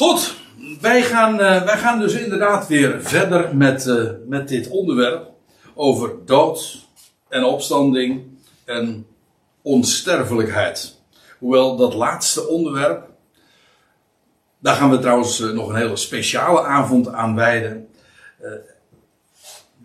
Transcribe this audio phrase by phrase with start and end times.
[0.00, 0.34] Goed,
[0.80, 5.30] wij gaan, eh, wij gaan dus inderdaad weer verder met, eh, met dit onderwerp
[5.74, 6.86] over dood
[7.28, 9.06] en opstanding en
[9.62, 11.00] onsterfelijkheid.
[11.38, 13.08] Hoewel dat laatste onderwerp,
[14.58, 17.88] daar gaan we trouwens eh, nog een hele speciale avond aan wijden.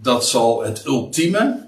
[0.01, 1.67] Dat zal het ultieme,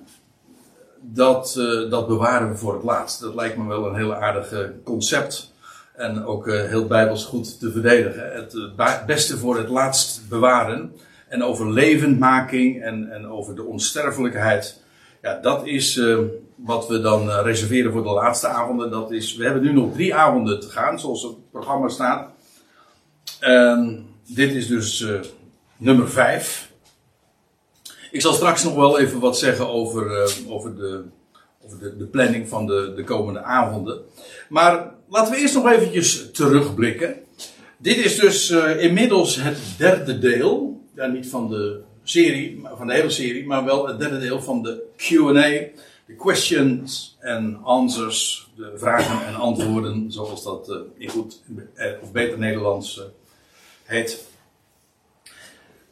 [0.99, 1.53] dat,
[1.89, 3.19] dat bewaren we voor het laatst.
[3.19, 5.55] Dat lijkt me wel een heel aardig concept.
[5.97, 8.31] En ook eh, heel bijbels goed te verdedigen.
[8.33, 10.95] Het eh, beste voor het laatst bewaren.
[11.27, 14.81] En over levendmaking en, en over de onsterfelijkheid.
[15.21, 16.17] Ja, dat is eh,
[16.55, 18.91] wat we dan reserveren voor de laatste avonden.
[18.91, 22.29] Dat is, we hebben nu nog drie avonden te gaan, zoals het programma staat.
[23.39, 25.05] En dit is dus
[25.77, 26.71] nummer vijf.
[28.11, 31.03] Ik zal straks nog wel even wat zeggen over, over, de,
[31.65, 34.01] over de, de planning van de, de komende avonden.
[34.49, 37.15] Maar laten we eerst nog eventjes terugblikken.
[37.77, 40.81] Dit is dus eh, inmiddels het derde deel.
[40.95, 44.63] Ja, niet van de serie, van de hele serie, maar wel het derde deel van
[44.63, 45.75] de Q&A.
[46.05, 48.47] De questions and answers.
[48.55, 51.41] De vragen en antwoorden, zoals dat eh, in goed
[51.73, 53.01] eh, of beter Nederlands
[53.83, 54.25] heet.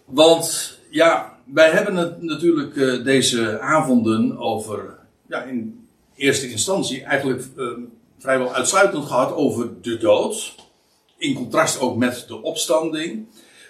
[0.05, 7.43] Want ja, wij hebben het natuurlijk deze avonden over, ja, in eerste instantie eigenlijk
[8.19, 10.55] vrijwel uitsluitend gehad over de dood.
[11.17, 13.27] In contrast ook met de opstanding.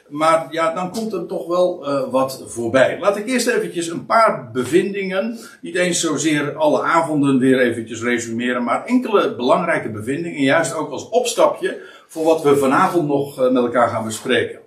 [0.10, 3.00] Maar ja, dan komt er toch wel eh, wat voorbij.
[3.00, 8.64] Laat ik eerst eventjes een paar bevindingen, niet eens zozeer alle avonden weer eventjes resumeren,
[8.64, 13.64] maar enkele belangrijke bevindingen, juist ook als opstapje voor wat we vanavond nog eh, met
[13.64, 14.60] elkaar gaan bespreken.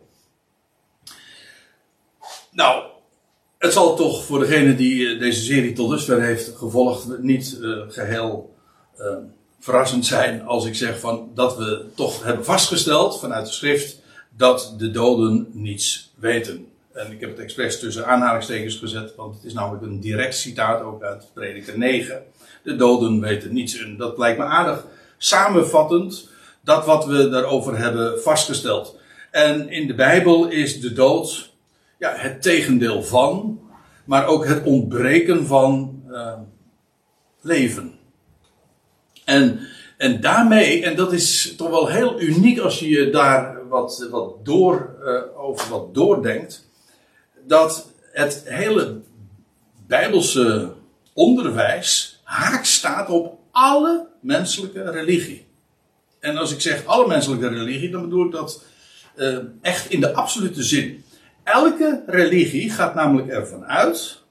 [2.50, 2.82] Nou,
[3.58, 7.70] het zal toch voor degene die eh, deze serie tot dusver heeft gevolgd niet eh,
[7.88, 8.54] geheel
[8.96, 9.16] eh,
[9.60, 14.00] verrassend zijn als ik zeg van dat we toch hebben vastgesteld vanuit de schrift
[14.36, 16.66] dat de doden niets weten.
[16.92, 20.82] En ik heb het expres tussen aanhalingstekens gezet, want het is namelijk een direct citaat
[20.82, 22.22] ook uit Prediker 9.
[22.62, 23.78] De doden weten niets.
[23.78, 24.84] En dat lijkt me aardig
[25.18, 26.28] samenvattend
[26.60, 28.96] dat wat we daarover hebben vastgesteld.
[29.30, 31.52] En in de Bijbel is de dood
[31.98, 33.60] ja, het tegendeel van,
[34.04, 36.32] maar ook het ontbreken van eh,
[37.40, 37.97] leven.
[39.28, 39.60] En,
[39.96, 44.44] en daarmee, en dat is toch wel heel uniek als je je daar wat, wat
[44.44, 46.68] door, eh, over wat doordenkt,
[47.46, 49.00] dat het hele
[49.86, 50.72] Bijbelse
[51.14, 55.46] onderwijs haak staat op alle menselijke religie.
[56.20, 58.64] En als ik zeg alle menselijke religie, dan bedoel ik dat
[59.16, 61.04] eh, echt in de absolute zin.
[61.44, 64.22] Elke religie gaat namelijk ervan uit.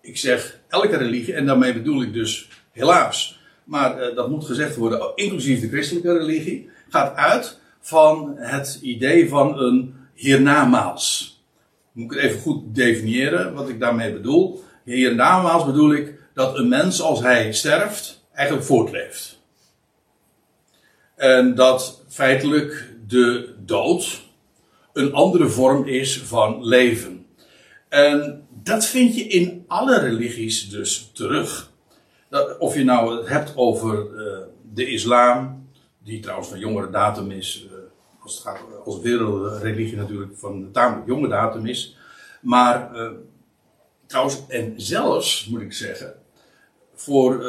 [0.00, 4.76] Ik zeg elke religie, en daarmee bedoel ik dus helaas, maar eh, dat moet gezegd
[4.76, 11.40] worden, inclusief de christelijke religie, gaat uit van het idee van een hiernamaals.
[11.92, 14.62] Moet ik het even goed definiëren wat ik daarmee bedoel.
[14.84, 19.40] Hiernamaals bedoel ik dat een mens als hij sterft eigenlijk voortleeft.
[21.16, 24.22] En dat feitelijk de dood
[24.92, 27.26] een andere vorm is van leven.
[27.88, 31.71] En dat vind je in alle religies dus terug.
[32.58, 34.38] Of je nou het hebt over uh,
[34.74, 35.66] de islam,
[35.98, 37.72] die trouwens van jongere datum is, uh,
[38.22, 41.96] als het gaat als wereldreligie natuurlijk van tamelijk jonge datum is.
[42.40, 43.10] Maar uh,
[44.06, 46.14] trouwens, en zelfs moet ik zeggen,
[46.94, 47.44] voor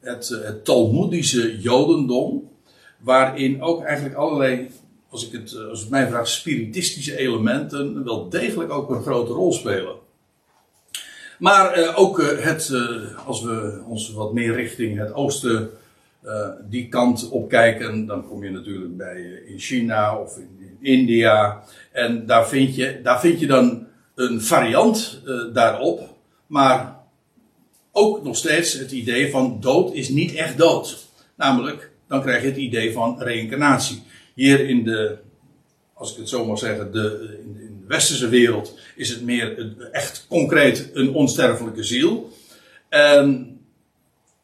[0.00, 2.50] het, het Talmoedische Jodendom,
[2.98, 4.70] waarin ook eigenlijk allerlei
[5.08, 9.94] als ik het, als het mij spiritistische elementen wel degelijk ook een grote rol spelen.
[11.38, 15.70] Maar uh, ook uh, het, uh, als we ons wat meer richting het oosten
[16.68, 21.62] die kant op kijken, dan kom je natuurlijk bij in China of in, in, India.
[21.92, 26.14] En daar vind je, daar vind je dan een variant daarop.
[26.46, 26.96] Maar
[27.92, 31.06] ook nog steeds het idee van dood is niet echt dood.
[31.34, 34.02] Namelijk, dan krijg je het idee van reïncarnatie
[34.34, 35.16] hier in de,
[35.94, 37.35] als ik het zo mag zeggen, de
[37.86, 42.32] westerse wereld is het meer echt concreet een onsterfelijke ziel.
[42.88, 43.58] En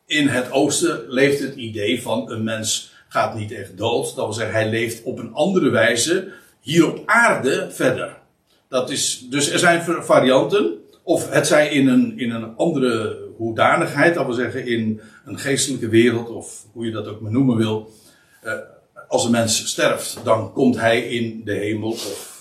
[0.06, 4.04] in het oosten leeft het idee van een mens gaat niet echt dood.
[4.04, 8.16] Dat wil zeggen, hij leeft op een andere wijze hier op aarde verder.
[8.68, 10.76] Dat is, dus er zijn varianten.
[11.02, 15.88] Of het zij in een, in een andere hoedanigheid, dat wil zeggen in een geestelijke
[15.88, 17.90] wereld, of hoe je dat ook maar noemen wil.
[18.44, 18.52] Uh,
[19.08, 22.31] als een mens sterft, dan komt hij in de hemel of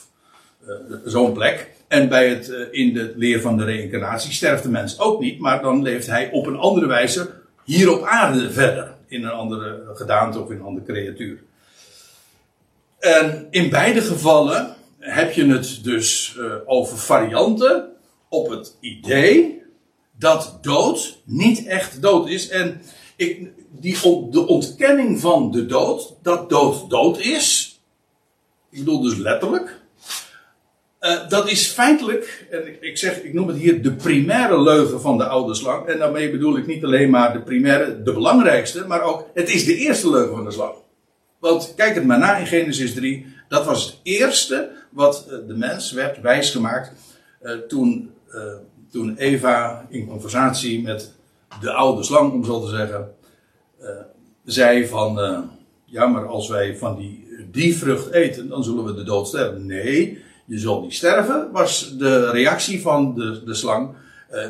[1.06, 1.70] zo'n plek.
[1.88, 5.40] En bij het, uh, in de leer van de reïncarnatie sterft de mens ook niet,
[5.40, 7.30] maar dan leeft hij op een andere wijze
[7.64, 8.96] hier op aarde verder.
[9.08, 11.40] In een andere gedaante of in een andere creatuur.
[13.00, 17.90] En in beide gevallen heb je het dus uh, over varianten
[18.30, 19.64] op het idee
[20.18, 22.50] dat dood niet echt dood is.
[22.50, 22.82] En
[23.16, 23.98] ik, die,
[24.30, 27.80] de ontkenning van de dood, dat dood dood is.
[28.70, 29.81] Ik bedoel dus letterlijk.
[31.02, 35.18] Uh, dat is feitelijk, en ik, zeg, ik noem het hier de primaire leugen van
[35.18, 35.86] de oude slang.
[35.86, 39.66] En daarmee bedoel ik niet alleen maar de primaire, de belangrijkste, maar ook het is
[39.66, 40.74] de eerste leugen van de slang.
[41.40, 43.26] Want kijk het maar na in Genesis 3.
[43.48, 46.92] Dat was het eerste wat eh, de mens werd wijsgemaakt
[47.44, 48.12] uh, toen,
[48.92, 51.14] toen Eva in conversatie met
[51.62, 53.14] de oude slang, om zo te zeggen,
[54.46, 55.20] zei van,
[55.86, 59.66] ja maar als wij van die, die vrucht eten, dan zullen we de dood sterven.
[59.66, 63.96] Nee, je zult niet sterven, was de reactie van de, de slang,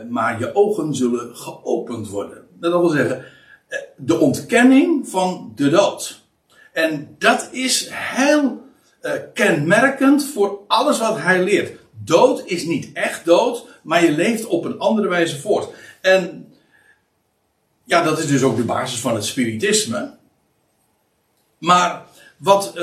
[0.09, 2.47] maar je ogen zullen geopend worden.
[2.59, 3.25] Dat wil zeggen,
[3.97, 6.21] de ontkenning van de dood.
[6.73, 8.61] En dat is heel
[9.01, 11.79] uh, kenmerkend voor alles wat hij leert.
[12.03, 15.69] Dood is niet echt dood, maar je leeft op een andere wijze voort.
[16.01, 16.53] En
[17.83, 20.17] ja, dat is dus ook de basis van het spiritisme.
[21.57, 22.05] Maar
[22.37, 22.73] wat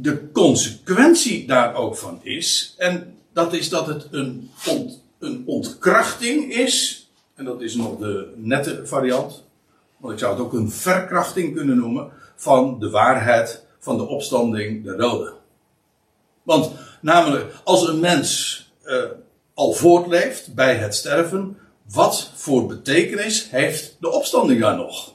[0.00, 4.50] de consequentie daar ook van is, en dat is dat het een,
[5.18, 9.44] een ontkrachting is, en dat is nog de nette variant,
[9.96, 14.84] want ik zou het ook een verkrachting kunnen noemen van de waarheid van de opstanding
[14.84, 15.32] der doden.
[16.42, 19.02] Want namelijk, als een mens uh,
[19.54, 21.58] al voortleeft bij het sterven,
[21.92, 25.14] wat voor betekenis heeft de opstanding daar nog?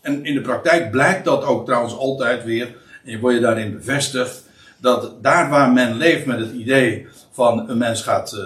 [0.00, 2.76] En in de praktijk blijkt dat ook trouwens altijd weer,
[3.10, 4.44] je word je daarin bevestigd,
[4.78, 8.40] dat daar waar men leeft met het idee van een mens gaat, uh,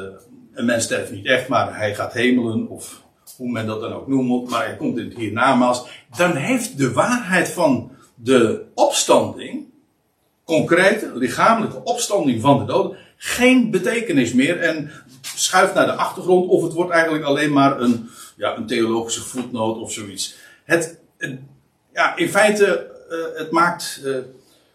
[0.55, 3.03] een mens sterft niet echt, maar hij gaat hemelen, of
[3.37, 6.93] hoe men dat dan ook noemt, maar hij komt in het hiernamaals, dan heeft de
[6.93, 9.65] waarheid van de opstanding,
[10.45, 14.91] concrete lichamelijke opstanding van de doden, geen betekenis meer en
[15.37, 19.79] schuift naar de achtergrond of het wordt eigenlijk alleen maar een, ja, een theologische voetnoot
[19.79, 20.37] of zoiets.
[20.65, 20.99] Het,
[21.93, 24.17] ja, in feite, uh, het maakt, uh,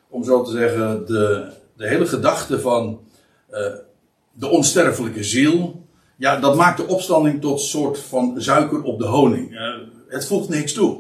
[0.10, 3.00] om zo te zeggen, de, de hele gedachte van
[3.52, 3.58] uh,
[4.32, 9.60] de onsterfelijke ziel, ja, dat maakt de opstanding tot soort van suiker op de honing.
[10.08, 11.00] het voegt niks toe.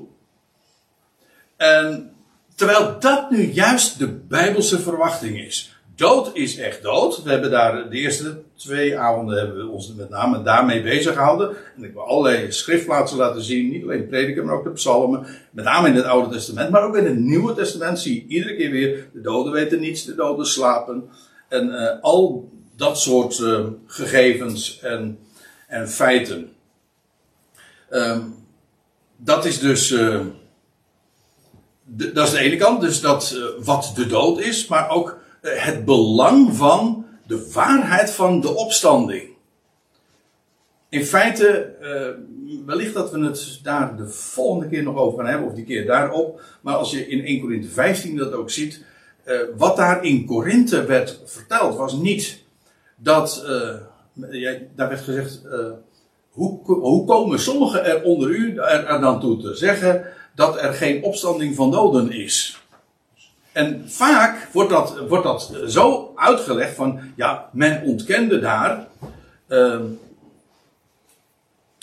[1.57, 2.13] En
[2.55, 5.78] terwijl dat nu juist de bijbelse verwachting is.
[5.99, 7.23] Dood is echt dood.
[7.23, 11.55] We hebben daar de eerste twee avonden hebben we ons met name daarmee bezig gehouden.
[11.75, 13.69] En ik wil allerlei schriftplaatsen laten zien.
[13.69, 15.25] Niet alleen prediken, maar ook de psalmen.
[15.51, 16.69] Met name in het Oude Testament.
[16.69, 19.09] Maar ook in het Nieuwe Testament zie je iedere keer weer.
[19.13, 21.09] De doden weten niets, de doden slapen.
[21.47, 25.19] En uh, al dat soort uh, gegevens en,
[25.67, 26.51] en feiten.
[27.89, 28.35] Um,
[29.17, 29.87] dat is dus.
[29.87, 30.31] De,
[32.13, 36.55] dat is de ene kant, dus dat wat de dood is, maar ook het belang
[36.55, 39.23] van de waarheid van de opstanding.
[40.89, 45.47] In feite, uh, wellicht dat we het daar de volgende keer nog over gaan hebben,
[45.47, 46.41] of die keer daarop.
[46.61, 48.83] Maar als je in 1 Korinthe 15 dat ook ziet,
[49.25, 52.43] uh, wat daar in Korinthe werd verteld, was niet
[52.95, 53.45] dat,
[54.31, 55.41] ja, daar werd gezegd,
[56.29, 60.05] hoe, hoe komen sommigen er onder u er, er dan toe te zeggen
[60.35, 62.61] dat er geen opstanding van doden is?
[63.59, 68.87] En vaak wordt dat, wordt dat zo uitgelegd van, ja, men ontkende daar,
[69.47, 69.79] uh,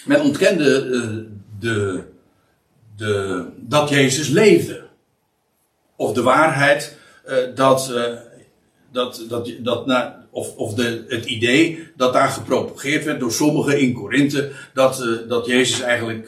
[0.04, 1.24] men ontkende uh,
[1.58, 2.02] de,
[2.96, 4.84] de, dat Jezus leefde.
[5.96, 6.96] Of de waarheid
[7.54, 8.04] dat, uh,
[8.92, 13.80] dat, dat, dat nou, of, of de, het idee dat daar gepropageerd werd door sommigen
[13.80, 16.26] in Korinthe, dat, dat Jezus eigenlijk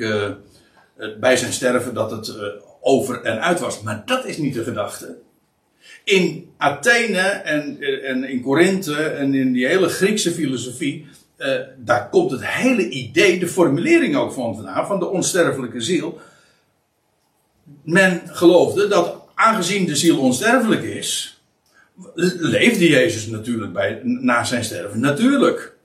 [1.20, 2.36] bij zijn sterven dat het
[2.80, 3.82] over en uit was.
[3.82, 5.26] Maar dat is niet de gedachte
[6.08, 11.06] in Athene en, en in Korinthe en in die hele Griekse filosofie,
[11.38, 16.18] uh, daar komt het hele idee, de formulering ook van vandaan, van de onsterfelijke ziel.
[17.82, 21.40] Men geloofde dat aangezien de ziel onsterfelijk is,
[22.38, 25.00] leefde Jezus natuurlijk bij, na zijn sterven.
[25.00, 25.76] Natuurlijk.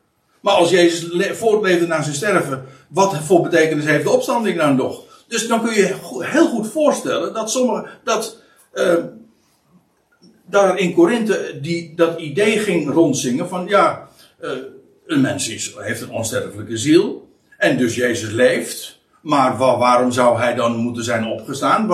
[0.41, 5.03] Maar als Jezus voortleefde na zijn sterven, wat voor betekenis heeft de opstanding dan nog?
[5.27, 8.41] Dus dan kun je heel goed voorstellen dat sommige, dat,
[8.73, 8.93] uh,
[10.53, 11.59] daar in Korinthe
[11.95, 14.07] dat idee ging rondzingen van ja,
[14.41, 14.51] uh,
[15.05, 19.01] een mens is, heeft een onsterfelijke ziel en dus Jezus leeft.
[19.21, 21.87] Maar waarom zou hij dan moeten zijn opgestaan?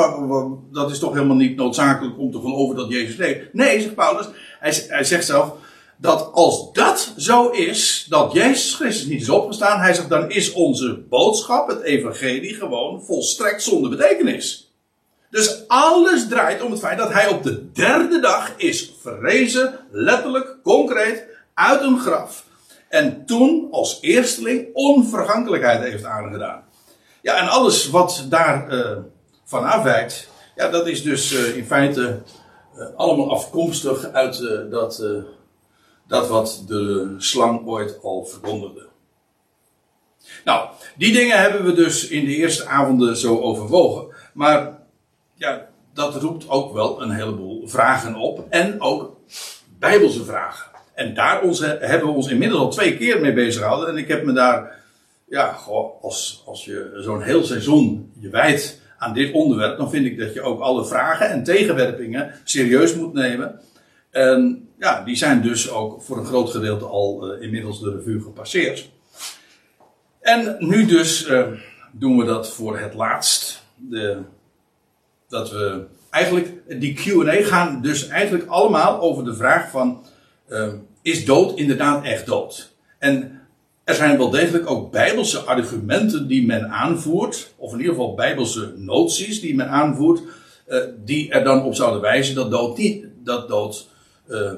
[0.72, 3.54] Dat is toch helemaal niet noodzakelijk om te geloven dat Jezus leeft.
[3.54, 4.28] Nee, zegt Paulus.
[4.60, 5.54] Hij, hij zegt zelf
[5.98, 10.51] dat als dat zo is, dat Jezus Christus niet is opgestaan, hij zegt dan is
[10.51, 14.68] onze boodschap, het evangelie, gewoon volstrekt zonder betekenis.
[15.29, 20.57] Dus alles draait om het feit dat hij op de derde dag is verrezen, letterlijk,
[20.63, 22.45] concreet, uit een graf.
[22.88, 26.63] En toen als eersteling onvergankelijkheid heeft aangedaan.
[27.21, 28.98] Ja, en alles wat daar uh,
[29.45, 32.21] van afwijkt, ja, dat is dus uh, in feite
[32.77, 34.38] uh, allemaal afkomstig uit
[34.71, 35.03] dat,
[36.07, 38.88] dat wat de slang ooit al verkondigde.
[40.45, 44.07] Nou, die dingen hebben we dus in de eerste avonden zo overwogen.
[44.33, 44.78] Maar
[45.39, 48.46] ja, dat roept ook wel een heleboel vragen op.
[48.50, 49.17] En ook
[49.79, 50.72] bijbelse vragen.
[50.93, 51.41] En daar
[51.79, 53.89] hebben we ons inmiddels al twee keer mee bezig gehouden.
[53.89, 54.79] En ik heb me daar,
[55.29, 55.58] ja,
[56.01, 60.34] als, als je zo'n heel seizoen je wijdt aan dit onderwerp, dan vind ik dat
[60.34, 63.60] je ook alle vragen en tegenwerpingen serieus moet nemen.
[64.12, 68.22] En ja, die zijn dus ook voor een groot gedeelte al uh, inmiddels de revue
[68.22, 68.89] gepasseerd.
[70.22, 71.48] En nu dus uh,
[71.91, 73.63] doen we dat voor het laatst.
[73.75, 74.22] De,
[75.29, 80.05] dat we eigenlijk, die QA gaan dus eigenlijk allemaal over de vraag van:
[80.50, 82.71] uh, is dood inderdaad echt dood?
[82.98, 83.41] En
[83.83, 88.74] er zijn wel degelijk ook bijbelse argumenten die men aanvoert, of in ieder geval bijbelse
[88.75, 90.21] noties die men aanvoert,
[90.67, 93.88] uh, die er dan op zouden wijzen dat dood niet, dat dood
[94.27, 94.51] uh,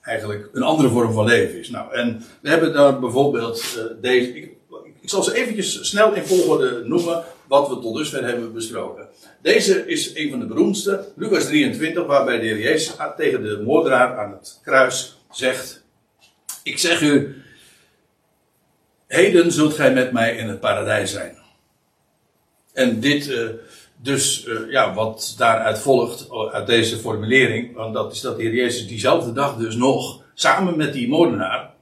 [0.00, 1.70] eigenlijk een andere vorm van leven is.
[1.70, 4.36] Nou, en we hebben daar bijvoorbeeld uh, deze.
[4.36, 4.52] Ik,
[5.00, 9.08] ik, zal ze eventjes snel in volgorde noemen wat we tot dusver hebben besproken.
[9.42, 14.18] Deze is een van de beroemdste, Lucas 23, waarbij de Heer Jezus tegen de moordenaar
[14.18, 15.84] aan het kruis zegt:
[16.62, 17.42] Ik zeg u,
[19.06, 21.38] heden zult gij met mij in het paradijs zijn.
[22.72, 23.48] En dit, uh,
[23.96, 28.54] dus uh, ja, wat daaruit volgt, uit deze formulering, want dat is dat de Heer
[28.54, 31.72] Jezus diezelfde dag dus nog samen met die moordenaar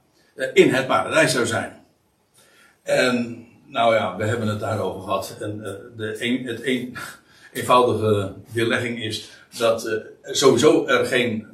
[0.53, 1.81] in het paradijs zou zijn.
[2.83, 3.42] En
[3.73, 5.37] nou ja, we hebben het daarover gehad.
[5.39, 5.57] En
[5.97, 6.97] de een, het een,
[7.53, 11.47] eenvoudige weerlegging is dat sowieso er geen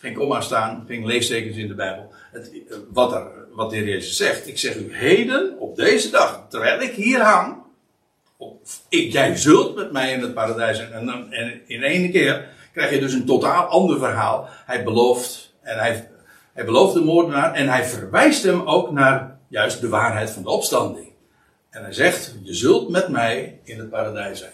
[0.00, 2.12] geen komma staan, geen leestekens in de Bijbel.
[2.32, 4.48] Het, eh, wat, er, wat de Heer Jezus zegt.
[4.48, 7.56] Ik zeg u heden, op deze dag, terwijl ik hier hang.
[8.36, 10.92] Of ik, jij zult met mij in het paradijs zijn.
[10.92, 14.48] En, en in één keer krijg je dus een totaal ander verhaal.
[14.66, 16.10] Hij belooft, en hij,
[16.52, 17.54] hij belooft de moordenaar.
[17.54, 21.09] En hij verwijst hem ook naar juist de waarheid van de opstanding.
[21.70, 24.52] En hij zegt, je zult met mij in het paradijs zijn.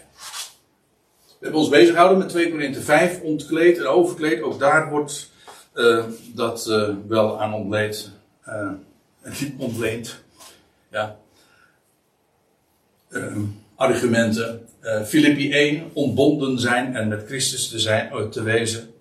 [1.25, 4.41] We hebben ons bezig gehouden met 2 Korinthe 5, ontkleed en overkleed.
[4.41, 5.31] Ook daar wordt
[5.73, 8.11] uh, dat uh, wel aan ontleed.
[8.47, 8.71] Uh,
[9.57, 10.23] ontleend.
[10.91, 11.17] Ja.
[13.75, 14.61] argumenten.
[15.05, 18.93] Filippi 1, ontbonden zijn en met Christus te, zijn, te wezen.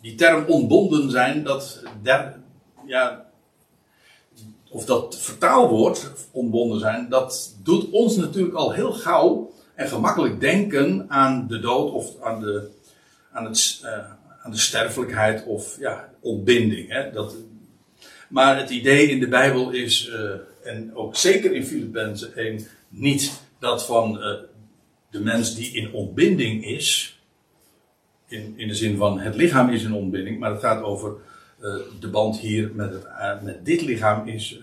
[0.00, 1.82] Die term ontbonden zijn, dat,
[2.86, 3.31] ja,
[4.72, 11.04] of dat vertaalwoord, ontbonden zijn, dat doet ons natuurlijk al heel gauw en gemakkelijk denken
[11.08, 12.68] aan de dood of aan de,
[13.32, 13.80] aan het,
[14.42, 16.88] aan de sterfelijkheid of ja, ontbinding.
[16.88, 17.10] Hè?
[17.10, 17.34] Dat,
[18.28, 20.30] maar het idee in de Bijbel is, uh,
[20.62, 24.34] en ook zeker in Filippenzen 1, niet dat van uh,
[25.10, 27.20] de mens die in ontbinding is,
[28.28, 31.14] in, in de zin van het lichaam is in ontbinding, maar het gaat over
[31.62, 34.58] uh, de band hier met, het, met dit lichaam is,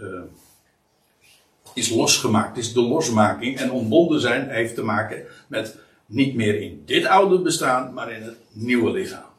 [1.73, 2.57] is losgemaakt.
[2.57, 7.39] Is de losmaking en ontbonden zijn heeft te maken met niet meer in dit oude
[7.41, 9.29] bestaan, maar in het nieuwe lichaam.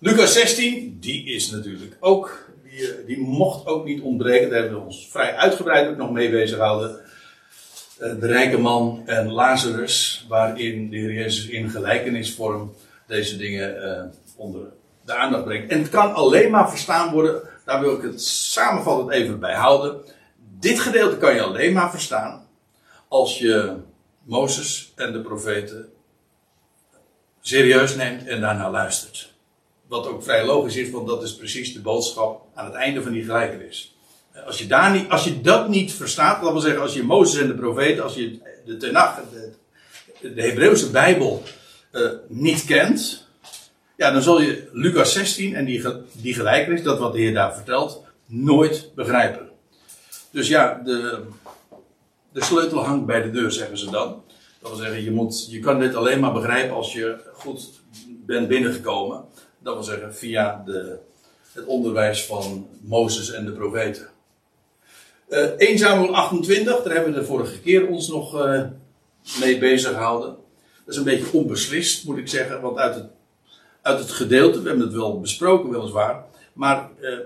[0.00, 4.50] Lucas 16, die is natuurlijk ook, die, eh, die mocht ook niet ontbreken.
[4.50, 7.00] Daar hebben we ons vrij uitgebreid ook nog mee bezig gehouden.
[7.98, 12.74] Eh, de rijke man en Lazarus, waarin de Heer Jezus in gelijkenisvorm
[13.06, 14.02] deze dingen uh,
[14.36, 14.62] onder
[15.08, 15.70] de aandacht brengt.
[15.70, 20.00] En het kan alleen maar verstaan worden, daar wil ik het samenvattend even bij houden.
[20.60, 22.46] Dit gedeelte kan je alleen maar verstaan
[23.08, 23.76] als je
[24.22, 25.88] Mozes en de profeten
[27.40, 29.32] serieus neemt en daarna luistert.
[29.86, 33.12] Wat ook vrij logisch is, want dat is precies de boodschap aan het einde van
[33.12, 33.96] die gelijkenis.
[34.46, 37.40] Als je, daar niet, als je dat niet verstaat, dat wil zeggen, als je Mozes
[37.40, 41.42] en de profeten, als je de Tenach, de, de Hebreeuwse Bijbel,
[41.92, 43.27] uh, niet kent,
[43.98, 47.54] ja, dan zul je Lucas 16 en die, die gelijkenis, dat wat de Heer daar
[47.54, 49.48] vertelt, nooit begrijpen.
[50.30, 51.20] Dus ja, de,
[52.32, 54.22] de sleutel hangt bij de deur, zeggen ze dan.
[54.60, 57.70] Dat wil zeggen, je, moet, je kan dit alleen maar begrijpen als je goed
[58.06, 59.24] bent binnengekomen.
[59.58, 60.98] Dat wil zeggen via de,
[61.52, 64.08] het onderwijs van Mozes en de profeten.
[65.28, 68.62] Uh, 1 Samuel 28, daar hebben we de vorige keer ons nog uh,
[69.40, 70.36] mee bezig gehouden.
[70.84, 73.04] Dat is een beetje onbeslist, moet ik zeggen, want uit het,
[73.88, 77.18] uit het gedeelte, we hebben het wel besproken weliswaar, maar uh,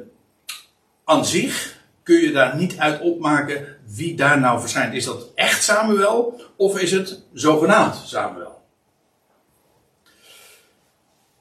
[1.05, 4.95] aan zich kun je daar niet uit opmaken wie daar nou verschijnt.
[4.95, 8.61] Is dat echt Samuel of is het zogenaamd Samuel?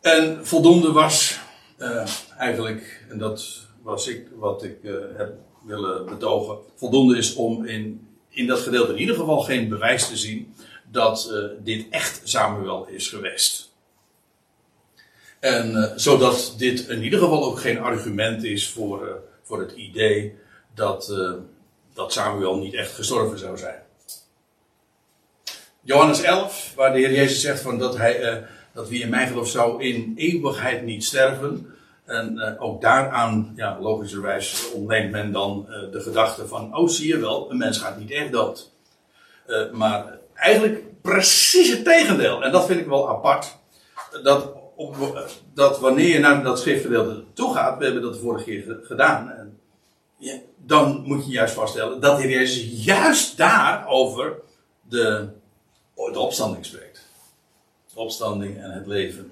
[0.02, 1.40] En voldoende was
[1.78, 5.34] uh, eigenlijk, en dat was ik, wat ik uh, heb
[5.66, 10.18] willen betogen, voldoende is om in, in dat gedeelte in ieder geval geen bewijs te
[10.18, 10.54] zien
[10.92, 13.71] dat dit echt Samuel is geweest.
[15.42, 20.36] En zodat dit in ieder geval ook geen argument is voor, voor het idee
[20.76, 21.14] dat,
[21.94, 23.80] dat Samuel niet echt gestorven zou zijn.
[25.82, 28.44] Johannes 11, waar de Heer Jezus zegt van dat, hij,
[28.74, 31.76] dat wie in mij gelooft zou in eeuwigheid niet sterven.
[32.06, 37.52] En ook daaraan, ja, logischerwijs ontneemt men dan de gedachte van, oh zie je wel,
[37.52, 38.72] een mens gaat niet echt dood.
[39.72, 42.44] Maar eigenlijk precies het tegendeel.
[42.44, 43.58] En dat vind ik wel apart.
[44.24, 44.61] Dat,
[45.54, 49.30] dat wanneer je naar dat schriftgedeelte toe gaat, we hebben dat de vorige keer gedaan.
[49.30, 49.60] En,
[50.18, 54.36] ja, dan moet je juist vaststellen dat de Heer Jezus juist daar over
[54.90, 55.28] de,
[55.96, 57.08] de opstanding spreekt.
[57.94, 59.32] De opstanding en het leven.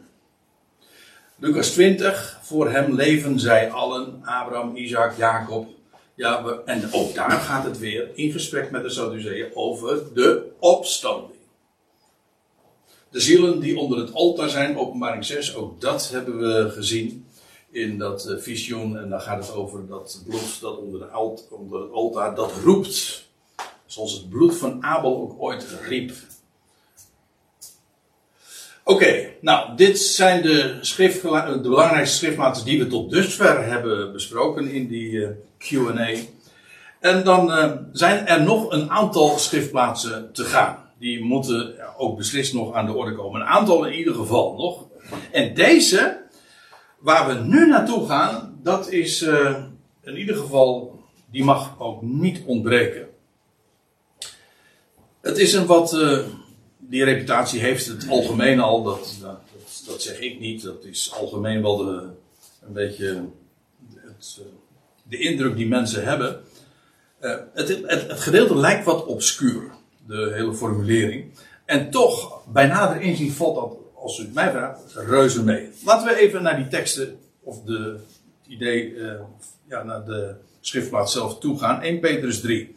[1.35, 5.67] Lucas 20, voor hem leven zij allen, Abraham, Isaac, Jacob.
[6.15, 10.51] Ja, we, en ook daar gaat het weer in gesprek met de Sadduceeën over de
[10.59, 11.38] opstanding.
[13.11, 17.25] De zielen die onder het altaar zijn, openbaring 6, ook dat hebben we gezien
[17.71, 18.97] in dat uh, visioen.
[18.97, 22.51] En dan gaat het over dat bloed dat onder, de alt, onder het altaar, dat
[22.63, 23.27] roept.
[23.85, 26.11] Zoals het bloed van Abel ook ooit riep.
[28.83, 35.11] Oké, nou, dit zijn de, belangrijkste schriftmaten die we tot dusver hebben besproken in die
[35.11, 36.15] uh, QA.
[36.99, 40.88] En dan uh, zijn er nog een aantal schriftplaatsen te gaan.
[40.99, 43.41] Die moeten ook beslist nog aan de orde komen.
[43.41, 44.87] Een aantal in ieder geval nog.
[45.31, 46.21] En deze,
[46.99, 49.63] waar we nu naartoe gaan, dat is uh,
[50.03, 50.99] in ieder geval,
[51.31, 53.07] die mag ook niet ontbreken.
[55.21, 55.91] Het is een wat
[56.89, 59.39] die reputatie heeft het algemeen al, dat, dat,
[59.85, 62.09] dat, zeg ik niet, dat is algemeen wel de,
[62.65, 63.25] een beetje
[63.95, 64.45] het, eh,
[65.03, 66.41] de indruk die mensen hebben.
[67.21, 69.71] Uh, het, het, het, gedeelte lijkt wat obscuur,
[70.09, 71.31] de hele formulering.
[71.65, 75.69] En toch, bij nader inzien valt dat, als u het mij vraagt, reuze mee.
[75.85, 77.99] Laten we even naar die teksten, of de
[78.47, 79.13] idee, uh,
[79.67, 81.81] ja, naar de schriftplaats zelf toe gaan.
[81.81, 82.75] 1 Petrus 3.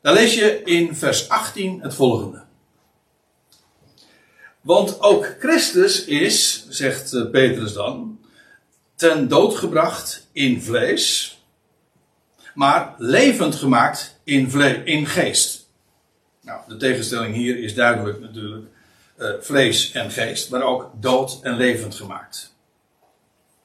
[0.00, 2.42] Daar lees je in vers 18 het volgende.
[4.60, 8.18] Want ook Christus is, zegt eh, Petrus dan,
[8.94, 11.38] ten dood gebracht in vlees,
[12.54, 14.50] maar levend gemaakt in,
[14.84, 15.59] in geest.
[16.50, 18.66] Nou, de tegenstelling hier is duidelijk natuurlijk
[19.18, 22.54] uh, vlees en geest, maar ook dood en levend gemaakt.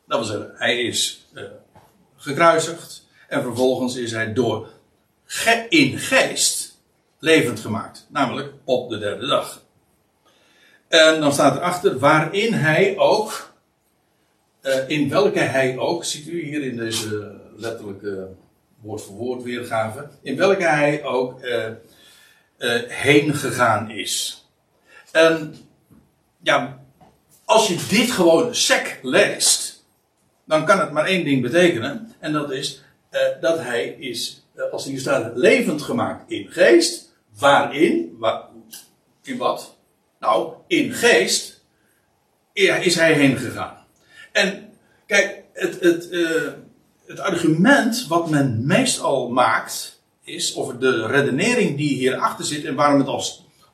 [0.07, 1.43] Dat wil zeggen, hij is uh,
[2.15, 4.69] gekruisigd en vervolgens is hij door
[5.69, 6.79] in geest
[7.19, 9.61] levend gemaakt, namelijk op de derde dag.
[10.87, 13.53] En dan staat erachter waarin hij ook,
[14.61, 18.27] uh, in welke hij ook, ziet u hier in deze letterlijke
[18.81, 21.39] woord voor woord weergave, in welke hij ook
[22.57, 24.45] uh, heen gegaan is.
[25.11, 25.55] En
[26.41, 26.79] ja,
[27.45, 29.85] als je dit gewoon sec leest,
[30.45, 32.83] dan kan het maar één ding betekenen, en dat is
[33.41, 38.43] dat hij is, als hier staat, levend gemaakt in geest, waarin, waar,
[39.23, 39.77] in wat?
[40.19, 41.63] Nou, in geest
[42.53, 43.77] is hij heen gegaan.
[44.31, 44.69] En
[45.05, 46.09] kijk, het, het,
[47.05, 49.94] het argument wat men meestal maakt,
[50.25, 53.07] is, of de redenering die hierachter zit en waarom het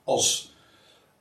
[0.04, 0.54] als,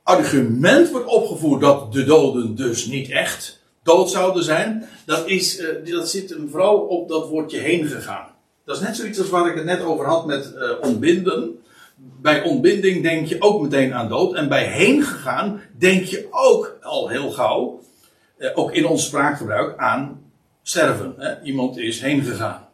[0.03, 5.93] argument wordt opgevoerd dat de doden dus niet echt dood zouden zijn, dat, is, uh,
[5.93, 8.27] dat zit hem vooral op dat woordje heen gegaan.
[8.65, 11.61] Dat is net zoiets als waar ik het net over had met uh, ontbinden
[12.21, 14.35] bij ontbinding denk je ook meteen aan dood.
[14.35, 17.79] En bij heen gegaan denk je ook al heel gauw,
[18.37, 20.21] eh, ook in ons spraakgebruik, aan
[20.63, 21.13] sterven.
[21.17, 21.41] Hè?
[21.41, 22.67] Iemand is heen gegaan.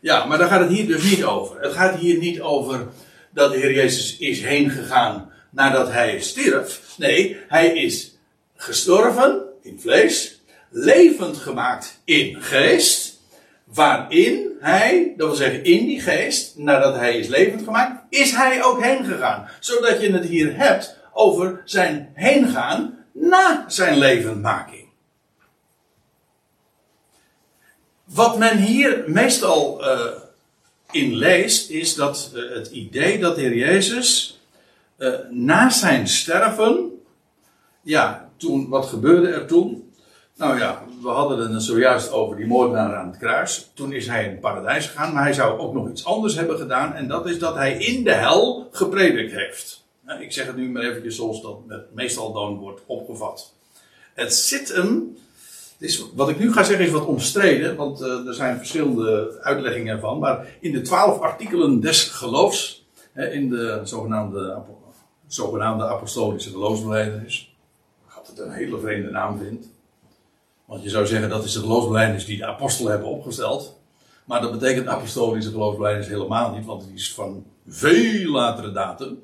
[0.00, 1.60] Ja, maar daar gaat het hier dus niet over.
[1.60, 2.86] Het gaat hier niet over
[3.30, 6.80] dat de Heer Jezus is heen gegaan nadat hij stierf.
[6.96, 8.18] Nee, hij is
[8.56, 13.20] gestorven in vlees, levend gemaakt in geest
[13.64, 18.64] waarin hij, dat wil zeggen in die geest, nadat hij is levend gemaakt, is hij
[18.64, 19.48] ook heen gegaan.
[19.60, 24.77] Zodat je het hier hebt over zijn heengaan na zijn levendmaking.
[28.08, 30.00] Wat men hier meestal uh,
[30.90, 34.40] in leest, is dat uh, het idee dat de Heer Jezus
[34.98, 37.02] uh, na zijn sterven,
[37.82, 39.92] ja, toen, wat gebeurde er toen?
[40.36, 43.70] Nou ja, we hadden het zojuist over die moordenaar aan het kruis.
[43.74, 46.58] Toen is hij in het paradijs gegaan, maar hij zou ook nog iets anders hebben
[46.58, 46.94] gedaan.
[46.94, 49.84] En dat is dat hij in de hel gepredikt heeft.
[50.20, 51.58] Ik zeg het nu maar eventjes zoals dat
[51.94, 53.52] meestal dan wordt opgevat.
[54.14, 55.16] Het zit hem.
[56.14, 60.18] Wat ik nu ga zeggen is wat omstreden, want uh, er zijn verschillende uitleggingen ervan.
[60.18, 64.62] Maar in de twaalf artikelen des geloofs, hè, in de zogenaamde,
[65.26, 67.56] zogenaamde apostolische geloofsbelijdenis,
[68.14, 69.66] wat het een hele vreemde naam vindt.
[70.64, 73.78] Want je zou zeggen dat is de geloofsbelijdenis die de apostelen hebben opgesteld.
[74.24, 79.22] Maar dat betekent apostolische geloofsbelijdenis helemaal niet, want het is van veel latere datum.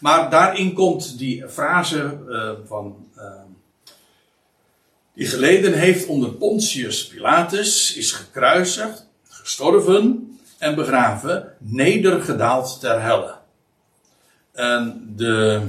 [0.00, 3.06] Maar daarin komt die frase uh, van.
[3.16, 3.22] Uh,
[5.18, 13.34] die geleden heeft onder Pontius Pilatus, is gekruisigd, gestorven en begraven, nedergedaald ter helle.
[14.52, 15.62] En, de,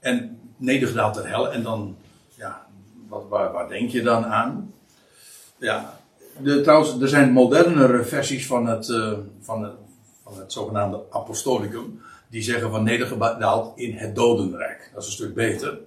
[0.00, 1.96] en nedergedaald ter helle, en dan,
[2.34, 2.66] ja,
[3.08, 4.74] wat, waar, waar denk je dan aan?
[5.58, 5.98] Ja,
[6.38, 9.74] de, trouwens, er zijn modernere versies van het, uh, van het,
[10.22, 12.02] van het zogenaamde apostolicum.
[12.28, 14.90] Die zeggen van nedergedaald in het dodenrijk.
[14.94, 15.78] Dat is een stuk beter.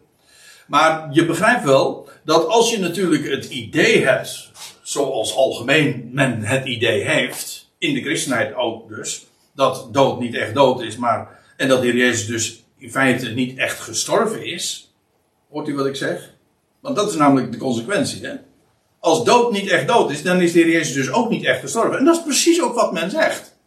[0.69, 4.51] Maar je begrijpt wel dat als je natuurlijk het idee hebt,
[4.81, 10.53] zoals algemeen men het idee heeft, in de christenheid ook dus, dat dood niet echt
[10.53, 14.93] dood is, maar, en dat de Heer Jezus dus in feite niet echt gestorven is.
[15.49, 16.33] Hoort u wat ik zeg?
[16.79, 18.33] Want dat is namelijk de consequentie, hè?
[18.99, 21.59] Als dood niet echt dood is, dan is de Heer Jezus dus ook niet echt
[21.59, 21.97] gestorven.
[21.97, 23.57] En dat is precies ook wat men zegt.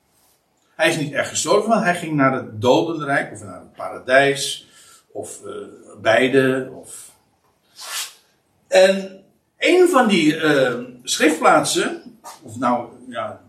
[0.77, 4.67] Hij is niet echt gestorven, want hij ging naar het dodenrijk, of naar het paradijs,
[5.13, 5.53] of uh,
[6.03, 6.71] beide.
[6.75, 7.11] Of...
[8.69, 9.25] En
[9.59, 12.03] een van die uh, schriftplaatsen,
[12.43, 13.41] of nou ja,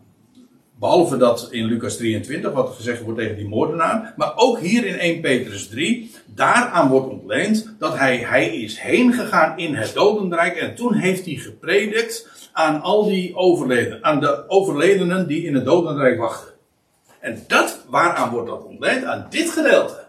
[0.80, 4.98] behalve dat in Lucas 23, wat gezegd wordt tegen die moordenaar, maar ook hier in
[4.98, 10.56] 1 Petrus 3, daaraan wordt ontleend dat hij, hij is heen gegaan in het dodenrijk
[10.56, 15.66] en toen heeft hij gepredikt aan al die overledenen, aan de overledenen die in het
[15.66, 16.54] dodenrijk wachten.
[17.20, 19.04] En dat, waaraan wordt dat ontleend?
[19.04, 20.04] Aan dit gedeelte.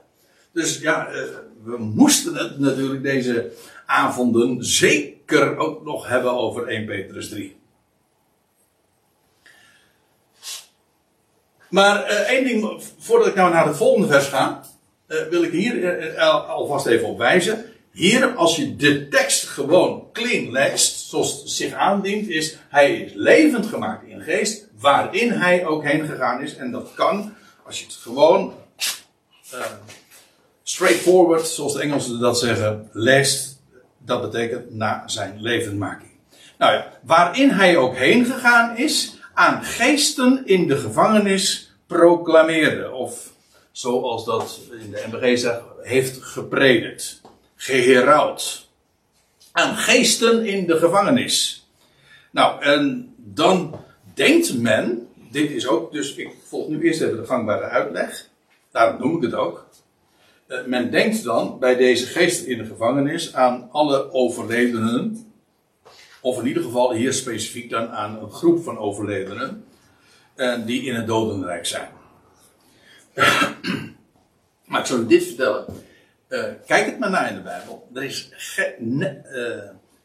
[0.53, 1.23] Dus ja, eh,
[1.65, 3.53] we moesten het natuurlijk deze
[3.87, 7.57] avonden zeker ook nog hebben over 1 Petrus 3.
[11.69, 14.65] Maar uh, één ding, voordat ik nou naar het volgende vers ga,
[15.09, 17.65] uh, wil ik hier uh, alvast even op wijzen.
[17.93, 23.13] Hier, als je de tekst gewoon clean leest, zoals het zich aandient, is hij is
[23.15, 26.57] levend gemaakt in geest, waarin hij ook heen gegaan is.
[26.57, 28.55] En dat kan, als je het gewoon
[30.65, 33.61] straightforward, zoals de Engelsen dat zeggen, leest,
[33.99, 36.11] dat betekent na zijn levendmaking.
[36.59, 42.91] Nou ja, waarin hij ook heen gegaan is, aan geesten in de gevangenis proclameerde.
[42.91, 43.33] Of
[43.73, 47.21] zoals dat in de MBG zegt, heeft gepredikt.
[47.57, 48.69] Geherouwd.
[49.53, 51.67] Aan geesten in de gevangenis.
[52.31, 53.81] Nou, en dan
[54.15, 58.29] denkt men, dit is ook, dus ik volg nu eerst even de gangbare uitleg.
[58.71, 59.69] Daarom noem ik het ook.
[60.47, 65.33] Eh, men denkt dan bij deze geesten in de gevangenis aan alle overledenen.
[66.21, 69.65] Of in ieder geval hier specifiek dan aan een groep van overledenen.
[70.37, 71.89] Uh, die in het dodenrijk zijn.
[74.67, 75.65] maar ik zal u dit vertellen.
[76.29, 77.89] Uh, kijk het maar naar in de Bijbel.
[77.93, 78.31] Is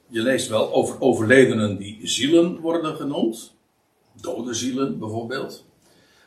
[0.08, 3.56] je leest wel over overledenen die zielen worden genoemd.
[4.22, 5.66] Dode zielen bijvoorbeeld.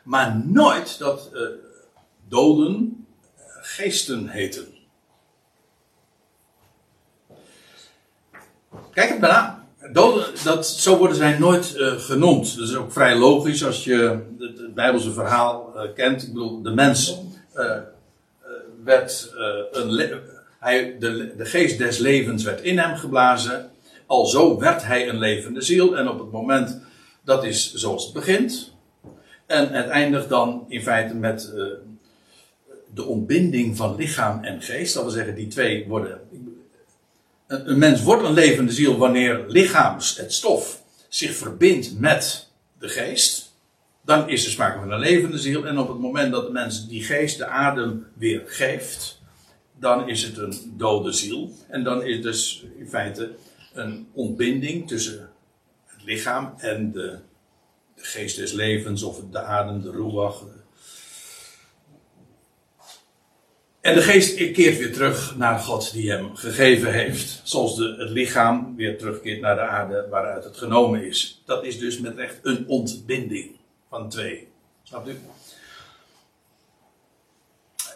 [0.03, 1.31] Maar nooit dat
[2.27, 3.02] doden
[3.65, 4.67] geesten heten.
[8.91, 9.63] Kijk het maar
[10.43, 12.57] dat, zo worden zij nooit uh, genoemd.
[12.57, 16.23] Dat is ook vrij logisch als je het, Bijbelse verhaal uh, kent.
[16.23, 17.17] Ik bedoel, de mens
[17.55, 17.77] uh,
[18.83, 19.33] werd
[19.71, 20.21] een.
[20.59, 23.71] Hij, de, de geest des levens werd in hem geblazen.
[24.05, 25.97] Alzo werd hij een levende ziel.
[25.97, 26.81] En op het moment,
[27.23, 28.73] dat is zoals het begint.
[29.45, 31.53] En het eindigt dan in feite met
[32.93, 34.93] de ontbinding van lichaam en geest.
[34.93, 36.21] Dat wil zeggen, die twee worden.
[37.47, 43.51] Een, mens wordt een levende ziel wanneer lichaam, het stof, zich verbindt met de geest.
[44.05, 45.67] Dan is er sprake van een levende ziel.
[45.67, 49.21] En op het moment dat de mens die geest de adem weer geeft,
[49.79, 51.51] dan is het een dode ziel.
[51.69, 53.35] En dan is dus in feite
[53.73, 55.29] een ontbinding tussen
[55.85, 57.19] het lichaam en de,
[57.95, 60.43] geest des levens, of de adem, de ruach,
[63.83, 67.41] En de geest keert weer terug naar God die hem gegeven heeft.
[67.43, 71.41] Zoals de, het lichaam weer terugkeert naar de aarde waaruit het genomen is.
[71.45, 73.51] Dat is dus met recht een ontbinding
[73.89, 74.47] van twee.
[74.83, 75.17] Snapt u?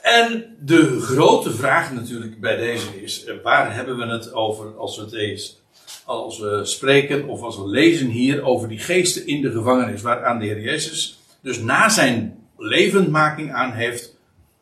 [0.01, 5.03] En de grote vraag natuurlijk bij deze is: waar hebben we het over als we
[5.03, 5.61] het eens,
[6.05, 10.39] als we spreken of als we lezen hier over die geesten in de gevangenis, waaraan
[10.39, 14.16] de Heer Jezus dus na zijn levendmaking aan heeft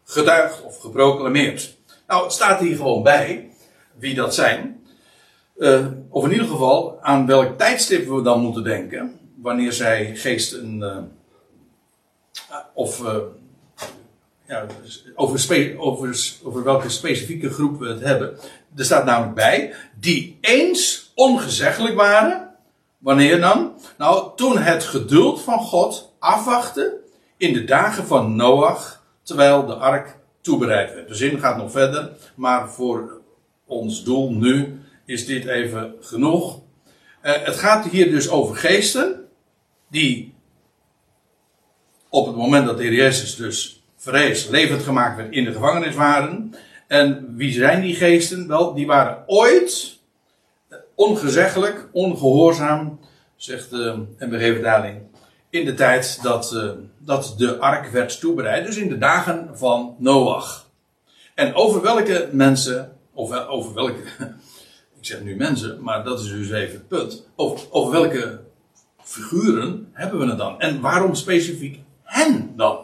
[0.05, 1.77] getuigd of geproclameerd.
[2.07, 3.49] Nou, het staat hier gewoon bij
[3.97, 4.85] wie dat zijn.
[5.57, 9.19] Uh, of in ieder geval aan welk tijdstip we dan moeten denken.
[9.35, 10.79] Wanneer zij geesten.
[10.79, 10.97] Uh,
[12.73, 13.01] of.
[13.01, 13.17] Uh,
[14.47, 14.65] ja,
[15.15, 18.37] over, over, over welke specifieke groep we het hebben.
[18.75, 19.73] Er staat namelijk bij.
[19.99, 22.55] Die eens ongezeggelijk waren.
[22.97, 23.73] Wanneer dan?
[23.97, 26.93] Nou, toen het geduld van God afwachtte.
[27.37, 29.03] In de dagen van Noach.
[29.25, 31.07] Terwijl de ark toebereid werd.
[31.07, 32.11] De zin gaat nog verder.
[32.35, 33.21] Maar voor
[33.65, 36.59] ons doel nu is dit even genoeg.
[37.23, 39.27] Uh, het gaat hier dus over geesten
[39.89, 40.33] die
[42.09, 45.95] op het moment dat de Heer Jezus dus vrees levend gemaakt werd in de gevangenis
[45.95, 46.55] waren.
[46.87, 48.47] En wie zijn die geesten?
[48.47, 49.99] Wel, die waren ooit
[50.95, 52.99] ongezeggelijk, ongehoorzaam,
[53.35, 55.01] zegt de MBG-vertaling,
[55.55, 59.95] in de tijd dat, uh, dat de ark werd toebereid, dus in de dagen van
[59.99, 60.69] Noach.
[61.35, 64.01] En over welke mensen, of over welke
[64.99, 67.27] ik zeg nu mensen, maar dat is dus even het punt.
[67.35, 68.39] Over, over welke
[69.03, 70.59] figuren hebben we het dan?
[70.59, 72.77] En waarom specifiek hen dan?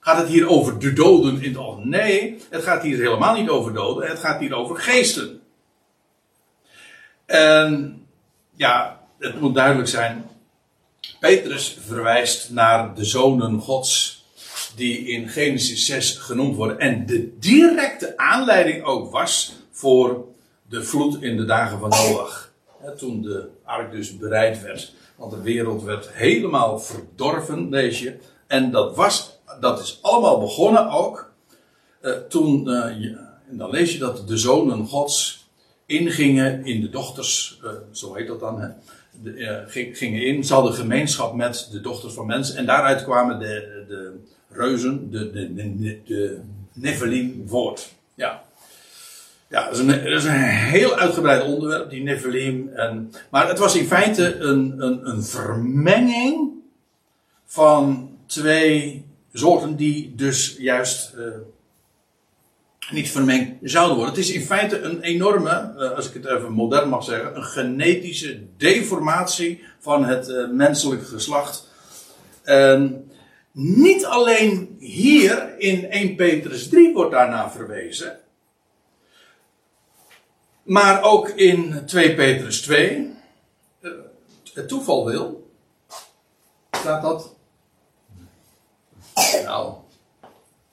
[0.00, 1.88] Gaat het hier over de doden in het algemeen?
[1.88, 4.08] Nee, het gaat hier helemaal niet over doden.
[4.08, 5.40] Het gaat hier over geesten.
[7.26, 8.02] En
[8.52, 10.24] ja, het moet duidelijk zijn.
[11.20, 14.24] Petrus verwijst naar de zonen Gods.
[14.74, 16.78] Die in Genesis 6 genoemd worden.
[16.78, 20.24] En de directe aanleiding ook was voor
[20.68, 22.52] de vloed in de dagen van Noach.
[22.96, 24.94] toen de ark dus bereid werd.
[25.16, 28.18] Want de wereld werd helemaal verdorven, lees je.
[28.46, 31.32] En dat, was, dat is allemaal begonnen ook.
[32.02, 32.84] Uh, toen, uh,
[33.48, 35.46] en dan lees je dat de zonen gods
[35.86, 38.68] ingingen in de dochters, uh, zo heet dat dan, hè,
[39.92, 40.44] gingen in.
[40.44, 42.56] Ze hadden gemeenschap met de dochters van mensen.
[42.56, 44.12] En daaruit kwamen de, de
[44.48, 46.40] reuzen, de, de, de, de
[46.72, 47.92] Nephilim voort.
[48.14, 48.44] Ja.
[49.48, 52.68] Ja, dat is, een, heel uitgebreid onderwerp, die Nephilim.
[52.68, 56.50] En, maar het was in feite een, een, een vermenging
[57.44, 61.24] van twee soorten die dus juist uh,
[62.90, 64.14] niet vermengd zouden worden.
[64.14, 67.44] Het is in feite een enorme, uh, als ik het even modern mag zeggen, een
[67.44, 71.68] genetische deformatie van het uh, menselijk geslacht.
[73.52, 78.18] niet alleen hier in 1 Petrus 3 wordt daarna verwezen.
[80.66, 83.14] Maar ook in 2 Petrus 2.
[83.80, 83.92] Uh,
[84.54, 85.50] het toeval wil.
[86.70, 87.34] Staat dat?
[89.44, 89.74] Nou,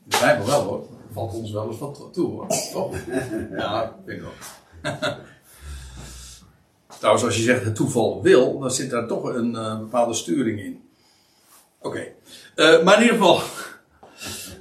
[0.03, 0.92] de Bijbel wel hoor.
[1.13, 2.47] Valt ons wel eens wat toe hoor.
[2.71, 2.95] Toch?
[3.57, 4.33] Ja, vind ik wel.
[6.99, 10.59] Trouwens, als je zegt het toeval wil, dan zit daar toch een uh, bepaalde sturing
[10.59, 10.83] in.
[11.81, 11.87] Oké.
[11.87, 12.15] Okay.
[12.77, 13.39] Uh, maar in ieder geval.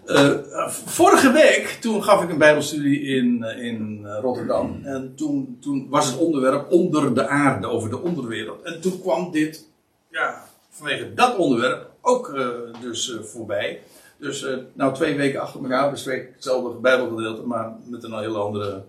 [0.07, 0.43] Uh,
[0.99, 4.81] vorige week, toen gaf ik een bijbelstudie in, in Rotterdam.
[4.85, 8.62] En toen, toen was het onderwerp onder de aarde, over de onderwereld.
[8.62, 9.69] En toen kwam dit,
[10.11, 12.38] ja, vanwege dat onderwerp ook
[12.81, 13.83] dus voorbij.
[14.23, 18.85] Dus nou twee weken achter elkaar bespreek ik hetzelfde bijbelgedeelte, maar met een hele andere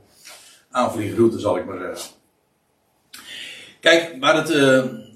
[0.71, 2.11] aanvliegroute zal ik maar zeggen.
[3.79, 4.49] Kijk, waar het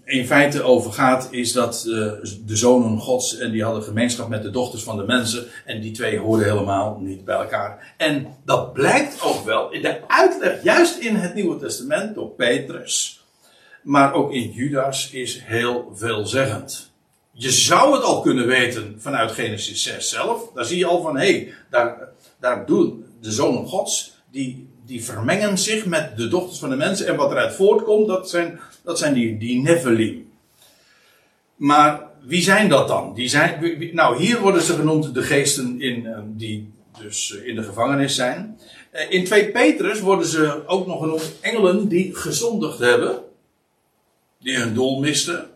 [0.07, 2.11] in feite over gaat, is dat uh,
[2.45, 5.91] de zonen gods en die hadden gemeenschap met de dochters van de mensen en die
[5.91, 7.93] twee hoorden helemaal niet bij elkaar.
[7.97, 13.23] En dat blijkt ook wel in de uitleg, juist in het Nieuwe Testament door Petrus,
[13.83, 16.91] maar ook in Judas is heel veelzeggend.
[17.39, 20.51] Je zou het al kunnen weten vanuit Genesis 6 zelf.
[20.53, 25.03] Daar zie je al van, hé, hey, daar, daar doen de zonen gods, die, die
[25.03, 27.07] vermengen zich met de dochters van de mensen.
[27.07, 30.31] En wat eruit voortkomt, dat zijn dat zijn die, die Nephilim.
[31.55, 33.13] Maar wie zijn dat dan?
[33.13, 37.55] Die zijn, nou, hier worden ze genoemd de geesten in, eh, die dus eh, in
[37.55, 38.59] de gevangenis zijn.
[38.91, 43.19] Eh, in 2 Petrus worden ze ook nog genoemd engelen die gezondigd hebben.
[44.39, 45.49] Die hun doel misten.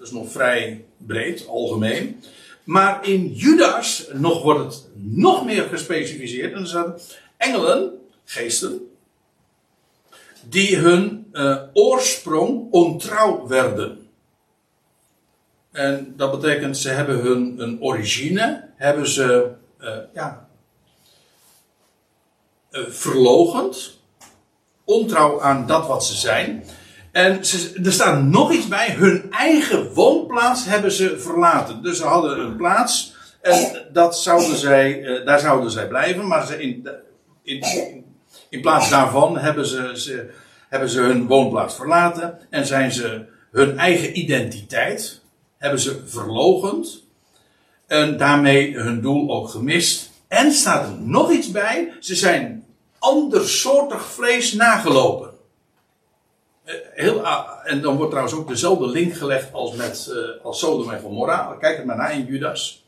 [0.00, 2.22] Dat is nog vrij breed, algemeen.
[2.64, 6.52] Maar in Judas nog wordt het nog meer gespecificeerd.
[6.52, 8.90] En er staat engelen, geesten,
[10.48, 14.08] die hun uh, oorsprong ontrouw werden.
[15.70, 20.48] En dat betekent, ze hebben hun een origine, hebben ze uh, ja,
[22.70, 23.98] uh, verlogend,
[24.84, 26.64] ontrouw aan dat wat ze zijn.
[27.12, 31.82] En ze, er staat nog iets bij, hun eigen woonplaats hebben ze verlaten.
[31.82, 36.62] Dus ze hadden een plaats en dat zouden zij, daar zouden zij blijven, maar ze
[36.62, 36.88] in,
[37.42, 37.64] in,
[38.48, 40.30] in plaats daarvan hebben ze, ze,
[40.68, 45.20] hebben ze hun woonplaats verlaten en zijn ze hun eigen identiteit,
[45.58, 47.04] hebben ze verlogend
[47.86, 50.10] en daarmee hun doel ook gemist.
[50.28, 52.64] En staat er nog iets bij, ze zijn
[52.98, 55.29] andersoortig vlees nagelopen.
[56.94, 57.26] Heel,
[57.64, 61.56] en dan wordt trouwens ook dezelfde link gelegd als met uh, als Sodom en Gomorra.
[61.58, 62.84] Kijk het maar na in Judas.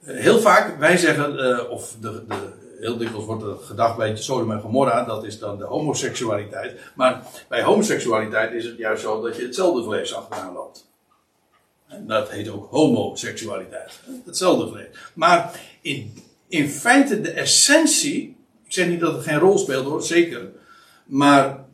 [0.00, 2.34] Uh, heel vaak, wij zeggen, of de, de,
[2.80, 6.80] heel dikwijls wordt er gedacht bij Sodom en Gomorra, dat is dan de homoseksualiteit.
[6.94, 10.90] Maar bij homoseksualiteit is het juist zo dat je hetzelfde vlees achteraan loopt.
[11.88, 14.00] En dat heet ook homoseksualiteit.
[14.24, 14.86] Hetzelfde vlees.
[15.14, 20.02] Maar in, in feite de essentie, ik zeg niet dat het geen rol speelt hoor,
[20.02, 20.50] zeker.
[21.04, 21.64] Maar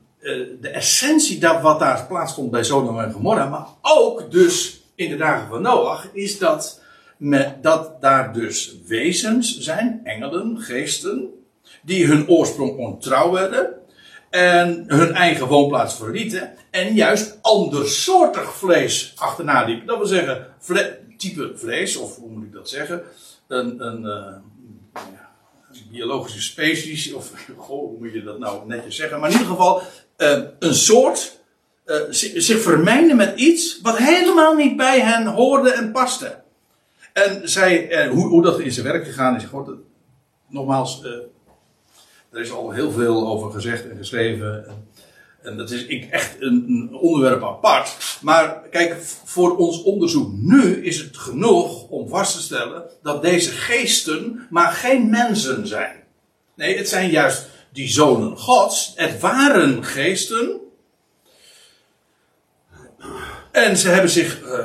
[0.61, 5.17] de essentie dat wat daar plaatsvond bij Sodom en Gomorra, maar ook dus in de
[5.17, 6.83] dagen van Noach, is dat,
[7.17, 11.29] met, dat daar dus wezens zijn, engelen, geesten,
[11.83, 13.73] die hun oorsprong ontrouw werden
[14.31, 19.87] en hun eigen woonplaats verlieten en juist andersoortig vlees achterna liepen.
[19.87, 20.47] Dat wil zeggen,
[21.17, 23.03] type vlees, of hoe moet ik dat zeggen,
[23.47, 24.43] een, een, een
[25.91, 29.83] biologische species, of hoe moet je dat nou netjes zeggen, maar in ieder geval
[30.19, 31.41] uh, een soort
[31.87, 36.41] uh, zich vermengen met iets wat helemaal niet bij hen hoorde en paste.
[37.13, 39.71] En zij, uh, hoe, hoe dat in zijn werk gegaan is, God,
[40.49, 41.05] nogmaals,
[42.33, 44.67] er is al heel veel over gezegd en geschreven.
[45.43, 48.19] En, dat is echt een, onderwerp apart.
[48.23, 53.51] Maar kijk, voor ons onderzoek nu is het genoeg om vast te stellen dat deze
[53.51, 55.97] geesten maar geen mensen zijn.
[56.55, 58.93] Nee, het zijn juist die zonen Gods.
[58.97, 60.61] Het waren geesten.
[63.51, 64.65] En ze hebben zich uh,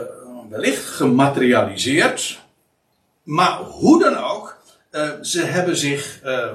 [0.50, 2.42] wellicht gematerialiseerd.
[3.24, 4.58] Maar hoe dan ook,
[4.92, 6.54] uh, ze hebben zich uh,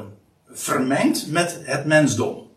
[0.51, 2.51] vermengd met het mensdom.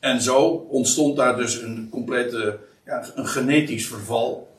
[0.00, 4.50] En zo ontstond daar dus een complete, ja, een genetisch verval.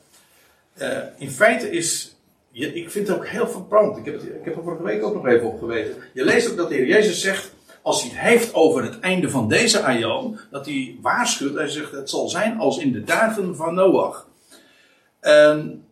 [1.18, 2.16] in feite is,
[2.52, 3.96] ik vind het ook heel verbrand.
[3.96, 5.94] Ik heb, het, ik heb er vorige week ook nog even op geweten.
[6.12, 7.50] Je leest ook dat de Heer Jezus zegt,
[7.84, 11.54] als hij het heeft over het einde van deze aion, dat hij waarschuwt.
[11.54, 14.28] Hij zegt: Het zal zijn als in de dagen van Noach.
[15.20, 15.84] En,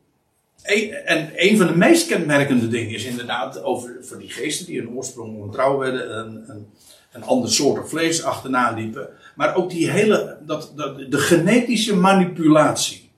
[1.05, 4.90] en een van de meest kenmerkende dingen is inderdaad over voor die geesten die een
[4.90, 6.18] oorsprong ontrouw werden.
[6.18, 6.66] Een, een,
[7.12, 9.09] een ander soort vlees achterna liepen.
[9.35, 13.11] Maar ook die hele, dat, dat, de genetische manipulatie.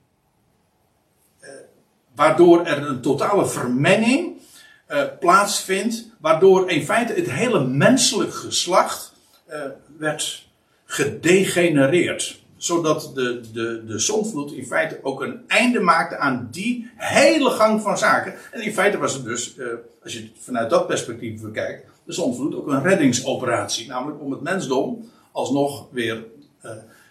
[1.39, 1.49] Eh,
[2.15, 4.34] waardoor er een totale vermenging
[4.91, 9.13] uh, plaatsvindt, waardoor in feite het hele menselijk geslacht
[9.49, 9.61] uh,
[9.97, 10.47] werd
[10.85, 12.43] gedegenereerd.
[12.57, 17.81] Zodat de, de, de zonvloed in feite ook een einde maakte aan die hele gang
[17.81, 18.35] van zaken.
[18.51, 19.67] En in feite was het dus, uh,
[20.03, 23.87] als je het vanuit dat perspectief bekijkt, de zonvloed ook een reddingsoperatie.
[23.87, 26.23] Namelijk om het mensdom alsnog weer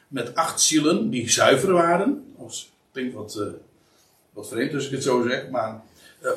[0.08, 2.24] met acht zielen die zuiver waren.
[2.36, 3.40] Of, klinkt wat,
[4.32, 5.82] wat vreemd als ik het zo zeg, maar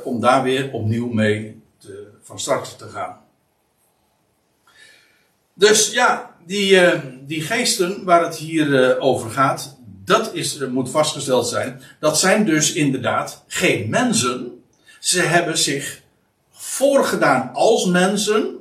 [0.03, 3.17] om daar weer opnieuw mee te, van start te gaan.
[5.53, 10.89] Dus ja, die, uh, die geesten waar het hier uh, over gaat, dat is, moet
[10.89, 11.81] vastgesteld zijn.
[11.99, 14.63] Dat zijn dus inderdaad geen mensen.
[14.99, 16.01] Ze hebben zich
[16.51, 18.55] voorgedaan als mensen.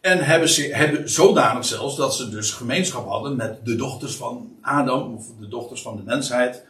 [0.00, 4.56] En hebben, ze, hebben zodanig zelfs dat ze dus gemeenschap hadden met de dochters van
[4.60, 6.62] Adam, of de dochters van de mensheid.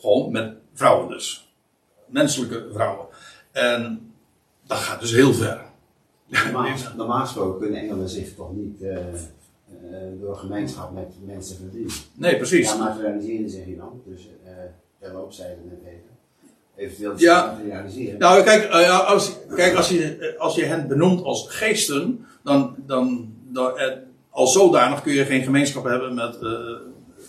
[0.00, 1.48] Gewoon met vrouwen dus.
[2.06, 3.06] Menselijke vrouwen.
[3.52, 4.12] En
[4.66, 5.60] dat gaat dus heel ver.
[6.44, 9.00] Normaal, normaal gesproken kunnen engelen zich toch niet uh, uh,
[10.20, 11.92] door gemeenschap met mensen verdienen.
[12.14, 12.68] Nee, precies.
[12.68, 14.02] Ja, materialiseren zeg je dan.
[14.06, 14.50] Dus uh,
[15.00, 16.08] terloops zei het net even.
[16.76, 17.58] Eventueel ja.
[18.18, 18.70] Nou, kijk,
[19.06, 23.72] als, kijk als, je, als je hen benoemt als geesten, dan, dan, dan
[24.30, 26.38] als zodanig kun je geen gemeenschap hebben met.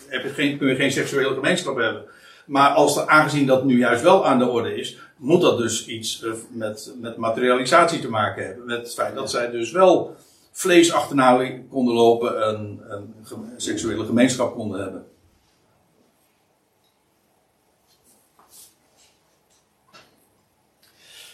[0.07, 2.03] heb je geen, kun je geen seksuele gemeenschap hebben.
[2.45, 5.87] Maar als er, aangezien dat nu juist wel aan de orde is, moet dat dus
[5.87, 8.65] iets eh, met, met materialisatie te maken hebben.
[8.65, 10.15] Met het feit dat zij dus wel
[10.51, 12.79] vlees achterna konden lopen en
[13.23, 15.05] een seksuele gemeenschap konden hebben.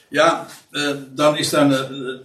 [0.10, 1.72] Ja, eh, dan is daar.
[1.72, 2.20] Eh,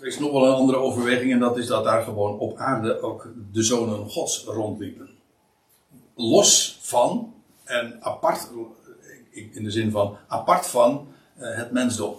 [0.00, 3.00] er is nog wel een andere overweging en dat is dat daar gewoon op aarde
[3.00, 5.08] ook de zonen gods rondliepen.
[6.14, 7.34] Los van
[7.68, 8.50] en apart,
[9.30, 11.08] in de zin van apart van
[11.38, 12.14] uh, het mensdom.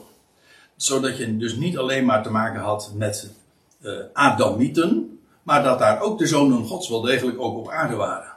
[0.76, 3.32] Zodat je dus niet alleen maar te maken had met
[3.82, 8.32] uh, Adamieten, maar dat daar ook de zonen Gods wel degelijk ook op aarde waren.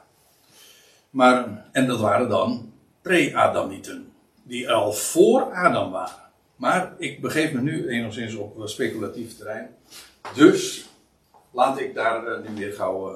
[1.11, 6.23] Maar, en dat waren dan pre-Adamieten, die al voor Adam waren.
[6.57, 9.69] Maar ik begeef me nu enigszins op speculatief terrein.
[10.35, 10.89] Dus
[11.51, 13.15] laat ik daar nu weer gauw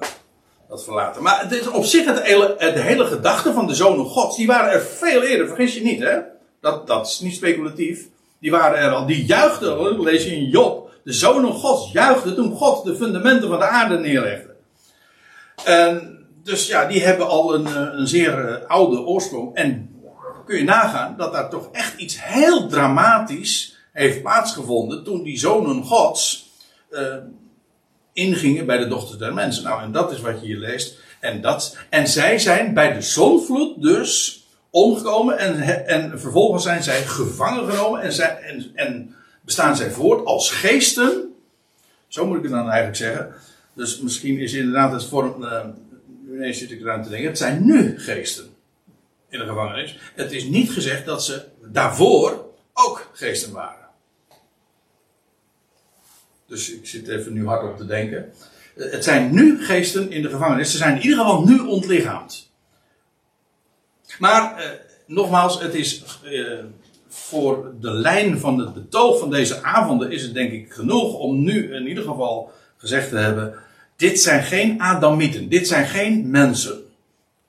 [0.69, 1.23] dat verlaten.
[1.23, 4.37] Maar het is op zich het hele, de hele gedachte van de zonen gods.
[4.37, 6.19] Die waren er veel eerder, vergis je niet hè.
[6.61, 8.09] Dat, dat is niet speculatief.
[8.39, 10.91] Die waren er al, die juichten, lees je in Job.
[11.05, 14.55] De zonen gods juichten toen God de fundamenten van de aarde neerlegde.
[15.65, 19.55] En dus ja, die hebben al een, een zeer oude oorsprong.
[19.55, 19.91] En
[20.47, 25.85] kun je nagaan dat daar toch echt iets heel dramatisch heeft plaatsgevonden toen die zonen
[25.85, 26.51] gods
[26.91, 27.15] uh,
[28.17, 29.65] ingingen bij de dochter der mensen.
[29.65, 30.99] Nou, en dat is wat je hier leest.
[31.21, 37.03] En, dat, en zij zijn bij de zonvloed dus omgekomen en, en vervolgens zijn zij
[37.03, 41.35] gevangen genomen en, zij, en, en bestaan zij voort als geesten.
[42.09, 43.35] Zo moet ik het dan eigenlijk zeggen.
[43.75, 45.43] Dus misschien is inderdaad het vorm.
[45.43, 47.29] Uh, zit ik eraan te denken.
[47.29, 48.45] Het zijn nu geesten
[49.29, 49.99] in de gevangenis.
[50.15, 53.86] Het is niet gezegd dat ze daarvoor ook geesten waren.
[56.47, 58.33] Dus ik zit even nu hard op te denken.
[58.75, 60.71] Het zijn nu geesten in de gevangenis.
[60.71, 62.51] Ze zijn in ieder geval nu ontlichaamd.
[64.19, 64.71] Maar eh,
[65.07, 66.65] nogmaals, het is eh,
[67.09, 71.45] voor de lijn van het betoog van deze avonden is het denk ik genoeg om
[71.45, 73.55] nu in ieder geval gezegd te hebben:
[73.97, 76.83] dit zijn geen Adamieten, dit zijn geen mensen,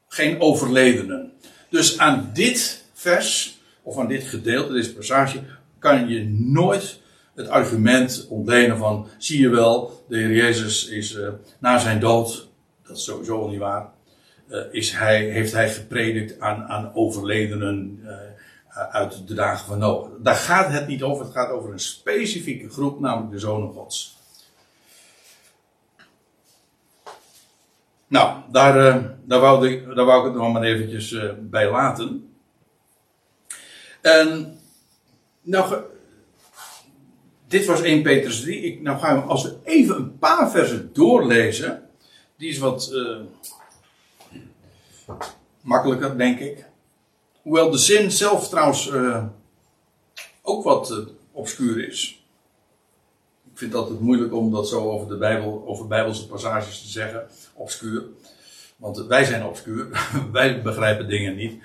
[0.08, 1.32] geen overledenen.
[1.70, 5.40] Dus aan dit vers of aan dit gedeelte, deze passage,
[5.80, 7.00] kan je nooit
[7.38, 11.30] het argument ontlenen van, zie je wel, de Heer Jezus is uh,
[11.60, 12.50] na zijn dood,
[12.84, 13.90] dat is sowieso niet waar,
[14.50, 18.14] uh, is hij, heeft hij gepredikt aan, aan overledenen uh,
[18.90, 20.10] uit de dagen van Noach.
[20.20, 24.18] Daar gaat het niet over, het gaat over een specifieke groep, namelijk de zonen gods.
[28.08, 28.74] Nou, daar,
[29.24, 32.34] daar, wou ik, daar wou ik het nog maar eventjes bij laten.
[34.02, 34.60] En,
[35.42, 35.76] nou,
[37.48, 38.62] dit was 1 Petrus 3.
[38.62, 41.90] Ik, nou gaan we, als we even een paar versen doorlezen.
[42.38, 43.18] Die is wat uh,
[45.62, 46.66] makkelijker, denk ik.
[47.42, 49.24] Hoewel de zin zelf trouwens uh,
[50.42, 50.98] ook wat uh,
[51.32, 52.26] obscuur is.
[53.52, 57.28] Ik vind het moeilijk om dat zo over de Bijbel, over Bijbelse passages te zeggen.
[57.54, 58.04] Obscuur.
[58.76, 60.10] Want wij zijn obscuur.
[60.32, 61.62] wij begrijpen dingen niet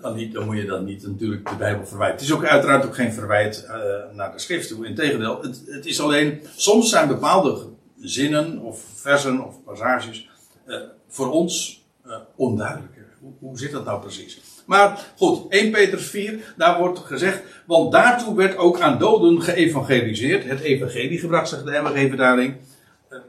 [0.00, 2.16] dan, niet, dan moet je dan niet natuurlijk de Bijbel verwijten.
[2.16, 3.74] Het is ook uiteraard ook geen verwijt uh,
[4.12, 4.86] naar de schrift toe.
[4.86, 7.68] Integendeel, het, het is alleen, soms zijn bepaalde
[8.00, 10.28] zinnen of versen of passages
[10.66, 10.76] uh,
[11.08, 13.06] voor ons uh, onduidelijker.
[13.20, 14.40] Hoe, hoe zit dat nou precies?
[14.66, 20.44] Maar goed, 1 Petrus 4, daar wordt gezegd, want daartoe werd ook aan doden geëvangeliseerd.
[20.44, 22.56] Het evangelie gebracht, zegt de MRG-vertaling.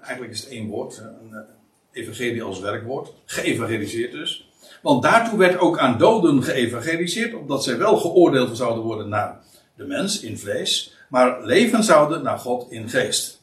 [0.01, 1.43] eigenlijk is het één woord, een
[1.91, 3.13] evangelie als werkwoord.
[3.25, 4.52] Geëvangeliseerd dus.
[4.81, 9.39] Want daartoe werd ook aan doden geëvangeliseerd, opdat zij wel geoordeeld zouden worden naar
[9.75, 13.41] de mens in vlees, maar leven zouden naar God in geest.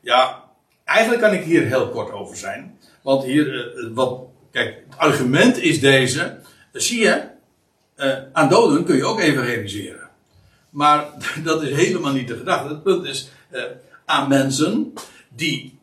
[0.00, 0.42] Ja,
[0.84, 2.78] eigenlijk kan ik hier heel kort over zijn.
[3.02, 4.20] Want hier, uh, wat,
[4.50, 6.38] kijk, het argument is deze.
[6.72, 7.22] zie je,
[8.32, 10.08] aan doden kun je ook evangeliseren.
[10.70, 11.04] Maar
[11.44, 12.68] dat is helemaal niet de gedachte.
[12.68, 13.28] Het punt is,
[14.04, 14.92] aan mensen
[15.28, 15.75] die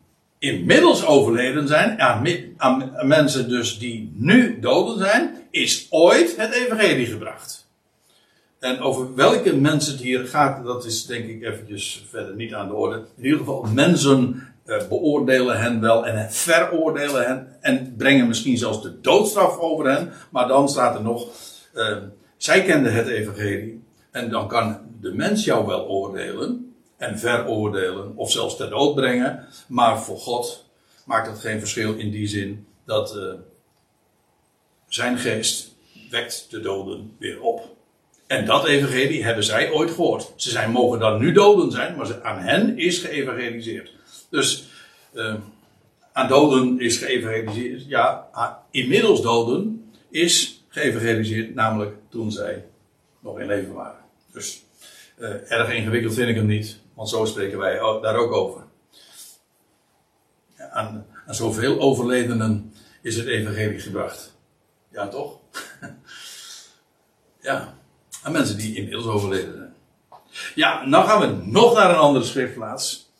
[0.44, 2.02] inmiddels overleden zijn,
[2.58, 7.68] aan, mensen dus die nu doden zijn, is ooit het evangelie gebracht.
[8.60, 12.68] En over welke mensen het hier gaat, dat is denk ik eventjes verder niet aan
[12.68, 12.96] de orde.
[13.18, 18.82] In ieder geval, mensen uh, beoordelen hen wel en veroordelen hen en brengen misschien zelfs
[18.82, 20.12] de doodstraf over hen.
[20.30, 21.28] Maar dan staat er nog,
[21.76, 21.98] uh,
[22.38, 26.73] zij kenden het evangelie en dan kan de mens jou wel oordelen
[27.04, 29.48] en veroordelen of zelfs ter dood brengen.
[29.68, 30.66] Maar voor God
[31.06, 33.34] maakt dat geen verschil in die zin dat uh,
[34.88, 35.76] zijn geest
[36.10, 37.76] wekt de doden weer op.
[38.28, 40.34] En dat evangelie hebben zij ooit gehoord.
[40.36, 43.92] Ze zijn, mogen dan nu doden zijn, maar aan hen is geëvangeliseerd.
[44.30, 44.68] Dus
[45.14, 45.36] uh,
[46.14, 47.86] aan doden is geëvangeliseerd.
[47.88, 48.28] Ja,
[48.72, 52.66] inmiddels doden is geëvangeliseerd, namelijk toen zij
[53.20, 54.00] nog in leven waren.
[54.32, 54.64] Dus
[55.18, 56.82] uh, erg ingewikkeld vind ik hem niet.
[56.94, 58.62] Want zo spreken wij daar ook over.
[60.72, 64.34] Aan, aan zoveel overledenen is het evangelie gebracht.
[64.92, 65.40] Ja, toch?
[67.42, 67.78] ja,
[68.22, 69.74] aan mensen die inmiddels overleden zijn.
[70.56, 73.12] Ja, nou gaan we nog naar een andere schriftplaats.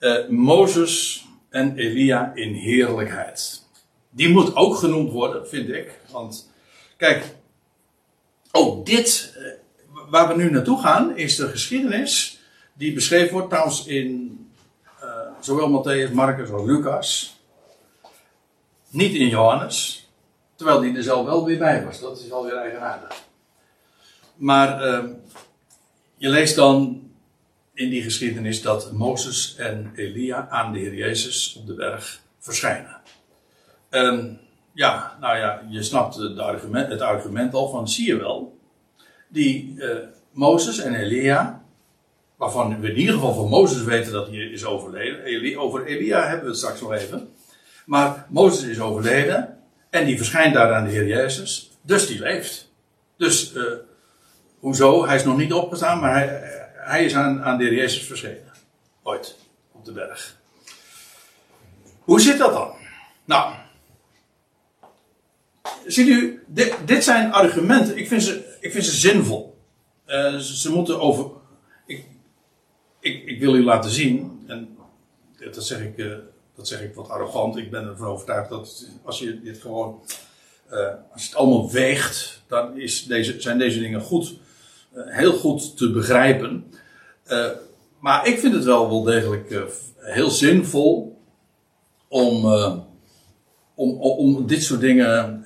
[0.00, 3.62] Uh, Mozes en Elia in heerlijkheid.
[4.10, 5.98] Die moet ook genoemd worden, vind ik.
[6.10, 6.50] Want,
[6.96, 7.34] kijk,
[8.52, 9.52] ook dit, uh,
[10.08, 12.39] waar we nu naartoe gaan, is de geschiedenis
[12.80, 14.38] die beschreven wordt trouwens in
[15.02, 15.08] uh,
[15.40, 17.36] zowel Matthäus, Marcus als Lucas.
[18.90, 20.08] Niet in Johannes.
[20.54, 22.00] Terwijl die er zelf wel weer bij was.
[22.00, 23.22] Dat is wel weer eigenaardig.
[24.36, 25.04] Maar uh,
[26.16, 27.02] je leest dan
[27.74, 33.00] in die geschiedenis dat Mozes en Elia aan de Heer Jezus op de berg verschijnen.
[33.88, 34.40] En
[34.72, 38.58] ja, nou ja, je snapt het argument, het argument al van, zie je wel,
[39.28, 39.96] die uh,
[40.32, 41.59] Mozes en Elia,
[42.40, 45.58] waarvan we in ieder geval van Mozes weten dat hij is overleden.
[45.58, 47.34] over Elia hebben we het straks nog even.
[47.86, 49.58] Maar Mozes is overleden.
[49.90, 51.70] En die verschijnt daar aan de Heer Jezus.
[51.82, 52.72] Dus die leeft.
[53.16, 53.62] Dus, uh,
[54.58, 55.06] hoezo?
[55.06, 56.40] Hij is nog niet opgestaan, maar hij,
[56.74, 58.52] hij is aan, aan de Heer Jezus verschenen.
[59.02, 59.36] Ooit.
[59.72, 60.36] Op de berg.
[62.00, 62.72] Hoe zit dat dan?
[63.24, 63.54] Nou.
[65.86, 67.96] Ziet u, dit, dit zijn argumenten.
[67.96, 69.58] Ik vind ze, ik vind ze zinvol.
[70.06, 71.39] Uh, ze, moeten over.
[73.00, 74.76] Ik, ik, wil u laten zien, en
[75.52, 76.16] dat zeg ik, uh,
[76.54, 77.56] dat zeg ik wat arrogant.
[77.56, 80.00] Ik ben ervan overtuigd dat als je dit gewoon.
[80.72, 84.34] Uh, als je het allemaal weegt, dan is deze, zijn deze dingen goed,
[84.94, 86.72] heel goed te begrijpen.
[87.98, 89.54] maar ik vind het wel wel degelijk
[89.96, 91.18] heel zinvol
[92.08, 92.44] om,
[93.74, 95.44] om, om dit soort dingen,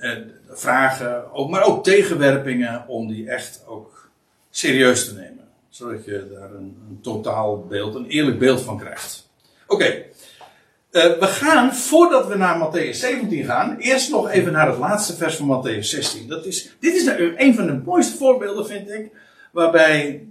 [0.49, 4.09] vragen, maar ook tegenwerpingen, om die echt ook
[4.49, 5.44] serieus te nemen.
[5.75, 9.29] Zodat je daar een, een totaal beeld, een eerlijk beeld van krijgt.
[9.67, 9.85] Oké.
[9.85, 15.15] Uh, we gaan, voordat we naar Matthäus 17 gaan, eerst nog even naar het laatste
[15.15, 16.27] vers van Matthäus 16.
[16.27, 19.11] Dat is, dit is nou een van de mooiste voorbeelden, vind ik,
[19.51, 20.27] waarbij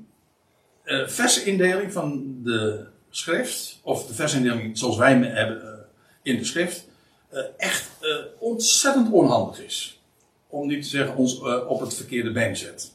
[0.84, 5.70] uh, versindeling van de schrift, of de versindeling zoals wij hebben uh,
[6.22, 6.88] in de schrift,
[7.57, 7.90] echt
[8.38, 10.03] ontzettend onhandig is.
[10.49, 12.93] Om niet te zeggen ons op het verkeerde been zet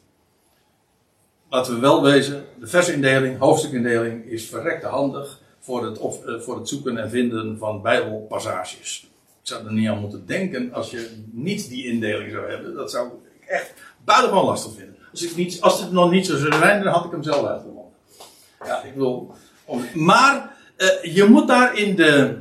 [1.50, 6.70] laten we wel wezen, de versindeling, hoofdstukindeling is verrekte handig voor het, uh, voor het
[6.70, 9.08] zoeken en vinden van bijbelpassages.
[9.42, 12.74] Ik zou er niet aan moeten denken als je niet die indeling zou hebben.
[12.74, 13.74] Dat zou ik echt
[14.06, 14.96] buitengewoon lastig vinden.
[15.12, 17.46] Als, ik niet, als het nog niet zo zou zijn, dan had ik hem zelf
[17.46, 17.84] uitgevonden.
[18.66, 19.36] Ja, ik wil.
[19.94, 22.38] Maar uh, je moet daar in de,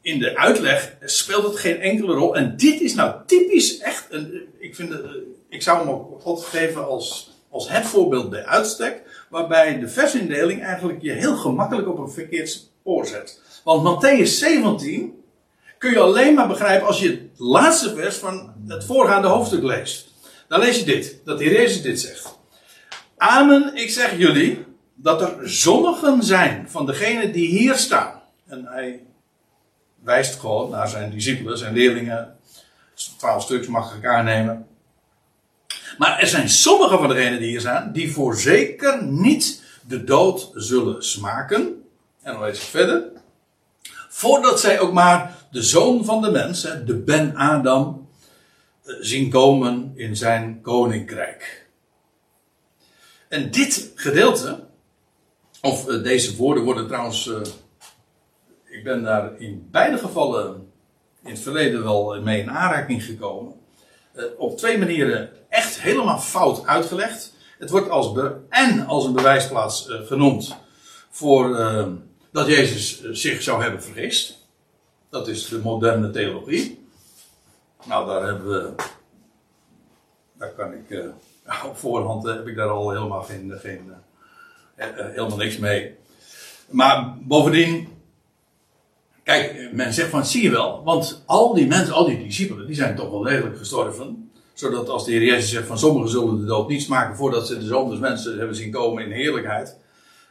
[0.00, 2.36] in de uitleg speelt het geen enkele rol.
[2.36, 4.06] En dit is nou typisch echt.
[4.10, 5.02] Een, ik, vind het,
[5.48, 10.62] ik zou hem ook God geven als als het voorbeeld bij uitstek, waarbij de versindeling
[10.62, 13.40] eigenlijk je heel gemakkelijk op een verkeerd spoor zet.
[13.64, 15.22] Want Matthäus 17
[15.78, 20.14] kun je alleen maar begrijpen als je het laatste vers van het voorgaande hoofdstuk leest.
[20.48, 22.38] Dan lees je dit, dat de Heer Jezus dit zegt.
[23.16, 28.22] Amen, ik zeg jullie dat er sommigen zijn van degenen die hier staan.
[28.46, 29.02] En hij
[30.02, 32.36] wijst gewoon naar zijn discipelen, zijn leerlingen.
[33.18, 34.66] Twaalf stuks mag ik aannemen.
[35.98, 41.04] Maar er zijn sommige van degenen die hier zijn, die voorzeker niet de dood zullen
[41.04, 41.84] smaken.
[42.22, 43.04] En dan lees ik verder.
[44.08, 48.08] Voordat zij ook maar de zoon van de mens, de Ben Adam,
[48.84, 51.66] eh, zien komen in zijn koninkrijk.
[53.28, 54.64] En dit gedeelte,
[55.62, 57.40] of eh, deze woorden worden trouwens, eh,
[58.64, 60.72] ik ben daar in beide gevallen
[61.22, 63.54] in het verleden wel mee in aanraking gekomen.
[64.38, 65.30] Op twee manieren
[65.80, 67.34] helemaal fout uitgelegd.
[67.58, 68.12] Het wordt als
[68.48, 70.56] en als een bewijsplaats uh, genoemd
[71.10, 71.86] voor uh,
[72.32, 74.38] dat Jezus uh, zich zou hebben vergist.
[75.10, 76.88] Dat is de moderne theologie.
[77.84, 78.74] Nou, daar hebben we.
[80.38, 81.04] Daar kan ik.
[81.68, 83.52] op voorhand heb ik daar al helemaal geen.
[83.60, 83.92] geen
[84.76, 85.96] helemaal niks mee.
[86.68, 87.88] Maar bovendien.
[89.22, 92.76] Kijk, men zegt van zie je wel, want al die mensen, al die discipelen, die
[92.76, 94.25] zijn toch wel degelijk gestorven
[94.56, 97.58] zodat als de Heer Jezus zegt van sommigen zullen de dood niet smaken voordat ze
[97.58, 99.76] de zoon mensen hebben zien komen in heerlijkheid.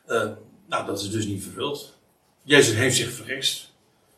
[0.07, 0.23] Uh,
[0.67, 1.97] nou, dat is dus niet vervuld.
[2.43, 3.71] Jezus heeft zich vergist.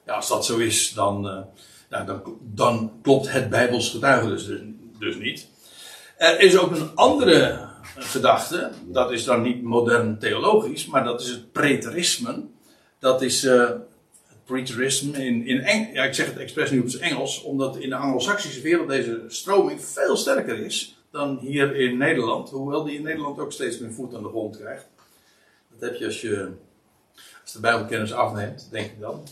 [0.06, 1.40] Ja, als dat zo is, dan, uh,
[1.90, 4.50] nou, dan, dan, klopt het Bijbels getuige dus,
[5.00, 5.48] dus niet.
[6.18, 11.30] Er is ook een andere gedachte, dat is dan niet modern theologisch, maar dat is
[11.30, 12.44] het preterisme.
[13.00, 13.70] Dat is uh,
[14.48, 17.90] preterisme in, in Eng ja, ik zeg het expres nu op het Engels, omdat in
[17.90, 22.50] de Anglo-Saxische wereld deze stroming veel sterker is dan hier in Nederland.
[22.50, 24.88] Hoewel die in Nederland ook steeds meer voet aan de grond krijgt.
[25.72, 26.52] Dat heb je als je
[27.42, 29.24] als de Bijbelkennis afneemt, denk ik dan.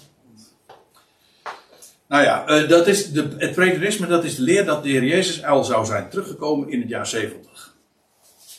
[2.07, 5.03] Nou ja, uh, dat is de, het preterisme, dat is de leer dat de Heer
[5.03, 7.75] Jezus al zou zijn teruggekomen in het jaar 70.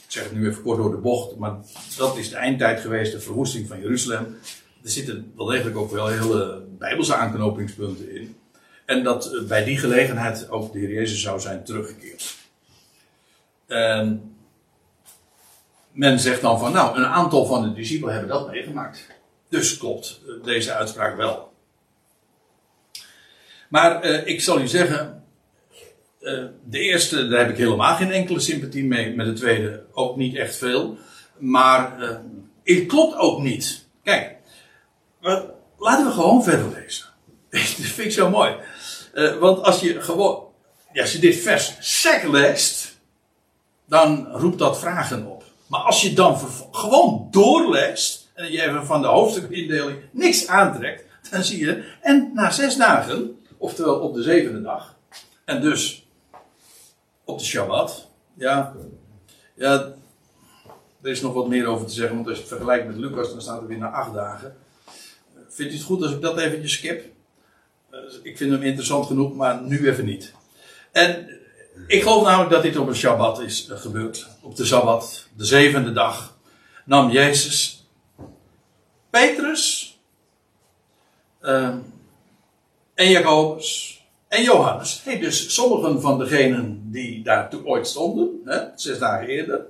[0.06, 1.56] Ik zeg het nu even kort door de bocht, maar
[1.96, 4.36] dat is de eindtijd geweest, de verwoesting van Jeruzalem
[4.86, 8.36] er zitten wel degelijk ook wel hele bijbelse aanknopingspunten in.
[8.84, 12.36] En dat eh, bij die gelegenheid ook de Heer Jezus zou zijn teruggekeerd.
[13.66, 14.36] En
[15.92, 19.06] men zegt dan van, nou, een aantal van de discipelen hebben dat meegemaakt.
[19.48, 21.52] Dus klopt eh, deze uitspraak wel.
[23.68, 25.24] Maar eh, ik zal u zeggen,
[26.64, 29.14] de eerste, daar heb ik helemaal geen enkele sympathie mee.
[29.14, 30.98] Met de tweede ook niet echt veel.
[31.38, 31.98] Maar
[32.64, 33.86] het klopt ook niet.
[34.02, 34.35] Kijk,
[35.26, 35.44] maar
[35.78, 37.06] laten we gewoon verder lezen.
[37.50, 38.56] Dat vind ik zo mooi.
[39.14, 40.44] Uh, want als je gewoon,
[40.92, 42.98] ja, als je dit vers sec leest,
[43.84, 45.44] dan roept dat vragen op.
[45.66, 46.38] Maar als je dan
[46.70, 52.50] gewoon doorleest, en je even van de hoofdstukindeling niks aantrekt, dan zie je, en na
[52.50, 54.96] zes dagen, oftewel op de zevende dag,
[55.44, 56.06] En dus,
[57.24, 58.74] op de Shabbat, ja,
[59.54, 59.72] ja,
[61.02, 63.30] er is nog wat meer over te zeggen, want als je het vergelijkt met Lucas,
[63.30, 64.56] dan staat er weer na acht dagen.
[65.56, 67.04] Vindt u het goed als ik dat eventjes skip?
[67.90, 70.32] Eh, ik vind hem interessant genoeg, maar nu even niet.
[70.92, 71.28] En
[71.86, 74.26] ik geloof namelijk dat dit op een Shabbat is eh, gebeurd.
[74.42, 76.36] Op de Sabbat, de zevende dag,
[76.84, 77.86] nam Jezus
[79.10, 79.98] Petrus
[81.40, 81.78] ehm,
[82.94, 85.00] en Jacobus en Johannes.
[85.04, 89.60] Hey, dus sommigen van degenen die daar ooit stonden, hè, zes dagen eerder.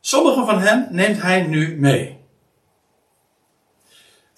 [0.00, 2.17] Sommigen van hen neemt hij nu mee.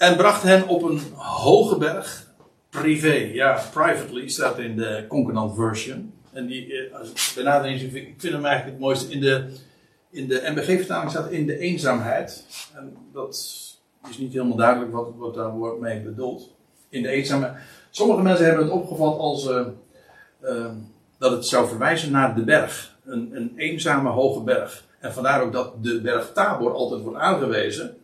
[0.01, 2.27] En bracht hen op een hoge berg,
[2.71, 6.13] privé, ja, privately staat in de Concordant version.
[6.33, 9.13] En die, eh, als ik benadering, ik vind hem eigenlijk het mooiste.
[9.13, 9.47] In de,
[10.11, 12.45] in de MBG-vertaling staat in de eenzaamheid.
[12.75, 13.35] En dat
[14.11, 16.51] is niet helemaal duidelijk wat, wat daar wordt mee bedoeld.
[16.89, 17.55] In de eenzaamheid.
[17.91, 19.67] Sommige mensen hebben het opgevat als uh,
[20.43, 20.67] uh,
[21.19, 22.97] dat het zou verwijzen naar de berg.
[23.05, 24.85] Een, een eenzame hoge berg.
[25.01, 28.00] En vandaar ook dat de berg Tabor altijd wordt aangewezen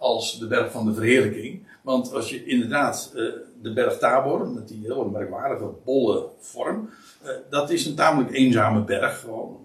[0.00, 1.66] als de berg van de verheerlijking.
[1.82, 3.32] Want als je inderdaad uh,
[3.62, 6.90] de berg Tabor, met die hele merkwaardige bolle vorm,
[7.24, 9.20] uh, dat is een tamelijk eenzame berg.
[9.20, 9.56] Gewoon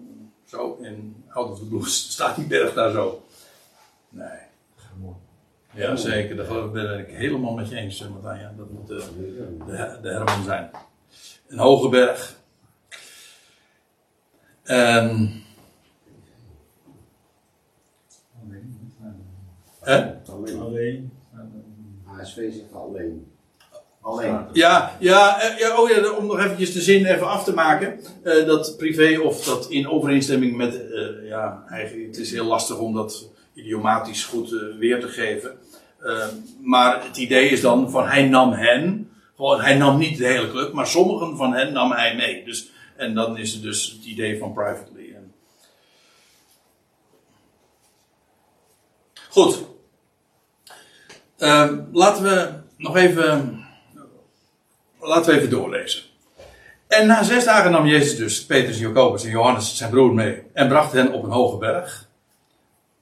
[0.44, 3.22] zo, in Out of the Blues staat die berg daar zo.
[4.08, 4.44] Nee.
[5.72, 6.36] Ja, zeker.
[6.36, 8.54] Daar ben ik helemaal met je eens, Martijn.
[8.56, 9.04] Dat moet de,
[9.66, 10.70] de, de Herman zijn.
[11.46, 12.36] Een hoge berg.
[14.62, 15.32] En
[19.86, 20.12] Hè?
[20.60, 21.12] Alleen.
[22.04, 23.26] HSV zegt alleen.
[24.00, 24.38] Alleen.
[24.52, 28.00] Ja, ja, ja, oh ja, om nog eventjes de zin even af te maken.
[28.24, 32.78] Uh, dat privé of dat in overeenstemming met, uh, ja, eigenlijk, het is heel lastig
[32.78, 35.58] om dat idiomatisch goed uh, weer te geven.
[36.62, 40.50] maar het idee is dan van hij nam hen, gewoon hij nam niet de hele
[40.50, 42.44] club, maar sommigen van hen nam hij mee.
[42.44, 45.16] Dus, en dan is het dus het idee van privately.
[49.36, 49.74] Goed.
[51.38, 53.64] Uh, laten we nog even.
[55.00, 56.02] Laten we even doorlezen.
[56.86, 60.42] En na zes dagen nam Jezus dus Petrus, Jacobus en Johannes zijn broer mee.
[60.52, 62.08] En bracht hen op een hoge berg.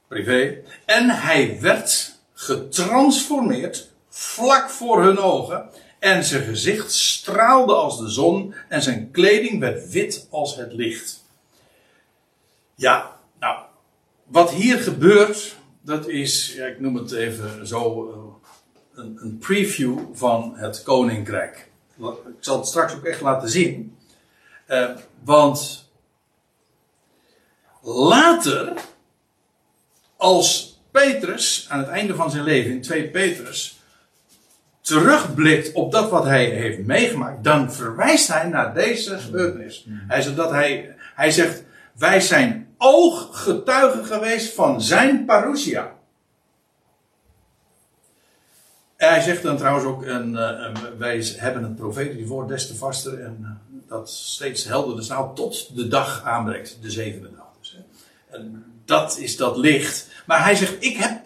[0.07, 0.57] Privé.
[0.85, 5.69] En hij werd getransformeerd vlak voor hun ogen.
[5.99, 8.53] En zijn gezicht straalde als de zon.
[8.69, 11.23] En zijn kleding werd wit als het licht.
[12.75, 13.57] Ja, nou.
[14.23, 15.55] Wat hier gebeurt
[15.85, 18.17] dat is, ja, ik noem het even zo, eh,
[18.95, 21.69] een, een, preview van het koninkrijk.
[21.97, 23.97] Ik zal het straks ook echt laten zien.
[24.67, 24.89] Uh,
[25.23, 25.89] want
[27.81, 28.73] later,
[30.17, 33.79] als Petrus aan het einde van zijn leven in 2 Petrus
[34.81, 39.85] terugblikt op dat wat hij heeft meegemaakt, dan verwijst hij naar deze gebeurtenis.
[40.07, 41.63] Hij zegt dat hij, hij zegt,
[41.97, 45.93] wij zijn ooggetuige geweest van zijn parousia.
[48.97, 53.23] Hij zegt dan trouwens ook, en, uh, wij hebben het profetische woord des te vaster
[53.23, 57.47] en uh, dat steeds helderder nou tot de dag aanbreekt, de zevende dag.
[57.59, 58.37] Dus, hè.
[58.37, 60.07] En dat is dat licht.
[60.25, 61.21] Maar hij zegt, ik heb,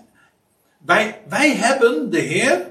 [0.78, 2.68] wij, wij hebben de Heer,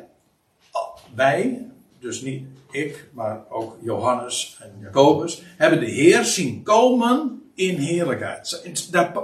[1.14, 1.66] wij,
[1.98, 8.60] dus niet ik, maar ook Johannes en Jacobus, hebben de Heer zien komen in heerlijkheid.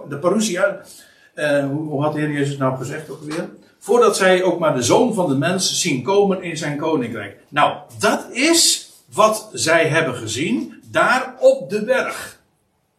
[0.09, 0.81] De parousia,
[1.35, 3.49] uh, hoe had de Heer Jezus nou gezegd ook weer?
[3.85, 7.37] Voordat zij ook maar de zoon van de mens zien komen in zijn koninkrijk.
[7.49, 12.41] Nou, dat is wat zij hebben gezien daar op de berg.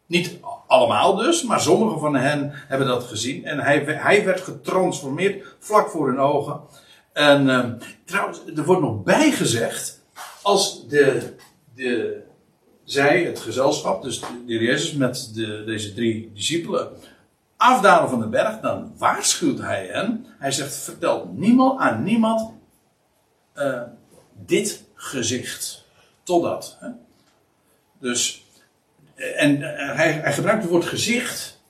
[0.06, 3.44] Niet allemaal dus, maar sommigen van hen hebben dat gezien.
[3.44, 6.60] En hij, hij werd getransformeerd vlak voor hun ogen.
[7.12, 7.64] En uh,
[8.04, 10.00] trouwens, er wordt nog bijgezegd,
[10.42, 11.34] als de,
[11.74, 12.22] de
[12.84, 16.88] zij, het gezelschap, dus de Jezus met de, deze drie discipelen,
[17.56, 20.26] afdalen van de berg, dan waarschuwt hij hen.
[20.38, 22.52] Hij zegt, vertel niemand aan niemand
[23.56, 23.82] uh,
[24.32, 25.84] dit gezicht.
[26.22, 26.76] Totdat.
[26.80, 26.88] Hè?
[27.98, 28.46] Dus,
[29.14, 29.60] en
[29.96, 31.60] hij, hij, gebruikt het woord gezicht.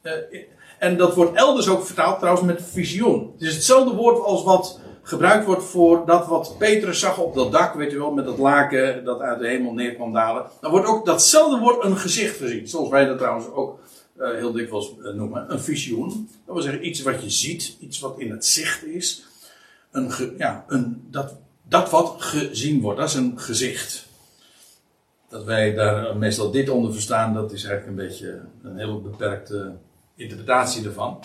[0.79, 3.31] En dat wordt elders ook vertaald trouwens met visioen.
[3.33, 7.53] Het is hetzelfde woord als wat gebruikt wordt voor dat wat Petrus zag op dat
[7.53, 10.47] dak, weet u wel, met dat laken dat uit de hemel neer kwam dalen.
[10.61, 12.69] Dan wordt ook datzelfde woord een gezicht gezien.
[12.69, 13.79] Zoals wij dat trouwens ook
[14.21, 15.53] uh, heel dikwijls uh, noemen.
[15.53, 16.29] Een visioen.
[16.47, 19.25] Dat wil zeggen iets wat je ziet, iets wat in het zicht is.
[19.91, 24.07] Een ge, ja, een, dat, dat wat gezien wordt, dat is een gezicht.
[25.29, 29.77] Dat wij daar meestal dit onder verstaan, dat is eigenlijk een beetje een heel beperkte
[30.15, 31.21] interpretatie ervan.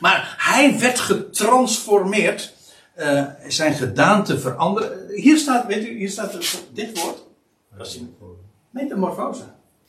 [0.00, 2.52] Maar hij werd getransformeerd
[2.98, 5.08] uh, zijn gedaante veranderen.
[5.14, 6.38] Hier staat, weet u, hier staat
[6.72, 7.24] dit woord.
[8.70, 9.44] Metamorfose.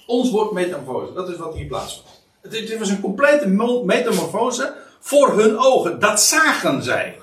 [0.05, 2.21] Ons woord metamorfose, dat is wat hier plaatsvindt.
[2.41, 3.47] Het, was een complete
[3.85, 5.99] metamorfose voor hun ogen.
[5.99, 7.21] Dat zagen zij.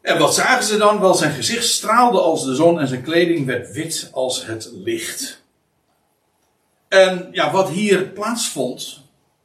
[0.00, 1.00] En wat zagen ze dan?
[1.00, 5.42] Wel, zijn gezicht straalde als de zon en zijn kleding werd wit als het licht.
[6.88, 9.00] En ja, wat hier plaatsvond,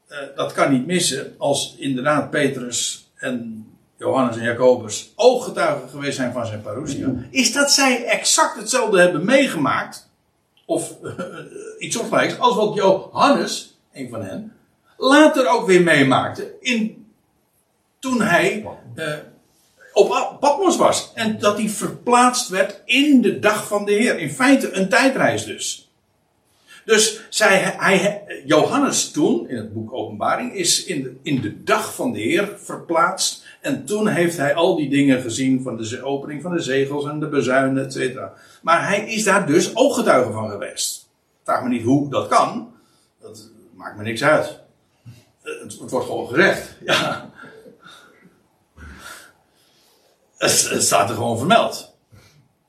[0.09, 3.67] uh, dat kan niet missen als inderdaad Petrus en
[3.97, 7.13] Johannes en Jacobus ooggetuigen geweest zijn van zijn parousia.
[7.29, 10.08] Is dat zij exact hetzelfde hebben meegemaakt,
[10.69, 11.13] of uh,
[11.83, 14.53] iets soortgelijks, als wat Johannes, een van hen,
[14.97, 17.07] later ook weer meemaakte in,
[17.99, 19.13] toen hij uh,
[19.93, 21.11] op Patmos was.
[21.13, 24.19] En dat hij verplaatst werd in de dag van de Heer.
[24.19, 25.91] In feite een tijdreis dus.
[26.85, 32.11] Dus zij, hij, Johannes toen, in het boek Openbaring, is in in de dag van
[32.11, 33.45] de Heer verplaatst.
[33.61, 37.19] En toen heeft hij al die dingen gezien van de opening van de zegels en
[37.19, 38.33] de bezuinen, et cetera.
[38.61, 41.09] Maar hij is daar dus ooggetuige van geweest.
[41.43, 42.73] Vraag me niet hoe dat kan.
[43.21, 44.59] Dat maakt me niks uit.
[45.41, 46.77] Het, het wordt gewoon gezegd.
[46.85, 47.29] Ja.
[50.37, 51.93] Het, staat er gewoon vermeld.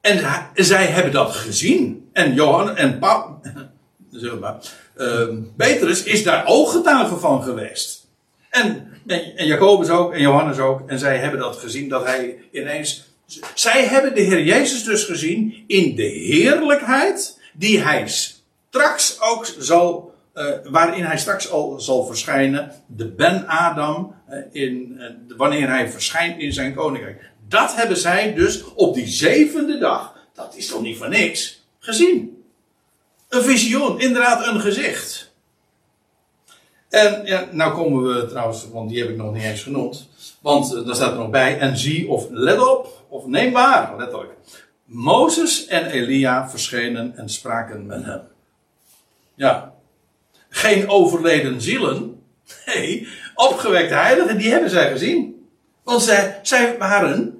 [0.01, 0.21] En
[0.55, 2.09] zij hebben dat gezien.
[2.13, 3.41] En Johan en pa,
[4.11, 4.57] zeg maar,
[4.97, 8.00] uh, Petrus is daar ooggetuige van geweest.
[8.51, 10.89] En, en, Jacobus ook, en Johannes ook.
[10.89, 13.09] En zij hebben dat gezien, dat hij ineens...
[13.55, 20.09] Zij hebben de Heer Jezus dus gezien in de heerlijkheid die hij straks ook zal...
[20.35, 22.73] Uh, waarin hij straks al zal verschijnen.
[22.87, 24.15] De Ben-Adam.
[24.31, 27.31] Uh, in, uh, wanneer hij verschijnt in zijn koninkrijk.
[27.49, 32.43] Dat hebben zij dus op die zevende dag, dat is toch niet van niks, gezien.
[33.29, 35.30] Een visioen, inderdaad een gezicht.
[36.91, 40.09] En ja, nou komen we trouwens, want die heb ik nog niet eens genoemd.
[40.41, 43.97] Want uh, daar staat er nog bij, en zie of let op, of neem waar,
[43.97, 44.33] letterlijk.
[44.85, 48.21] Mozes en Elia verschenen en spraken met hem.
[49.35, 49.75] Ja,
[50.49, 52.23] geen overleden zielen.
[52.67, 55.49] Nee, opgewekte heiligen, die hebben zij gezien.
[55.83, 57.40] Want zij, zij waren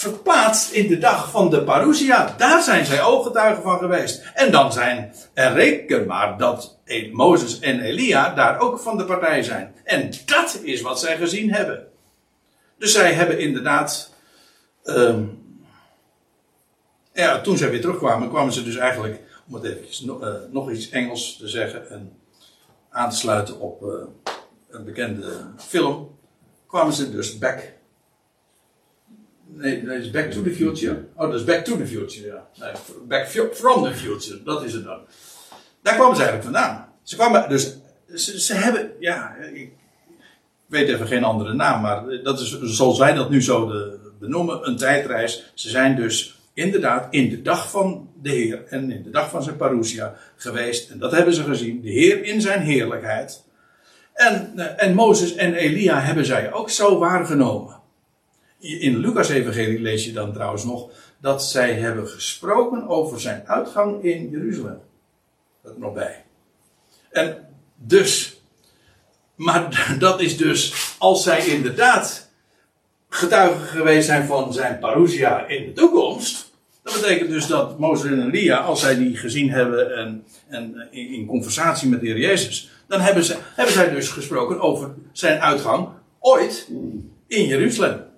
[0.00, 2.34] verplaatst in de dag van de parousia.
[2.38, 4.30] Daar zijn zij ooggetuigen van geweest.
[4.34, 6.78] En dan zijn er rekenbaar dat
[7.12, 9.74] Mozes en Elia daar ook van de partij zijn.
[9.84, 11.86] En dat is wat zij gezien hebben.
[12.78, 14.14] Dus zij hebben inderdaad.
[14.84, 15.38] Um,
[17.12, 20.70] ja, toen zij weer terugkwamen, kwamen ze dus eigenlijk, om het even nog, uh, nog
[20.70, 22.12] iets Engels te zeggen en
[22.90, 23.90] aan te sluiten op uh,
[24.70, 26.18] een bekende film,
[26.66, 27.72] kwamen ze dus back
[29.52, 31.04] Nee, dat is Back to the Future.
[31.16, 32.46] Oh, dat is Back to the Future, ja.
[32.58, 32.72] Nee,
[33.08, 35.00] back from the Future, dat is het dan.
[35.82, 36.88] Daar kwamen ze eigenlijk vandaan.
[37.02, 37.76] Ze kwamen dus,
[38.14, 39.72] ze, ze hebben, ja, ik
[40.66, 44.68] weet even geen andere naam, maar dat is zoals wij dat nu zo de, benoemen,
[44.68, 45.52] een tijdreis.
[45.54, 49.42] Ze zijn dus inderdaad in de dag van de Heer en in de dag van
[49.42, 50.90] zijn parousia geweest.
[50.90, 51.80] En dat hebben ze gezien.
[51.80, 53.44] De Heer in zijn heerlijkheid.
[54.14, 57.79] En, en Mozes en Elia hebben zij ook zo waargenomen.
[58.60, 60.90] In Lucas Evangelie lees je dan trouwens nog
[61.20, 64.80] dat zij hebben gesproken over zijn uitgang in Jeruzalem.
[65.62, 66.24] Dat nog bij.
[67.10, 68.40] En dus,
[69.34, 72.30] maar dat is dus, als zij inderdaad
[73.08, 76.50] getuigen geweest zijn van zijn parousia in de toekomst,
[76.82, 81.26] dat betekent dus dat Mozes en Elia, als zij die gezien hebben en, en in,
[81.26, 85.88] conversatie met de Heer Jezus, dan hebben, ze, hebben zij dus gesproken over zijn uitgang
[86.18, 86.68] ooit
[87.26, 88.09] in Jeruzalem.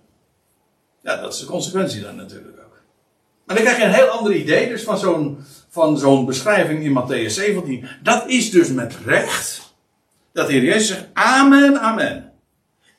[1.02, 2.80] Ja, dat is de consequentie dan natuurlijk ook.
[3.46, 5.38] Maar dan krijg je een heel ander idee dus van zo'n,
[5.68, 7.88] van zo'n beschrijving in Matthäus 17.
[8.02, 9.74] Dat is dus met recht
[10.32, 12.32] dat de Heer Jezus zegt, amen, amen.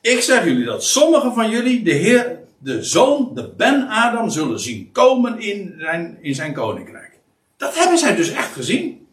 [0.00, 4.92] Ik zeg jullie dat sommigen van jullie de Heer, de Zoon, de Ben-Adam zullen zien
[4.92, 7.18] komen in zijn, in zijn koninkrijk.
[7.56, 9.06] Dat hebben zij dus echt gezien.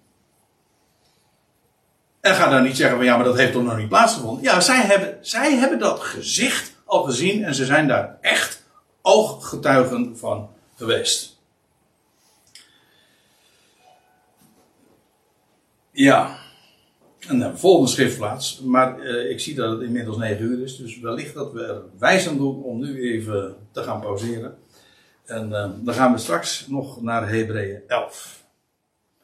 [2.22, 4.44] En ga dan niet zeggen van ja, maar dat heeft toch nog niet plaatsgevonden.
[4.44, 8.61] Ja, zij hebben, zij hebben dat gezicht al gezien en ze zijn daar echt
[9.02, 11.40] ooggetuigen van geweest.
[15.92, 16.40] Ja,
[17.20, 21.00] en de volgende schriftplaats, maar uh, ik zie dat het inmiddels 9 uur is, dus
[21.00, 24.60] wellicht dat we er wijs aan doen om nu even te gaan pauzeren.
[25.26, 28.46] En uh, dan gaan we straks nog naar Hebreeën 11.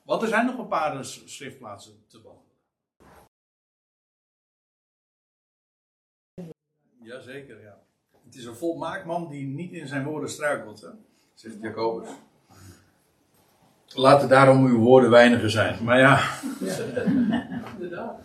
[0.04, 2.46] Want er zijn nog een paar schriftplaatsen te behandelen.
[7.02, 7.87] Jazeker, ja.
[8.38, 10.88] Is een volmaakt man die niet in zijn woorden struikelt, hè?
[11.34, 12.10] zegt Jacobus.
[13.88, 15.84] Laten daarom uw woorden weiniger zijn.
[15.84, 16.20] Maar ja.
[17.74, 18.20] Inderdaad.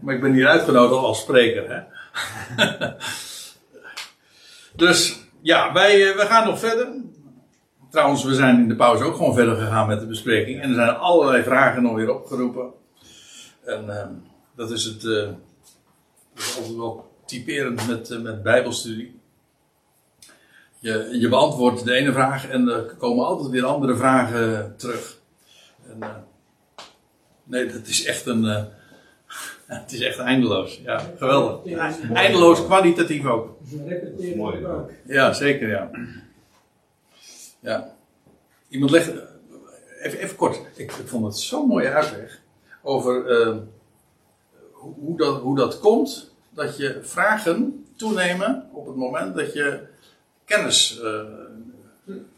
[0.00, 1.82] Maar ik ben hier uitgenodigd als spreker, hè?
[4.76, 6.88] dus ja, wij, eh, wij gaan nog verder.
[7.90, 10.62] trouwens, we zijn in de pauze ook gewoon verder gegaan met de bespreking.
[10.62, 12.70] En er zijn allerlei vragen nog weer opgeroepen.
[13.64, 14.12] En ehm,
[14.54, 15.04] dat is het.
[15.04, 15.28] eh,
[16.34, 19.20] dat wel typerend met, eh, met Bijbelstudie.
[20.78, 25.18] Je, je beantwoordt de ene vraag en er komen altijd weer andere vragen terug.
[25.88, 26.14] En, eh,
[27.44, 28.44] nee, dat is echt een.
[28.44, 28.64] eh,
[29.78, 30.80] het is echt eindeloos.
[30.84, 31.72] Ja, geweldig.
[32.12, 33.56] Eindeloos kwalitatief ook.
[34.36, 34.90] Mooi, ook.
[35.06, 35.90] Ja, zeker, ja.
[37.60, 37.94] Ja.
[38.68, 39.12] Iemand legt.
[40.02, 40.60] Even, even kort.
[40.76, 42.40] Ik, ik vond het zo'n mooie uitleg.
[42.82, 43.56] Over eh,
[44.72, 49.80] hoe, hoe dat, hoe dat komt dat je vragen toenemen op het moment dat je
[50.44, 51.20] kennis eh,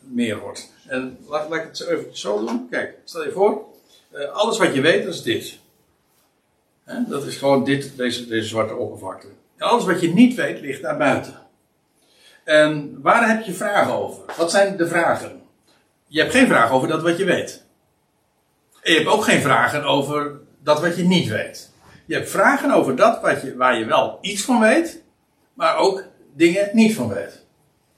[0.00, 0.72] meer wordt.
[0.86, 2.68] En laat, laat ik het zo even zo doen.
[2.70, 3.64] Kijk, stel je voor.
[4.10, 5.58] eh, alles wat je weet, is dit.
[7.08, 9.26] Dat is gewoon dit, deze, deze zwarte oppervlakte.
[9.58, 11.34] Alles wat je niet weet, ligt daar buiten.
[12.44, 14.22] En waar heb je vragen over?
[14.36, 15.42] Wat zijn de vragen?
[16.06, 17.64] Je hebt geen vragen over dat wat je weet.
[18.82, 21.69] En je hebt ook geen vragen over dat wat je niet weet.
[22.10, 25.02] Je hebt vragen over dat wat je, waar je wel iets van weet,
[25.54, 26.04] maar ook
[26.36, 27.44] dingen niet van weet.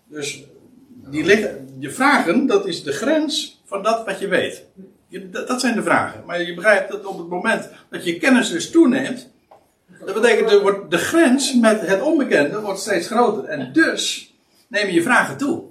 [0.06, 0.42] Dus
[0.88, 4.64] die liggen, je vragen, dat is de grens van dat wat je weet.
[5.08, 6.22] Je- dat, dat zijn de vragen.
[6.26, 9.30] Maar je begrijpt dat op het moment dat je kennis dus toeneemt,
[10.04, 13.44] dat betekent wordt de grens met het onbekende wordt steeds groter.
[13.44, 14.34] En dus
[14.68, 15.62] nemen je vragen toe.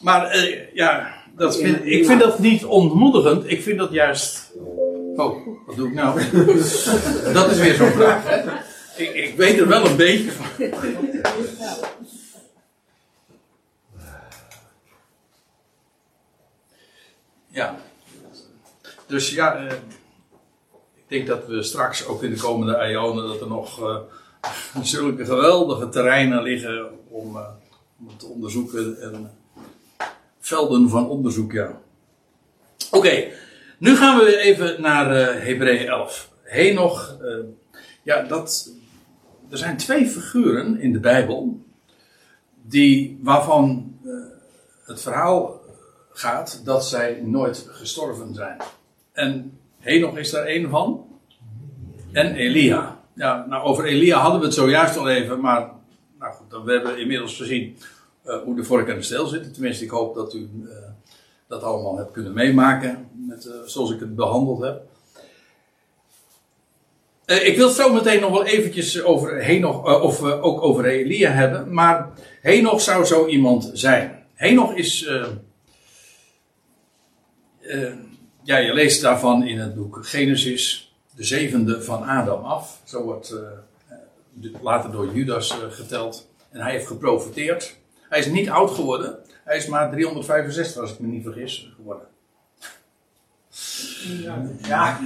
[0.00, 3.50] Maar eh, ja, dat vind, ik vind dat niet ontmoedigend.
[3.50, 4.52] Ik vind dat juist.
[5.16, 6.20] Oh, wat doe ik nou?
[7.38, 8.24] dat is weer zo'n vraag.
[8.96, 10.46] Ik, ik weet er wel een beetje van.
[17.46, 17.76] Ja.
[19.06, 19.76] Dus ja, eh,
[20.94, 23.98] ik denk dat we straks ook in de komende eonen dat er nog eh,
[24.82, 27.48] zulke geweldige terreinen liggen om, eh,
[27.98, 29.30] om te onderzoeken en
[30.40, 31.80] velden van onderzoek, ja.
[32.90, 33.32] Oké,
[33.82, 36.30] nu gaan we even naar eh Hebreeën 11.
[36.42, 37.44] Henoch, eh,
[38.02, 38.72] ja, dat,
[39.50, 41.64] er zijn twee figuren in de Bijbel
[42.62, 44.10] die, waarvan eh,
[44.84, 45.60] het verhaal
[46.10, 48.56] gaat dat zij nooit gestorven zijn.
[49.12, 51.06] En Henoch is daar één van.
[52.12, 53.00] En Elia.
[53.14, 55.70] Ja, nou, over Elia hadden we het zojuist al even, maar
[56.18, 57.76] nou goed, dan, we hebben inmiddels gezien
[58.44, 59.52] hoe de vork en de steel zitten.
[59.52, 60.50] Tenminste, ik hoop dat u
[61.52, 64.82] dat allemaal hebt kunnen meemaken, met, eh, zoals ik het behandeld heb.
[67.24, 70.84] Eh, ik wil het zo meteen nog wel eventjes over Henoch, eh, of ook over
[70.84, 72.08] Elia hebben, maar
[72.40, 74.26] Henoch zou zo iemand zijn.
[74.34, 75.08] Henoch is,
[78.42, 82.80] ja, je leest daarvan in het boek Genesis, de zevende van Adam af.
[82.84, 83.34] Zo wordt
[84.62, 86.28] later door Judas geteld.
[86.50, 87.76] En hij heeft geprofiteerd.
[88.08, 89.18] Hij is niet oud geworden.
[89.44, 92.06] Hij is maar 365, als ik me niet vergis, geworden.
[94.22, 94.98] Ja, Ja,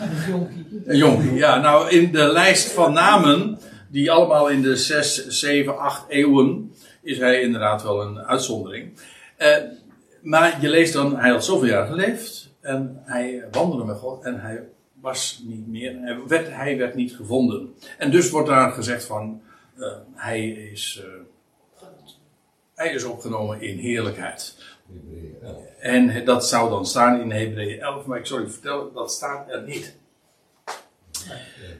[0.00, 0.82] een jonkie.
[0.84, 1.34] een jonkie.
[1.34, 3.58] Ja, nou in de lijst van namen,
[3.88, 6.72] die allemaal in de 6, 7, 8 eeuwen,
[7.02, 8.92] is hij inderdaad wel een uitzondering.
[9.36, 9.56] Eh,
[10.22, 14.40] maar je leest dan, hij had zoveel jaar geleefd en hij wandelde met God en
[14.40, 14.62] hij
[15.00, 17.74] was niet meer, hij werd, hij werd niet gevonden.
[17.98, 19.42] En dus wordt daar gezegd van,
[19.76, 21.10] eh, hij, is, eh,
[22.80, 24.54] hij is opgenomen in heerlijkheid.
[25.78, 29.50] En dat zou dan staan in Hebreeën 11, maar ik zal u vertellen, dat staat
[29.50, 29.96] er niet.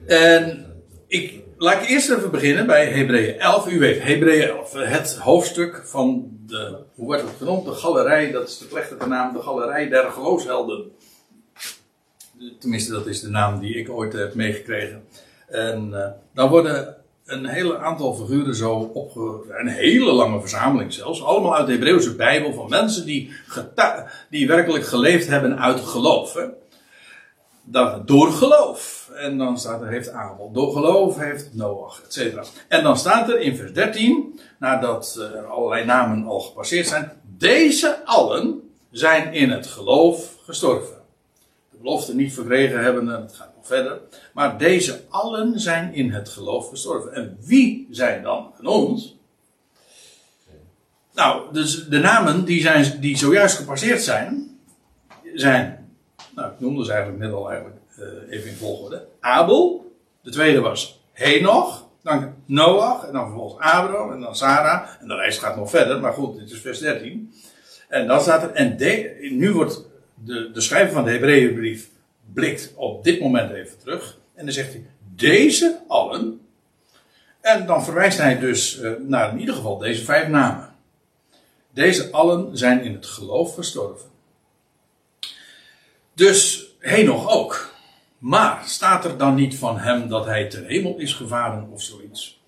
[0.07, 0.67] En
[1.07, 3.69] ik, laat ik eerst even beginnen bij Hebreeën 11.
[3.69, 7.65] U weet, Hebreeën 11, het hoofdstuk van de, hoe wordt het genoemd?
[7.65, 10.93] De galerij, dat is de plechtige naam, de galerij der geloofshelden.
[12.59, 15.05] Tenminste, dat is de naam die ik ooit heb meegekregen.
[15.47, 17.00] En eh, dan worden
[17.31, 19.55] een hele aantal figuren zo opge...
[19.59, 21.23] Een hele lange verzameling zelfs.
[21.23, 23.33] Allemaal uit de Hebreeuwse Bijbel van mensen die,
[24.31, 26.35] die werkelijk geleefd hebben uit geloof.
[26.35, 26.45] Hè?
[27.63, 29.11] Dat, door geloof.
[29.15, 30.51] En dan staat er, heeft Abel.
[30.53, 32.45] Door geloof heeft Noach, et cetera.
[32.69, 37.13] En dan staat er in vers 13, nadat eh, er allerlei namen al gepasseerd zijn.
[37.23, 40.97] Deze allen zijn in het geloof gestorven.
[41.71, 44.01] De belofte niet verkregen hebben, en het gaat verder.
[44.35, 47.15] Maar deze allen zijn in het geloof gestorven.
[47.15, 49.19] En wie zijn dan genoemd?
[51.15, 54.59] Nou, dus de namen die, zijn, die zojuist gepasseerd zijn,
[55.35, 55.89] zijn,
[56.35, 59.07] nou ik noemde ze eigenlijk net al eigenlijk, eh, even in volgorde.
[59.21, 59.93] Abel,
[60.23, 64.89] de tweede was Henoch, dan Noach, en dan vervolgens Abraham, en dan Sarah.
[65.01, 67.33] En de lijst gaat nog verder, maar goed, dit is vers 13.
[67.89, 68.77] En dan staat er, en
[69.37, 69.85] nu wordt
[70.15, 71.89] de, de schrijver van de Hebreeënbrief
[72.35, 74.19] blikt op dit moment even terug.
[74.35, 76.41] En dan zegt hij, deze allen.
[77.41, 80.75] En dan verwijst hij dus eh, naar in ieder geval deze vijf namen.
[81.71, 84.09] Deze allen zijn in het geloof gestorven.
[86.15, 87.73] Dus Henoch ook.
[88.19, 92.41] Maar staat er dan niet van hem dat hij ten hemel is gevaren of zoiets?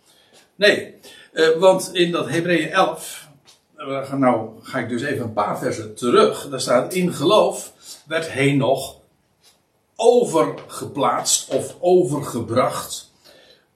[0.54, 0.94] Nee,
[1.32, 3.28] eh, want in dat Hebreeën 11,
[3.76, 6.48] uh, nou ga ik dus even een paar versen terug.
[6.48, 7.72] Daar staat in geloof
[8.06, 9.00] werd Henoch
[10.02, 13.12] overgeplaatst of overgebracht.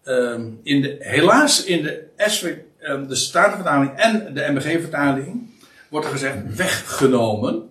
[0.02, 2.46] Ehm, in de, helaas in de, SW,
[2.80, 5.50] um, de Statenvertaling en de MBG-vertaling
[5.90, 7.70] wordt er gezegd weggenomen.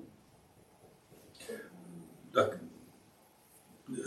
[2.32, 2.54] Dat,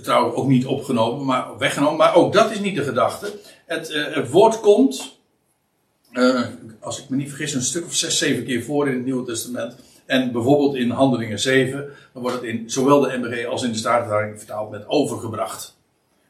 [0.03, 1.97] trouwens ook niet opgenomen, maar weggenomen.
[1.97, 3.33] Maar ook dat is niet de gedachte.
[3.67, 5.19] Het, uh, het woord komt,
[6.13, 6.47] uh,
[6.81, 9.25] als ik me niet vergis, een stuk of zes, zeven keer voor in het Nieuwe
[9.25, 9.75] Testament.
[10.09, 13.79] En bijvoorbeeld in Handelingen 7, dan wordt het in zowel de MBG als in de
[13.79, 15.77] Statenvertaling vertaald met overgebracht.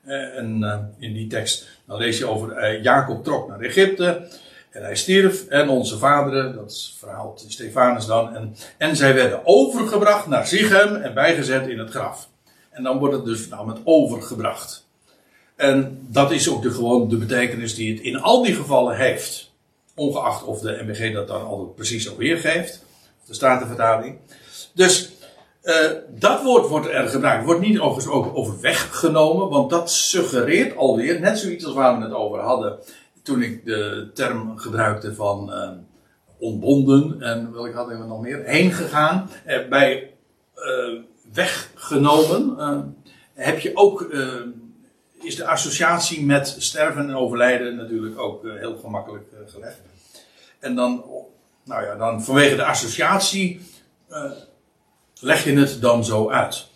[0.07, 0.63] Uh, en
[0.99, 4.29] in die tekst, dan lees je over Jacob trok naar Egypte.
[4.71, 8.35] En hij stierf en onze vaderen, dat verhaalt Stefanus dan.
[8.35, 12.29] En, en zij werden overgebracht naar Zichem en bijgezet in het graf.
[12.71, 14.87] En dan wordt het dus nou met overgebracht.
[15.57, 19.53] En dat is ook de, gewoon de betekenis die het in al die gevallen heeft.
[19.95, 22.85] Ongeacht of de MBG dat dan altijd precies ook weergeeft.
[23.29, 24.19] De Statenvertaling.
[24.75, 25.13] Dus
[25.63, 25.75] uh,
[26.09, 27.45] dat woord wordt er gebruikt.
[27.45, 29.49] Wordt niet overigens over weggenomen.
[29.49, 32.79] Want dat suggereert alweer, net zoiets als waar we het over hadden.
[33.23, 35.71] Toen ik de term gebruikte van uh,
[36.39, 37.23] ontbonden.
[37.23, 38.45] En welke hadden we nog meer?
[38.45, 39.31] Heen gegaan.
[39.47, 40.13] Uh, bij
[41.33, 42.97] weggenomen,
[43.35, 44.15] heb je ook,
[45.21, 49.81] is de associatie met sterven en overlijden natuurlijk ook heel gemakkelijk gelegd.
[50.59, 51.05] En dan,
[51.69, 53.61] nou ja, dan vanwege de associatie
[55.21, 56.67] leg je het dan zo uit.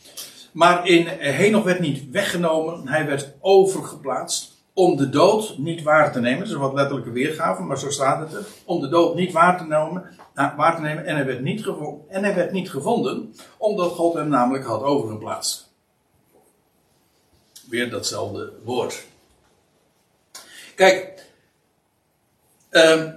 [0.52, 6.20] Maar in Henoch werd niet weggenomen, hij werd overgeplaatst om de dood niet waar te
[6.20, 6.38] nemen.
[6.38, 8.46] Dat is wat letterlijke weergave, maar zo staat het er.
[8.64, 12.10] Om de dood niet waar te nemen, waar te nemen en, hij werd niet gevonden,
[12.10, 15.70] en hij werd niet gevonden, omdat God hem namelijk had overgeplaatst.
[17.68, 19.06] Weer datzelfde woord.
[20.74, 21.26] Kijk,
[22.70, 23.08] uh,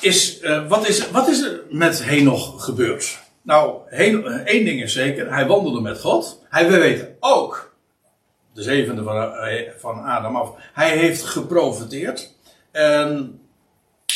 [0.00, 3.18] is, uh, wat, is, wat is er met Henoch gebeurd?
[3.42, 3.88] Nou,
[4.44, 6.44] één ding is zeker, hij wandelde met God.
[6.48, 7.74] Hij, we weten ook,
[8.54, 9.32] de zevende van,
[9.78, 12.34] van Adam af, hij heeft geprofiteerd.
[12.70, 13.40] En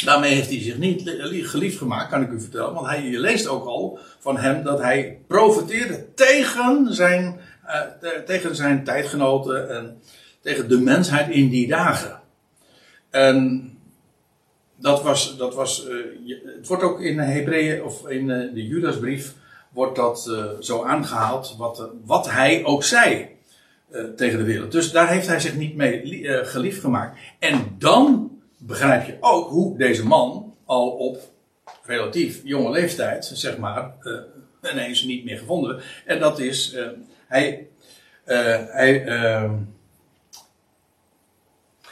[0.04, 2.74] Daarmee heeft hij zich niet geliefd gemaakt, kan ik u vertellen.
[2.74, 7.40] Want hij, je leest ook al van hem dat hij profeteerde tegen zijn,
[8.26, 10.00] tegen zijn tijdgenoten en
[10.40, 12.20] tegen de mensheid in die dagen.
[13.10, 13.69] En
[14.80, 19.34] dat was, dat was uh, het wordt ook in Hebreeën of in uh, de Judasbrief
[19.70, 23.28] wordt dat zo aangehaald wat, wat hij ook zei
[24.16, 24.72] tegen de wereld.
[24.72, 26.02] Dus daar heeft hij zich niet mee
[26.44, 27.18] geliefd gemaakt.
[27.38, 31.18] En dan begrijp je ook hoe deze man al op
[31.82, 33.94] relatief jonge leeftijd, zeg maar,
[34.72, 35.80] ineens niet meer gevonden.
[36.04, 36.76] En dat is,
[37.26, 37.66] hij,
[38.24, 39.54] hij, ehm,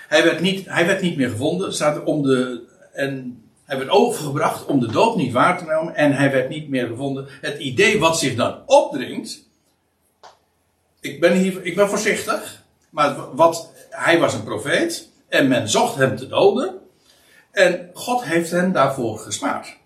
[0.09, 2.68] hij, werd niet, hij werd niet meer gevonden, staat om de,
[2.99, 6.69] en hij werd overgebracht om de dood niet waar te nemen en hij werd niet
[6.69, 7.27] meer gevonden.
[7.41, 9.49] Het idee wat zich dan opdringt,
[11.01, 15.95] ik ben hier, ik ben voorzichtig, maar wat, hij was een profeet, en men zocht
[15.95, 16.79] hem te doden.
[17.51, 19.77] En God heeft hem daarvoor gespaard.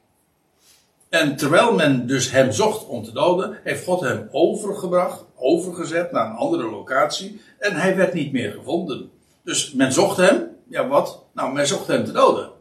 [1.09, 6.27] En terwijl men dus hem zocht om te doden, heeft God hem overgebracht, overgezet naar
[6.27, 7.41] een andere locatie.
[7.59, 9.11] En hij werd niet meer gevonden.
[9.45, 11.25] Dus men zocht hem, ja wat?
[11.33, 12.61] Nou, men zocht hem te doden.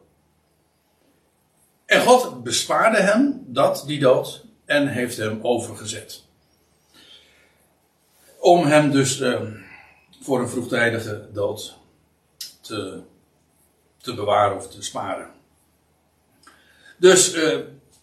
[1.91, 6.23] En God bespaarde hem dat, die dood, en heeft hem overgezet.
[8.39, 9.41] Om hem dus uh,
[10.21, 11.77] voor een vroegtijdige dood
[12.61, 13.01] te,
[13.97, 15.31] te bewaren of te sparen.
[16.97, 17.59] Dus uh,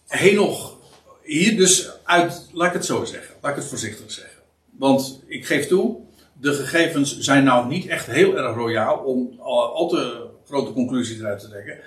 [0.07, 0.77] Henoch,
[1.23, 4.41] hier dus uit, laat ik het zo zeggen, laat ik het voorzichtig zeggen.
[4.71, 5.97] Want ik geef toe,
[6.33, 11.19] de gegevens zijn nou niet echt heel erg royaal om al, al te grote conclusies
[11.19, 11.79] eruit te trekken.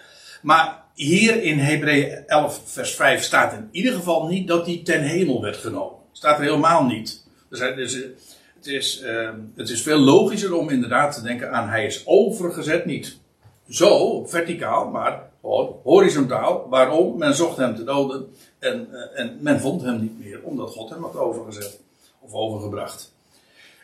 [0.43, 5.03] Maar hier in Hebreeën 11 vers 5 staat in ieder geval niet dat hij ten
[5.03, 5.99] hemel werd genomen.
[6.13, 7.25] Staat er helemaal niet.
[7.49, 7.61] Dus,
[8.55, 12.85] het is, uh, het is veel logischer om inderdaad te denken aan hij is overgezet,
[12.85, 13.19] niet
[13.69, 15.31] zo verticaal, maar
[15.83, 16.67] horizontaal.
[16.69, 17.19] Waarom?
[17.19, 20.91] Men zocht hem te doden en, uh, en men vond hem niet meer, omdat God
[20.91, 21.81] hem had overgezet
[22.21, 23.13] of overgebracht.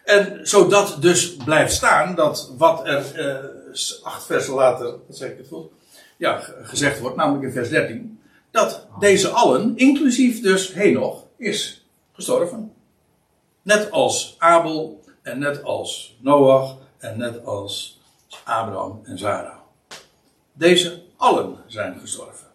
[0.05, 5.39] En zodat dus blijft staan dat wat er uh, acht versen later, dat zeg ik
[5.39, 5.71] het goed,
[6.19, 12.73] ja, gezegd wordt, namelijk in vers 13, dat deze allen, inclusief dus Henoch, is gestorven.
[13.63, 18.01] Net als Abel en net als Noach en net als
[18.45, 19.57] Abraham en Sarah.
[20.53, 22.47] Deze allen zijn gestorven.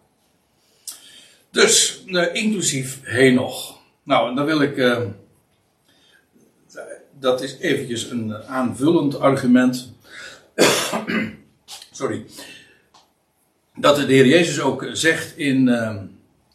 [1.50, 3.78] Dus, eh, inclusief Henoch.
[4.02, 4.76] Nou, dan wil ik.
[4.76, 5.00] eh,
[7.18, 9.92] dat is eventjes een aanvullend argument.
[11.92, 12.26] Sorry.
[13.76, 15.96] Dat de Heer Jezus ook zegt in, eh,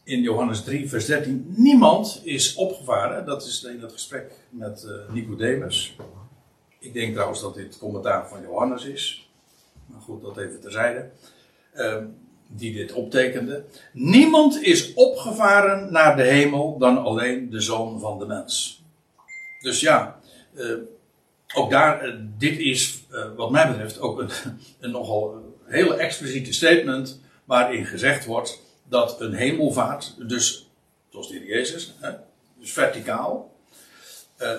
[0.04, 3.26] in Johannes 3, vers 13: Niemand is opgevaren.
[3.26, 5.96] Dat is in het gesprek met eh, Nicodemus.
[6.80, 9.30] Ik denk trouwens dat dit commentaar van Johannes is.
[9.86, 11.10] Maar goed, dat even terzijde.
[11.72, 11.98] Eh,
[12.52, 13.64] die dit optekende.
[13.94, 18.84] Niemand is opgevaren naar de hemel dan alleen de zoon van de mens.
[19.60, 20.20] Dus ja,
[20.54, 20.66] eh,
[21.56, 23.04] ook daar, eh, dit is
[23.36, 24.30] wat mij betreft ook een,
[24.80, 30.70] een nogal hele expliciete statement waarin gezegd wordt dat een hemelvaart, dus
[31.10, 32.12] zoals de Heer Jezus, hè,
[32.60, 33.54] dus verticaal,
[34.38, 34.58] eh,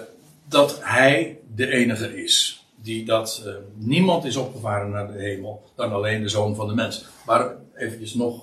[0.49, 2.65] dat hij de enige is.
[2.83, 6.75] Die dat eh, niemand is opgevaren naar de hemel dan alleen de zoon van de
[6.75, 7.05] mens.
[7.27, 8.43] Maar eventjes nog,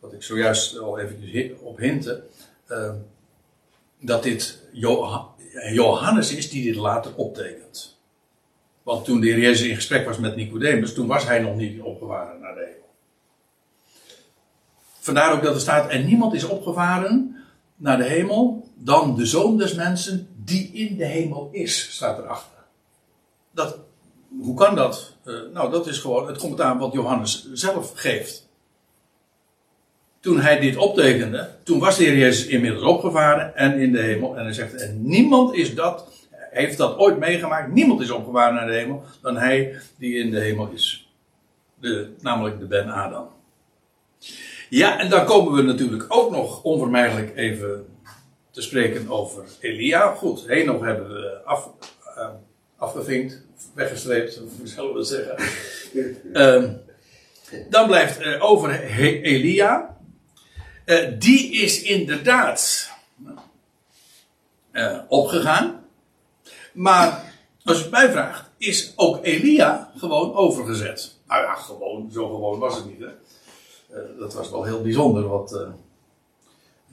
[0.00, 2.22] wat ik zojuist al eventjes op hintte,
[2.66, 2.94] eh,
[4.00, 5.28] dat dit Joha-
[5.72, 7.98] Johannes is die dit later optekent.
[8.82, 11.80] Want toen de Heer Jezus in gesprek was met Nicodemus, toen was hij nog niet
[11.80, 12.90] opgevaren naar de hemel.
[14.98, 17.36] Vandaar ook dat er staat, en niemand is opgevaren
[17.76, 22.58] naar de hemel dan de zoon des mensen die in de hemel is, staat erachter.
[23.50, 23.78] Dat,
[24.40, 25.16] hoe kan dat?
[25.24, 28.48] Eh, nou, dat is gewoon het commentaar wat Johannes zelf geeft.
[30.20, 34.36] Toen hij dit optekende, toen was de Heer Jezus inmiddels opgevaren en in de hemel.
[34.36, 36.06] En hij zegt, en niemand is dat,
[36.52, 37.72] heeft dat ooit meegemaakt.
[37.72, 41.12] Niemand is opgevaren naar de hemel dan hij die in de hemel is.
[41.80, 43.28] De, namelijk de Ben Adam.
[44.68, 47.86] Ja, en dan komen we natuurlijk ook nog onvermijdelijk even
[48.50, 50.14] te spreken over Elia.
[50.14, 51.70] Goed, Henoch hebben we af,
[52.16, 52.28] eh,
[52.76, 53.42] afgevinkt,
[53.74, 55.36] weggestreept, of hoe zullen we het zeggen.
[56.32, 56.72] Ehm,
[57.70, 59.96] dan blijft eh, over He- Elia.
[60.84, 62.90] Eh, die is inderdaad
[65.08, 65.81] opgegaan.
[66.72, 71.14] Maar als je het mij vraagt, is ook Elia gewoon overgezet.
[71.26, 72.98] Nou ja, gewoon, zo gewoon was het niet.
[73.00, 73.06] Hè?
[74.00, 75.68] Eh, dat was wel heel bijzonder wat uh,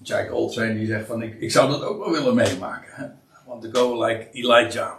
[0.01, 2.93] Jack Old zijn die zegt van ik, ik zou dat ook wel willen meemaken.
[2.93, 3.05] Hè?
[3.05, 3.11] I
[3.45, 4.91] want to go like Elijah.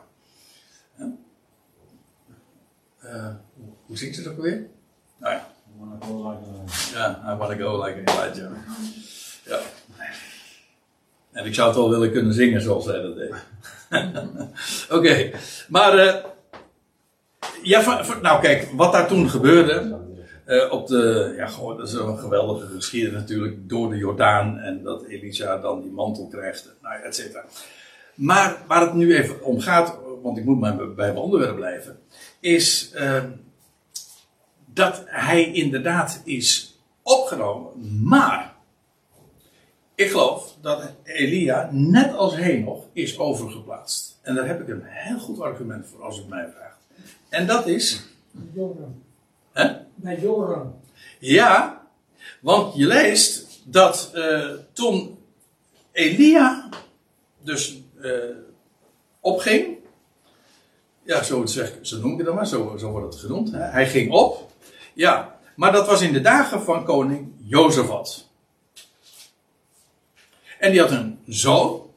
[2.98, 3.28] Eh,
[3.86, 4.66] hoe- zingt ze het ook alweer?
[5.16, 5.48] Nou ja.
[6.92, 8.52] Ja, I want to go like Elijah.
[9.44, 9.58] Ja.
[11.32, 13.34] En ik zou het wel willen kunnen zingen zoals hij dat deed.
[14.96, 15.30] Oké,
[15.68, 15.98] maar.
[15.98, 16.14] eh,
[17.62, 19.98] ja, nou kijk, wat daar toen gebeurde.
[20.44, 23.68] eh, op de, ja, gewoon, dat is een geweldige geschiedenis natuurlijk.
[23.68, 27.44] Door de Jordaan en dat Elisa dan die mantel krijgt, nou et cetera.
[28.14, 31.98] Maar waar het nu even om gaat, want ik moet maar bij mijn onderwerp blijven.
[32.40, 33.24] Is eh,
[34.66, 37.72] dat hij inderdaad is opgenomen.
[38.08, 38.54] Maar
[40.00, 44.18] ik geloof dat Elia, net als Henoch, is overgeplaatst.
[44.22, 46.78] En daar heb ik een heel goed argument voor als het mij vraagt.
[47.28, 48.02] En dat is.
[48.52, 49.02] Joram.
[49.52, 49.72] Hè?
[49.94, 50.74] Bij Joram.
[51.18, 51.86] Ja,
[52.40, 55.18] want je leest dat eh, toen
[55.92, 56.68] Elia
[57.42, 58.12] dus eh,
[59.20, 59.78] opging.
[61.02, 63.52] Ja, zo, zeg, zo noem ik het dan maar, zo, zo wordt het genoemd.
[63.52, 63.58] hè.
[63.58, 64.50] Hij ging op.
[64.94, 68.29] Ja, maar dat was in de dagen van koning Jozefat.
[70.60, 71.88] En die had een zoon.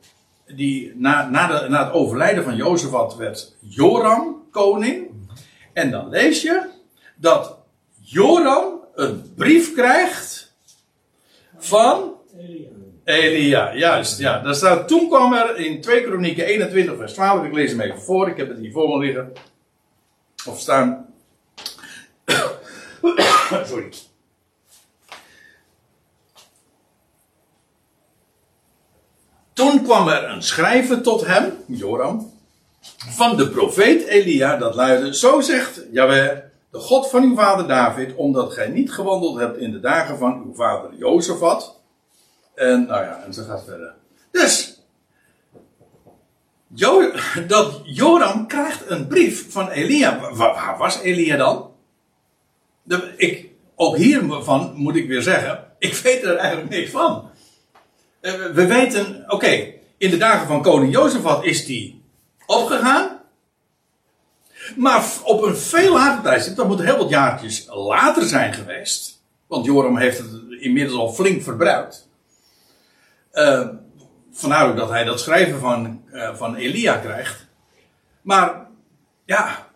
[0.48, 5.08] Die na, na, na het overlijden van Jozefat werd Joram koning.
[5.74, 6.70] En dan lees je
[7.16, 7.58] dat
[8.00, 10.54] Joram een brief krijgt
[11.58, 12.14] van
[13.04, 13.76] Elia.
[13.76, 14.54] Juist, ja.
[14.54, 18.30] Staat, toen kwam er in 2 Kronieken 21 vers 12, ik lees hem even voor,
[18.30, 19.32] ik heb het hier voor me liggen.
[20.48, 21.14] Of staan.
[23.66, 23.90] Sorry.
[29.54, 32.32] Toen kwam er een schrijver tot hem, Joram,
[32.98, 36.38] van de profeet Elia, dat luidde, zo zegt Jaweh,
[36.72, 40.44] de God van uw vader David, omdat gij niet gewandeld hebt in de dagen van
[40.46, 41.80] uw vader Jozefat.
[42.56, 43.94] En nou ja, en zo gaat verder.
[44.32, 44.82] Dus,
[47.48, 50.20] dat Joram krijgt een brief van Elia.
[50.20, 51.72] Wa- Waar, was Elia dan?
[52.84, 57.30] De, ik, ook hiervan moet ik weer zeggen, ik weet er eigenlijk niks van.
[58.24, 62.04] Eh, we weten, oké, in de dagen van koning Jozefat is die
[62.46, 63.20] opgegaan.
[64.76, 69.24] Maar op een veel later tijdstip, dat moet heel wat jaartjes later zijn geweest.
[69.48, 70.30] Want Joram heeft het
[70.60, 72.10] inmiddels al flink verbruikt.
[73.32, 73.68] Eh,
[74.32, 77.48] vandaar dat hij dat schrijven van, eh, van Elia krijgt.
[78.22, 78.68] Maar,
[79.26, 79.68] ja,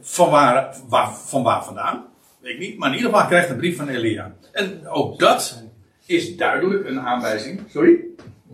[0.00, 2.04] van, waar, waar, van waar vandaan?
[2.40, 2.78] Weet ik niet.
[2.78, 4.34] Maar in ieder geval krijgt een brief van Elia.
[4.52, 5.67] En ook dat
[6.08, 7.60] is duidelijk een aanwijzing.
[7.70, 7.98] Sorry?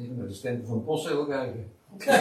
[0.01, 1.73] Even naar de stempel van postzegel kijken.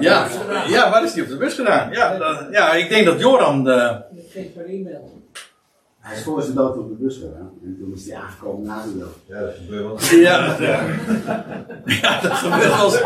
[0.00, 0.28] Ja,
[0.68, 1.90] ja, waar is die op de bus gedaan?
[1.90, 3.68] Ja, dan- ja ik denk dat Joram.
[3.68, 5.17] eh, Ik geef per e-mail.
[6.08, 7.50] Hij is voor zijn dood op de bus gegaan.
[7.64, 9.14] En toen is hij aangekomen na de dood.
[9.26, 10.18] Ja, dat gebeurt wel.
[10.28, 10.80] ja, ja.
[11.84, 13.00] ja, dat gebeurt wel eens.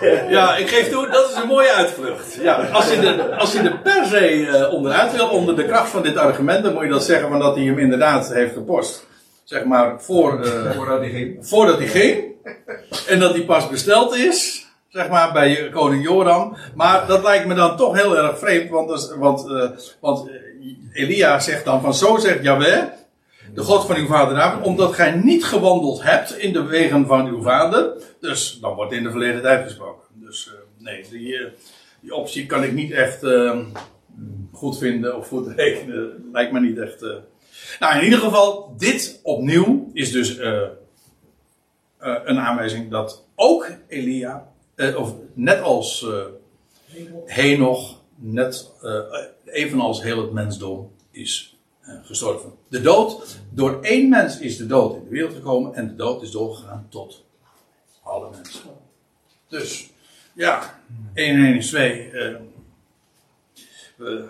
[0.00, 0.28] Ja.
[0.28, 2.34] ja, ik geef toe, dat is een mooie uitvlucht.
[2.34, 5.90] Ja, als je de, als je de per se eh, onderuit wil, onder de kracht
[5.90, 9.06] van dit argument, dan moet je dat zeggen van dat hij hem inderdaad heeft gepost.
[9.44, 10.40] Zeg maar voor.
[10.44, 11.46] eh, Voordat hij ging.
[11.46, 12.24] voordat hij ging.
[13.08, 14.66] En dat hij pas besteld is.
[14.88, 16.56] Zeg maar bij koning Joram.
[16.74, 18.70] Maar dat lijkt me dan toch heel erg vreemd.
[18.70, 19.68] Want, dus- want, eh,
[20.00, 20.30] want
[20.92, 22.82] Elia zegt dan van zo zegt Yahweh.
[23.54, 24.64] De God van uw vader David.
[24.66, 27.92] Omdat gij niet gewandeld hebt in de wegen van uw vader.
[28.20, 30.08] Dus dan wordt in de verleden tijd gesproken.
[30.12, 31.50] Dus eh, nee, die, eh,
[32.00, 33.58] die optie kan ik niet echt eh,
[34.52, 36.28] goed vinden of goed rekenen.
[36.32, 37.02] Lijkt me niet echt.
[37.02, 37.10] eh.
[37.80, 40.38] Nou, in ieder geval, dit opnieuw is dus
[41.98, 44.48] een aanwijzing dat ook Elia,
[44.96, 46.06] of net als
[47.26, 48.70] Henoch, net
[49.52, 52.52] evenals heel het mensdom, is eh, gestorven.
[52.68, 56.22] De dood, door één mens is de dood in de wereld gekomen en de dood
[56.22, 57.24] is doorgegaan tot
[58.02, 58.60] alle mensen.
[59.48, 59.90] Dus,
[60.34, 60.80] ja,
[61.14, 62.10] 1 en 1 is 2.
[62.10, 62.34] eh,
[63.96, 64.28] we-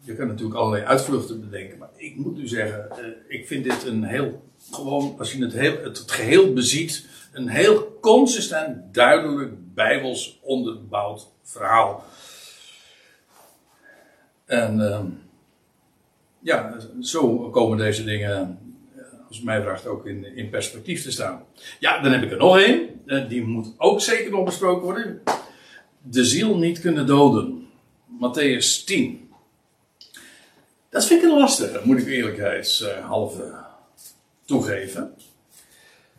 [0.00, 3.84] je kan natuurlijk allerlei uitvluchten bedenken, maar ik moet u zeggen, eh, ik vind dit
[3.84, 10.38] een heel, gewoon, als je het, heel, het geheel beziet, een heel consistent, duidelijk, bijbels
[10.42, 12.04] onderbouwd verhaal.
[14.44, 15.06] En ehm,
[16.40, 18.58] ja, zo komen deze dingen,
[18.96, 21.44] eh, als het mij vraagt, ook in, in perspectief te staan.
[21.78, 25.22] Ja, dan heb ik er nog één, eh, die moet ook zeker nog besproken worden.
[26.02, 27.68] De ziel niet kunnen doden.
[28.20, 29.30] Matthäus 10.
[30.88, 33.54] Dat vind ik een lastige, moet ik eerlijkheidshalve
[34.44, 35.14] toegeven.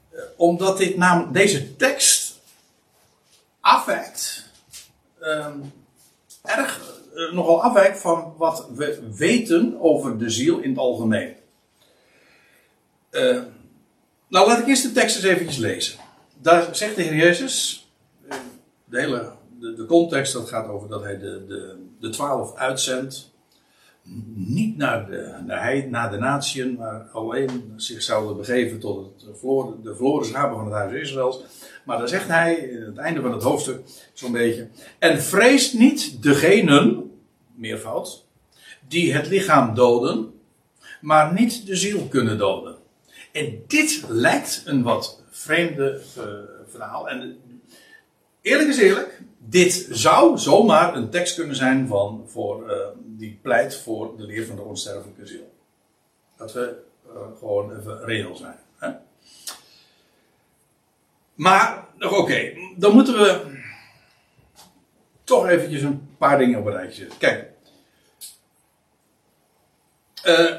[0.10, 2.40] Eh, Omdat dit namelijk, deze tekst
[3.60, 4.52] afwijkt,
[5.20, 5.60] ehm,
[6.42, 11.36] erg, eh, nogal afwijkt van wat we weten over de ziel in het algemeen.
[13.10, 13.42] Eh,
[14.28, 16.00] nou, laat ik eerst de tekst eens eventjes lezen.
[16.42, 17.88] Daar zegt de Heer Jezus,
[18.30, 18.38] eh,
[18.86, 23.34] de hele de, de context dat gaat over dat hij de, de, de twaalf uitzendt
[24.36, 29.96] niet naar de, naar, naar de natieën, maar alleen zich zouden begeven tot het de
[29.96, 31.44] verloren van het huis Israëls.
[31.86, 33.82] Maar dan zegt hij, in het einde van het hoofdstuk,
[34.14, 34.68] zo'n beetje.
[35.00, 37.12] En vreest niet degenen,
[37.56, 38.26] meervoud,
[38.88, 40.34] die het lichaam doden,
[41.02, 42.76] maar niet de ziel kunnen doden.
[43.32, 46.24] En dit lijkt een wat vreemde eh,
[46.68, 47.10] verhaal.
[47.10, 47.38] En
[48.42, 52.78] eerlijk is eerlijk, dit zou zomaar een tekst kunnen zijn van, voor, eh,
[53.18, 55.54] die pleit voor de leer van de onsterfelijke ziel.
[56.38, 58.58] Dat we eh, gewoon even reëel zijn.
[58.78, 58.92] Hè?
[61.34, 63.60] Maar, oké, dan moeten we
[65.24, 67.18] toch eventjes een paar dingen op een rijtje zetten.
[67.18, 67.52] Kijk.
[70.24, 70.56] Eh,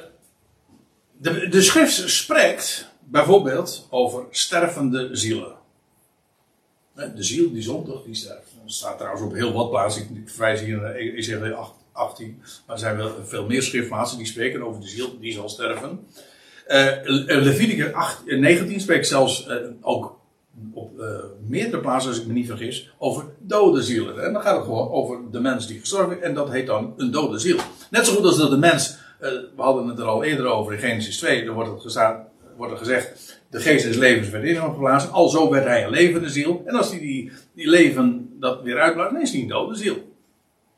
[1.13, 5.55] de, de schrift spreekt bijvoorbeeld over stervende zielen.
[6.95, 8.51] De ziel die zondig, die sterft.
[8.63, 10.17] Dat staat trouwens op heel wat plaatsen.
[10.17, 12.39] Ik verwijs hier naar Ezekiel 18.
[12.67, 16.07] Maar er zijn wel veel meer schriftplaatsen die spreken over de ziel die zal sterven.
[16.67, 16.93] Eh
[17.27, 20.17] Leviticus 8, eh, 19 spreekt zelfs eh, ook
[20.73, 21.07] op eh,
[21.47, 24.25] meerdere plaatsen, als ik me niet vergis, over dode zielen.
[24.25, 26.23] En dan gaat het gewoon over de mens die gestorven is.
[26.23, 27.59] En dat heet dan een dode ziel.
[27.91, 30.73] Net zo goed als dat de mens, eh, we hadden het er al eerder over
[30.73, 32.17] in Genesis 2, daar wordt, het
[32.57, 35.11] wordt er gezegd, de geest des levens werd in hem geplaatst.
[35.11, 36.63] Alzo werd hij een levende ziel.
[36.67, 40.15] En als hij die, die leven dat weer uitblaast, dan is hij een dode ziel.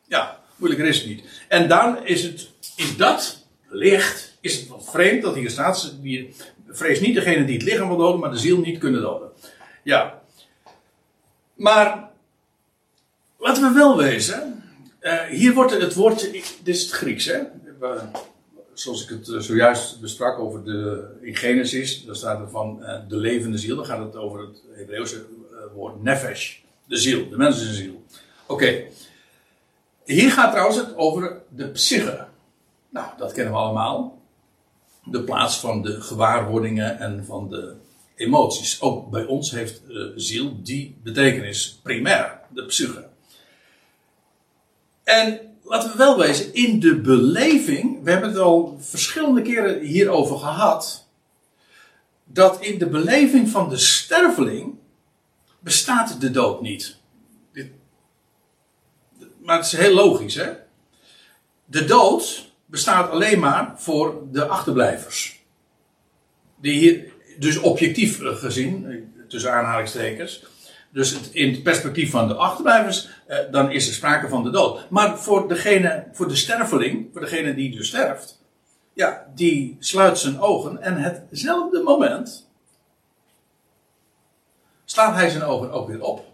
[0.07, 1.23] Ja, moeilijker is het niet.
[1.49, 5.95] En dan is het, in dat licht, is het wat vreemd dat hier staat,
[6.69, 9.29] vrees niet degene die het lichaam wil doden, maar de ziel niet kunnen doden.
[9.83, 10.23] Ja.
[11.55, 12.11] Maar,
[13.39, 14.63] laten we wel wezen,
[14.99, 17.41] eh, hier wordt het woord, dit is het Grieks hè,
[18.73, 23.01] zoals ik het eh, zojuist besprak over de, in Genesis, daar staat er van eh,
[23.09, 25.25] de levende ziel, dan gaat het over het Hebreeuwse
[25.75, 28.03] woord nefesh, de ziel, de mensenziel.
[28.47, 28.85] Oké.
[30.09, 32.27] Hier gaat trouwens het over de psyche.
[32.91, 34.23] Nou, dat kennen we allemaal.
[35.05, 37.75] De plaats van de gewaarwordingen en van de
[38.15, 38.81] emoties.
[38.81, 43.09] Ook bij ons heeft eh, ziel die betekenis primair, de psyche.
[45.05, 50.39] En laten we wel wezen, in de beleving, we hebben het al verschillende keren hierover
[50.39, 51.09] gehad,
[52.25, 54.75] dat in de beleving van de sterveling
[55.61, 56.98] bestaat de dood niet.
[59.49, 60.53] Maar het is heel logisch, hè?
[61.65, 65.45] De dood bestaat alleen maar voor de achterblijvers.
[66.57, 70.45] Die hier, dus objectief gezien, tussen aanhalingstekens,
[70.93, 74.91] dus in het perspectief van de achterblijvers, eh, dan is er sprake van de dood.
[74.91, 78.43] Maar voor degene, voor de sterveling, voor degene die dus sterft,
[78.93, 82.49] ja, die sluit zijn ogen en hetzelfde moment
[84.85, 86.25] slaat hij zijn ogen ook weer op.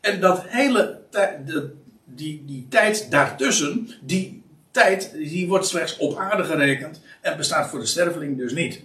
[0.00, 6.16] En dat hele tij- de, die, die tijd daartussen, die tijd, die wordt slechts op
[6.16, 8.82] aarde gerekend en bestaat voor de sterveling dus niet.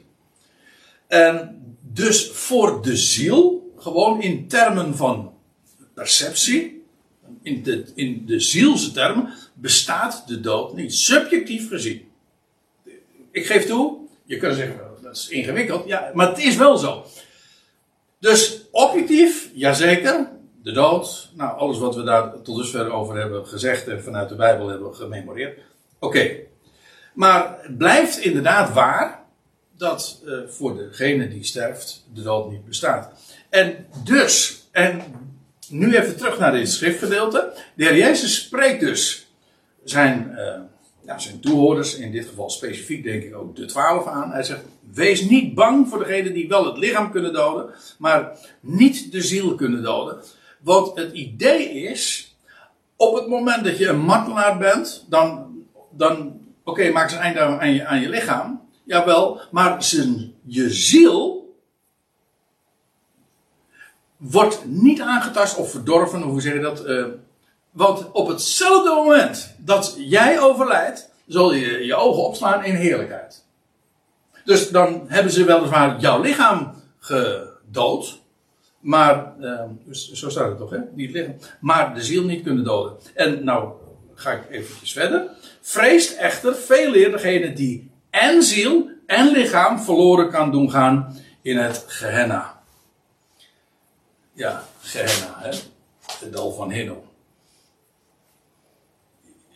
[1.07, 5.33] En dus voor de ziel, gewoon in termen van
[5.93, 6.83] perceptie,
[7.41, 10.93] in de, in de zielse termen, bestaat de dood niet.
[10.93, 12.07] Subjectief gezien.
[13.31, 16.77] Ik geef toe, je kunt zeggen, "Nou, dat is ingewikkeld, ja, maar het is wel
[16.77, 17.05] zo.
[18.19, 20.31] Dus objectief, jazeker,
[20.63, 24.35] de dood, nou alles wat we daar tot dusver over hebben gezegd en vanuit de
[24.35, 25.59] Bijbel hebben gememoreerd.
[25.99, 26.29] Oké,
[27.13, 29.19] maar het blijft inderdaad waar
[29.77, 33.11] dat eh, voor degene die sterft de dood niet bestaat.
[33.49, 35.01] En dus, en
[35.69, 37.53] nu even terug naar dit schriftgedeelte.
[37.75, 39.27] De Heer Jezus spreekt dus
[39.83, 40.59] zijn, eh,
[41.05, 44.31] ja, zijn toehoorders, in dit geval specifiek denk ik ook de twaalf aan.
[44.31, 44.61] Hij zegt,
[44.93, 49.55] wees niet bang voor degenen die wel het lichaam kunnen doden, maar niet de ziel
[49.55, 50.21] kunnen doden.
[50.61, 52.35] Want het idee is,
[52.95, 55.55] op het moment dat je een martelaar bent, dan,
[55.91, 58.67] dan oké, maak ze een einde aan je, aan je lichaam.
[58.83, 61.39] Jawel, maar zijn, je ziel
[64.17, 66.85] wordt niet aangetast of verdorven, hoe zeg je dat?
[66.85, 67.05] eh,
[67.71, 73.45] want op hetzelfde moment dat jij overlijdt, zal je je ogen opslaan in heerlijkheid.
[74.45, 78.18] Dus dan hebben ze weliswaar jouw lichaam gedood.
[78.79, 79.33] Maar,
[79.85, 80.79] dus zo staat het toch, hè?
[80.93, 81.35] Niet lichaam.
[81.59, 82.97] Maar de ziel niet kunnen doden.
[83.13, 83.73] En nou
[84.13, 85.29] ga ik eventjes verder.
[85.61, 91.57] Vreest echter veel eer degene die en ziel en lichaam verloren kan doen gaan in
[91.57, 92.61] het Gehenna.
[94.33, 95.49] Ja, Gehenna, hè?
[96.19, 97.01] Het dal van Hinnom.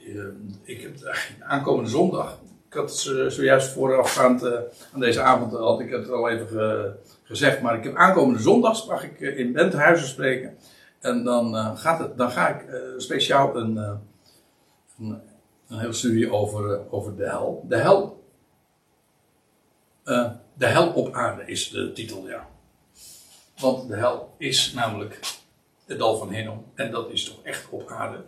[0.05, 0.23] Eh,
[0.63, 2.39] ik heb aankomende zondag.
[2.73, 2.93] Ik had
[3.27, 4.59] zojuist voorafgaand eh,
[4.93, 6.93] aan deze avond had ik het al even ge-
[7.23, 7.61] gezegd.
[7.61, 10.57] Maar ik heb aankomende zondag mag ik eh, in Benthuizen spreken.
[10.99, 13.93] En dan, eh, gaat het, dan ga ik eh, speciaal een, eh,
[14.99, 15.21] een,
[15.67, 17.65] een studie over, eh, over de hel.
[17.67, 18.23] De hel.
[20.03, 22.47] eh, de hel op aarde is de titel, ja.
[23.57, 25.19] Want de hel is namelijk
[25.85, 26.65] het dal van Hinnom.
[26.75, 28.23] En dat is toch echt op aarde.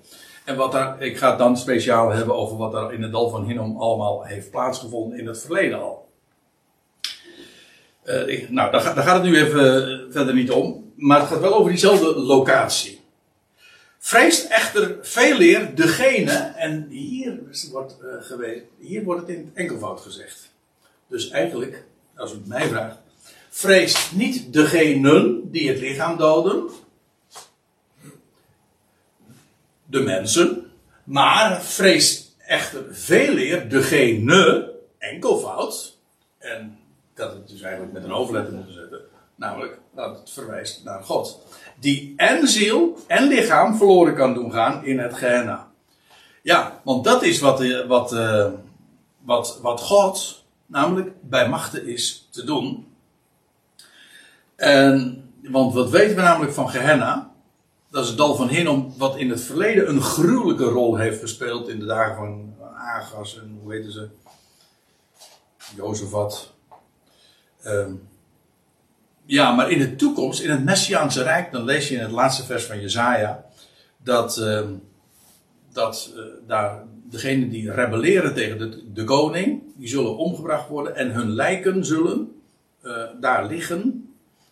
[0.46, 3.46] En wat daar, ik ga dan speciaal hebben over wat er in het dal van
[3.46, 6.08] Hinnom allemaal heeft plaatsgevonden in het verleden al.
[8.04, 10.92] Eh, nou, daar, ga- daar gaat het nu even eh, verder niet om.
[10.96, 13.04] Maar het gaat wel over diezelfde locatie.
[14.00, 17.40] Vreest echter veel eer degene, en hier
[17.72, 20.52] wordt, eh, geweest, hier wordt het in het enkelvoud gezegd.
[21.08, 21.84] Dus eigenlijk,
[22.16, 22.98] als u het mij vraagt,
[23.50, 26.70] vreest niet degenen die het lichaam doden,
[29.96, 30.72] de mensen,
[31.04, 35.98] maar vreest echter veel eer degene, enkelvoud,
[36.38, 36.78] en
[37.16, 39.00] had het dus eigenlijk met een hoofdletter moeten zetten,
[39.36, 41.40] namelijk dat het verwijst naar God,
[41.80, 45.68] die en ziel en lichaam verloren kan doen gaan in het Gehenna.
[46.42, 48.48] Ja, want dat is wat, eh, wat, eh,
[49.22, 52.88] wat, wat God namelijk bij machten is te doen.
[54.56, 57.35] En, want wat weten we namelijk van Gehenna?
[57.96, 61.68] Dat is het dal van Hinnom, wat in het verleden een gruwelijke rol heeft gespeeld
[61.68, 64.08] in de dagen van Agas en hoe weten ze?
[65.76, 66.54] Jozefat.
[67.62, 67.94] Ehm,
[69.26, 72.44] ja, maar in de toekomst, in het Messiaanse Rijk, dan lees je in het laatste
[72.44, 73.46] vers van Jezaja
[73.98, 74.74] dat, ehm,
[75.72, 81.12] dat eh, daar degenen die rebelleren tegen de, de koning, die zullen omgebracht worden en
[81.12, 82.42] hun lijken zullen
[82.82, 84.10] eh, daar liggen.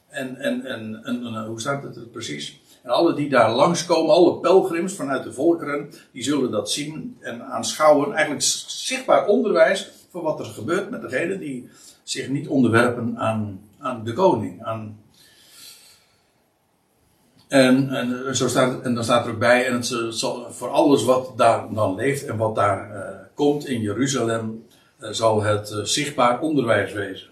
[0.07, 2.61] En, en, en, en, en, hoe staat het precies?
[2.83, 7.43] En alle die daar langskomen, alle pelgrims vanuit de volkeren, die zullen dat zien en
[7.43, 8.13] aanschouwen.
[8.13, 11.69] Eigenlijk zichtbaar onderwijs van wat er gebeurt met degenen die
[12.03, 14.63] zich niet onderwerpen aan, aan de koning.
[14.63, 14.97] Aan...
[17.47, 21.03] En, en, zo staat, en dan staat er ook bij, en het zal, voor alles
[21.03, 24.65] wat daar dan leeft en wat daar eh, komt in Jeruzalem,
[24.97, 27.29] eh, zal het eh, zichtbaar onderwijs wezen.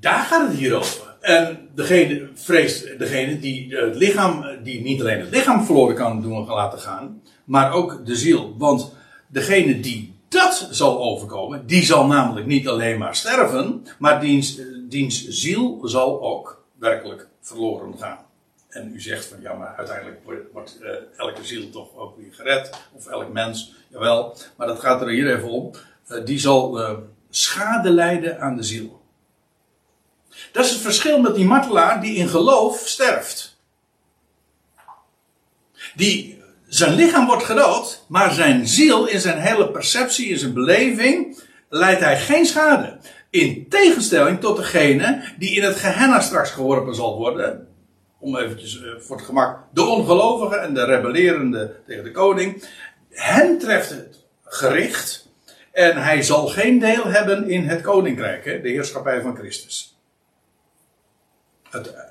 [0.00, 1.11] Daar gaat het hier over.
[1.22, 6.46] En degene vreest degene die het lichaam, die niet alleen het lichaam verloren kan doen
[6.46, 8.54] laten gaan, maar ook de ziel.
[8.58, 8.94] Want
[9.28, 15.28] degene die dat zal overkomen, die zal namelijk niet alleen maar sterven, maar diens, diens
[15.28, 18.18] ziel zal ook werkelijk verloren gaan.
[18.68, 20.20] En u zegt van ja, maar uiteindelijk
[20.52, 22.70] wordt, eh, elke ziel toch ook weer gered.
[22.92, 24.36] Of elk mens, jawel.
[24.56, 25.70] Maar dat gaat er hier even om.
[26.06, 26.98] Eh, die zal eh,
[27.30, 29.01] schade lijden aan de ziel.
[30.52, 33.56] Dat is het verschil met die martelaar die in geloof sterft.
[35.94, 36.42] Die,
[36.74, 41.38] zijn lichaam wordt gedood, maar zijn ziel in zijn hele perceptie, in zijn beleving,
[41.68, 42.98] leidt hij geen schade.
[43.30, 47.68] In tegenstelling tot degene die in het Gehenna straks geworpen zal worden.
[48.18, 49.58] Om eventjes eh, voor het gemak.
[49.72, 52.64] De ongelovigen en de rebellerende tegen de koning.
[53.10, 55.28] Hen treft het gericht.
[55.72, 59.91] En hij zal geen deel hebben in het koninkrijk, hè, de heerschappij van Christus.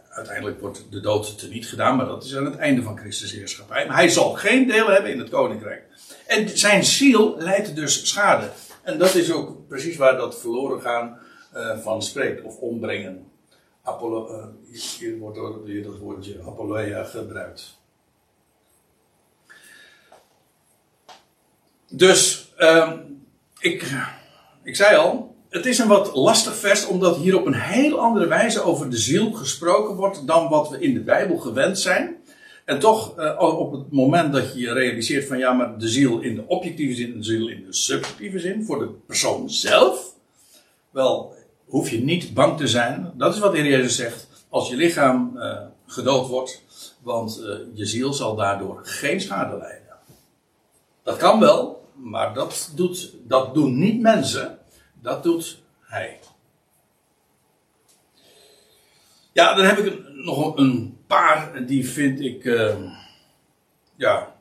[0.09, 3.87] Uiteindelijk wordt de dood teniet gedaan, maar dat is aan het einde van Christus heerschappij.
[3.87, 5.83] Maar hij zal geen deel hebben in het koninkrijk.
[6.27, 8.49] En zijn ziel leidt dus schade.
[8.83, 11.19] En dat is ook precies waar dat verloren gaan
[11.55, 13.31] uh, van spreekt, of ombrengen.
[13.83, 14.45] Apollo, uh,
[14.99, 17.79] hier wordt door dat woordje apoloia gebruikt.
[21.89, 22.91] Dus, uh,
[23.59, 23.91] ik,
[24.63, 28.27] ik zei al, het is een wat lastig vers, omdat hier op een heel andere
[28.27, 32.15] wijze over de ziel gesproken wordt dan wat we in de Bijbel gewend zijn.
[32.65, 36.19] En toch, uh, op het moment dat je je realiseert van ja, maar de ziel
[36.19, 40.13] in de objectieve zin en de ziel in de subjectieve zin, voor de persoon zelf,
[40.89, 41.33] wel,
[41.65, 43.11] hoef je niet bang te zijn.
[43.17, 44.27] Dat is wat de Heer Jezus zegt.
[44.49, 46.63] Als je lichaam uh, gedood wordt,
[47.01, 49.95] want uh, je ziel zal daardoor geen schade lijden.
[51.03, 54.59] Dat kan wel, maar dat, doet, dat doen niet mensen,
[55.01, 56.19] dat doet Hij.
[59.33, 62.75] Ja, dan heb ik nog een paar, die vind ik, uh,
[63.95, 64.35] ja,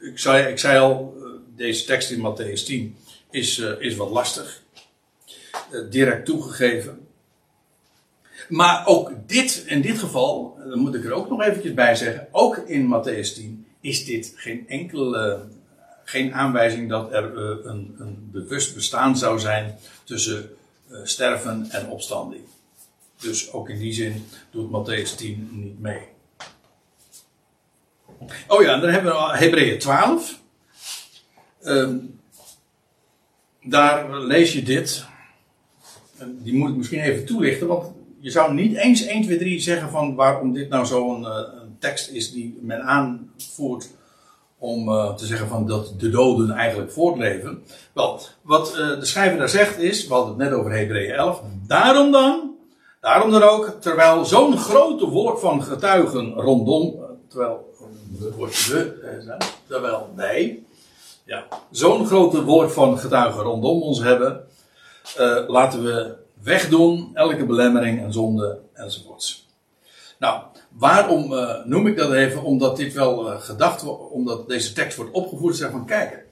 [0.00, 1.14] ik zei, ik zei al,
[1.56, 2.96] deze tekst in Matthäus 10
[3.30, 4.62] is, uh, is wat lastig.
[5.72, 7.08] Uh, direct toegegeven.
[8.48, 12.28] Maar ook dit, in dit geval, dan moet ik er ook nog eventjes bij zeggen,
[12.30, 15.48] ook in Matthäus 10 is dit geen enkele,
[16.10, 20.50] geen aanwijzing dat er een, een bewust bestaan zou zijn tussen
[21.04, 22.42] sterven en opstanding.
[23.20, 26.02] Dus ook in die zin doet Matthäus 10 niet mee.
[28.48, 30.38] Oh ja, dan hebben we Hebreeën 12.
[31.64, 32.20] Um,
[33.62, 35.04] daar lees je dit.
[36.24, 39.90] Die moet ik misschien even toelichten, want je zou niet eens 1, 2, 3 zeggen
[39.90, 43.90] van waarom dit nou zo'n een tekst is die men aanvoert
[44.60, 47.62] om uh, te zeggen van dat de doden eigenlijk voortleven.
[47.92, 51.42] Wel, wat uh, de schrijver daar zegt is, we hadden het net over Hebreeën 11,
[51.66, 52.48] daarom dan,
[53.00, 56.94] Daarom dan ook, terwijl zo'n grote wolk van getuigen rondom,
[57.28, 57.74] terwijl
[58.18, 60.62] het woordje we, terwijl wij,
[61.24, 64.44] ja, zo'n grote wolk van getuigen rondom ons hebben,
[65.46, 69.49] laten we wegdoen elke belemmering en zonde enzovoorts.
[70.20, 72.42] Nou, waarom uh, noem ik dat even?
[72.42, 76.26] Omdat dit wel uh, gedacht wordt, omdat deze tekst wordt opgevoerd, zeg van kijk,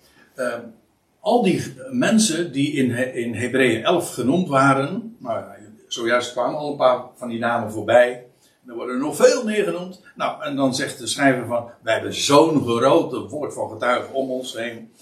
[1.20, 5.44] al die mensen die in, in Hebreeën 11 genoemd waren, nou
[5.89, 8.27] zojuist kwamen al een paar van die namen voorbij.
[8.66, 10.01] Er worden nog veel meer genoemd.
[10.16, 14.31] Nou, en dan zegt de schrijver van, wij hebben zo'n grote woord van getuigen om
[14.31, 14.93] ons heen.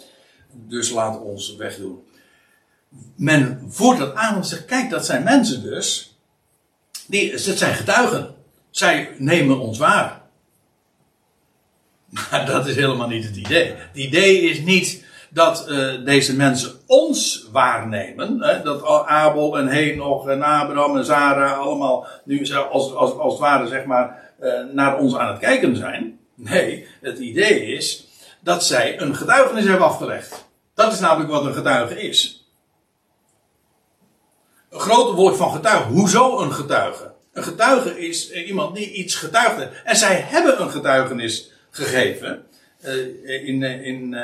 [0.52, 2.04] Dus laat ons wegdoen.
[3.16, 6.16] Men voert dat aan en zegt, kijk, dat zijn mensen dus.
[7.06, 8.34] Die, het zijn getuigen.
[8.76, 10.22] Zij nemen ons waar.
[12.30, 13.74] Maar dat is helemaal niet het idee.
[13.74, 18.42] Het idee is niet dat uh, deze mensen ons waarnemen.
[18.42, 23.40] Hè, dat Abel en Henoch en Abraham en Sarah allemaal nu als, als, als het
[23.40, 26.18] ware zeg maar uh, naar ons aan het kijken zijn.
[26.34, 28.06] Nee, het idee is
[28.40, 30.48] dat zij een getuigenis hebben afgelegd.
[30.74, 32.50] Dat is namelijk wat een getuige is.
[34.70, 35.88] Een grote woord van getuige.
[35.88, 37.15] Hoezo een getuige?
[37.36, 39.70] Een getuige is iemand die iets getuigde.
[39.84, 42.46] En zij hebben een getuigenis gegeven.
[42.84, 44.16] Uh, in, in,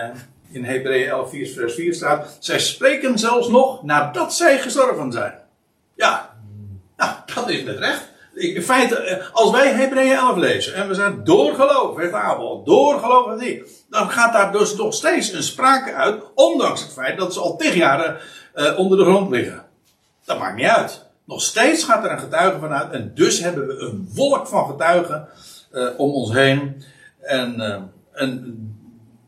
[0.53, 2.37] in Hebreeën 11, vers 4 staat.
[2.41, 5.35] Zij spreken zelfs nog nadat zij gestorven zijn.
[5.95, 6.37] Ja,
[6.97, 8.11] nou, dat is met recht.
[8.35, 13.37] In feite, eh, als wij Hebreeën 11 lezen en we zijn door heeft Abel, door
[13.39, 17.41] die, dan gaat daar dus nog steeds een sprake uit, ondanks het feit dat ze
[17.41, 18.17] al tig jaren
[18.77, 19.65] onder de grond liggen.
[20.25, 21.11] Dat maakt niet uit.
[21.25, 25.29] Nog steeds gaat er een getuige vanuit en dus hebben we een wolk van getuigen
[25.73, 26.83] uh, om ons heen.
[27.21, 27.83] En, uh,
[28.13, 28.57] en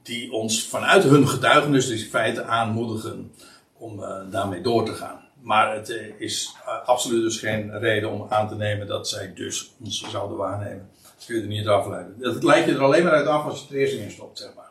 [0.03, 3.33] die ons vanuit hun getuigenis dus in feite aanmoedigen
[3.79, 5.21] om uh, daarmee door te gaan.
[5.41, 10.11] Maar het is absoluut dus geen reden om aan te nemen dat zij dus ons
[10.11, 10.89] zouden waarnemen.
[11.03, 12.15] Dat kun je er niet afleiden.
[12.19, 14.39] Dat lijkt je er alleen maar uit af als je het er eerst in stopt,
[14.39, 14.64] zeg maar.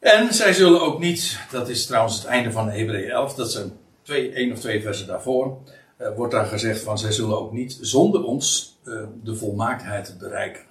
[0.00, 3.72] En zij zullen ook niet, dat is trouwens het einde van Hebreeën 11, dat zijn
[4.02, 5.58] twee, één of twee versen daarvoor.
[5.96, 10.64] eh, wordt daar gezegd van zij zullen ook niet zonder ons eh, de volmaaktheid bereiken.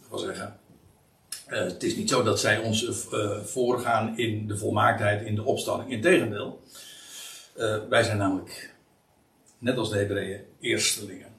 [0.00, 0.58] Dat wil zeggen,
[1.46, 3.06] eh, het is niet zo dat zij ons
[3.44, 5.90] voorgaan in de volmaaktheid, in de opstanding.
[5.90, 6.60] Integendeel,
[7.88, 8.74] wij zijn namelijk,
[9.58, 11.34] net als de Hebreeën, eerstelingen.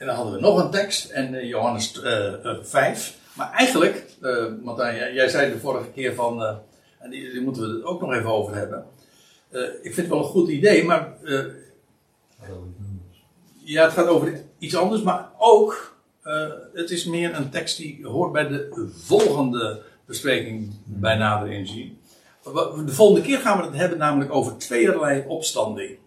[0.00, 3.18] En dan hadden we nog een tekst, en Johannes eh, eh, 5.
[3.40, 4.06] Maar eigenlijk,
[4.62, 6.56] Martijn, jij, zei de vorige keer van, eh,
[6.98, 8.86] en die, moeten we het ook nog even over hebben.
[9.50, 11.16] Eh, ik vind het wel een goed idee, maar
[13.58, 15.96] ja, het gaat over iets anders, maar ook,
[16.72, 21.98] het is meer een tekst die hoort bij de volgende bespreking bij nader inzien.
[22.86, 25.98] De volgende keer gaan we het hebben namelijk over tweeërlei opstanding.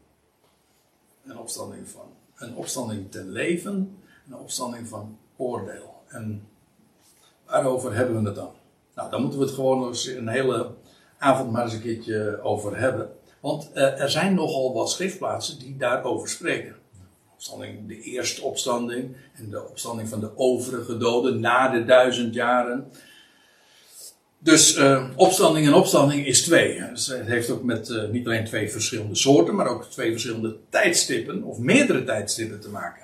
[1.26, 2.06] Een opstanding van
[2.36, 6.04] een opstanding ten leven, en een opstanding van oordeel.
[6.08, 6.48] En
[7.54, 8.52] waarover hebben we het dan?
[8.96, 10.72] Nou, dan moeten we het gewoon eens een hele
[11.18, 13.10] avond maar eens een keertje over hebben.
[13.40, 16.76] Want eh, er zijn nogal wat schriftplaatsen die daarover spreken.
[17.34, 22.92] Opstanding, de eerste opstanding en de opstanding van de overige doden na de duizend jaren.
[24.40, 26.90] Dus eh, opstanding en opstanding is twee.
[26.90, 30.56] Dus het heeft ook met eh, niet alleen twee verschillende soorten, maar ook twee verschillende
[30.70, 33.03] tijdstippen of meerdere tijdstippen te maken.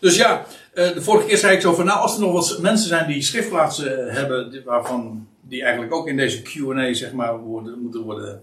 [0.00, 0.44] Dus ja,
[0.74, 3.06] eh, de vorige keer zei ik zo van, nou, als er nog wat mensen zijn
[3.08, 8.02] die schriftplaatsen hebben, die- waarvan die eigenlijk ook in deze Q&A zeg maar worden, moeten
[8.02, 8.42] worden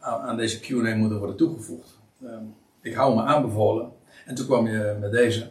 [0.00, 1.98] aan deze Q&A moeten worden toegevoegd.
[2.24, 2.28] Eh,
[2.82, 3.90] ik hou me aanbevolen.
[4.26, 5.48] En toen kwam je met deze.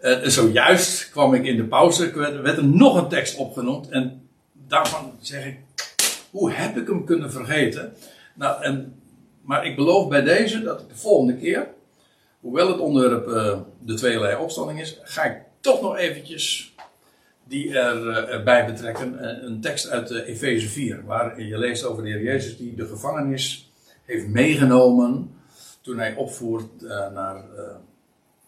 [0.00, 3.88] Eh, zojuist kwam ik in de pauze, er werd, werd er nog een tekst opgenoemd.
[3.88, 4.28] En
[4.68, 5.56] daarvan zeg ik,
[6.30, 7.92] hoe heb ik hem kunnen vergeten?
[8.34, 9.00] Nou, en,
[9.42, 11.68] maar ik beloof bij deze dat ik de volgende keer,
[12.42, 16.74] hoewel het onderwerp eh, de tweeërlei opstanding is, ga ik toch nog eventjes
[17.44, 19.18] die eh, erbij betrekken.
[19.18, 22.74] Eh, een tekst uit uh, Efeze 4, waar je leest over de Heer Jezus die
[22.74, 23.72] de gevangenis
[24.04, 25.30] heeft meegenomen
[25.80, 26.80] toen hij opvoert
[27.14, 27.44] naar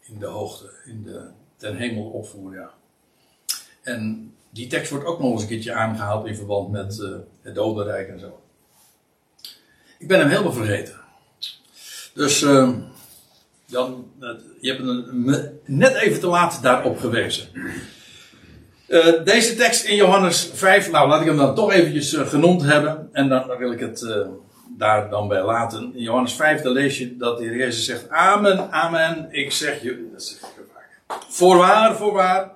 [0.01, 2.71] in de hoogte, in de, ten hemel opvoer, ja.
[3.83, 7.11] En die tekst wordt ook nog eens een keertje aangehaald in verband met eh,
[7.43, 8.41] het dodenrijk en zo.
[9.99, 10.95] Ik ben hem helemaal vergeten.
[12.15, 12.69] Dus eh,
[13.66, 14.28] dan, eh,
[14.61, 14.82] je hebt
[15.12, 17.49] me net even te laat daarop gewezen.
[18.86, 22.62] Eh, deze tekst in Johannes 5, nou laat ik hem dan toch eventjes eh, genoemd
[22.62, 23.09] hebben.
[23.12, 24.27] En dan, dan wil ik het
[24.78, 25.82] daar dan bij laten.
[25.95, 29.82] In Johannes 5, dan lees je dat de Heer Jezus zegt: Amen, amen, ik zeg
[29.82, 30.11] jullie.
[30.12, 31.23] Dat zeg ik vaak.
[31.28, 32.53] Voorwaar, voorwaar.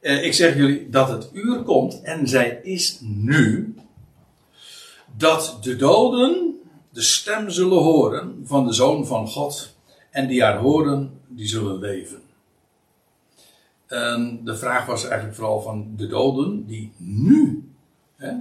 [0.00, 3.74] Ik zeg jullie dat het uur komt, en zij is nu.
[5.16, 6.60] Dat de doden
[6.90, 9.76] de stem zullen horen van de Zoon van God.
[10.10, 12.22] En die haar horen, die zullen leven.
[13.86, 17.68] En de vraag was eigenlijk vooral van de doden die nu.
[18.16, 18.32] Hè,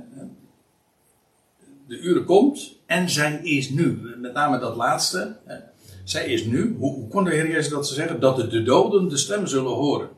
[1.88, 4.16] de uren komt en zij is nu.
[4.18, 5.38] Met name dat laatste.
[5.46, 5.58] Hè,
[6.04, 6.76] zij is nu.
[6.80, 8.20] Hoe, hoe kon de Heer Jezus dat ze zeggen?
[8.20, 10.10] Dat de, de doden de stem zullen horen.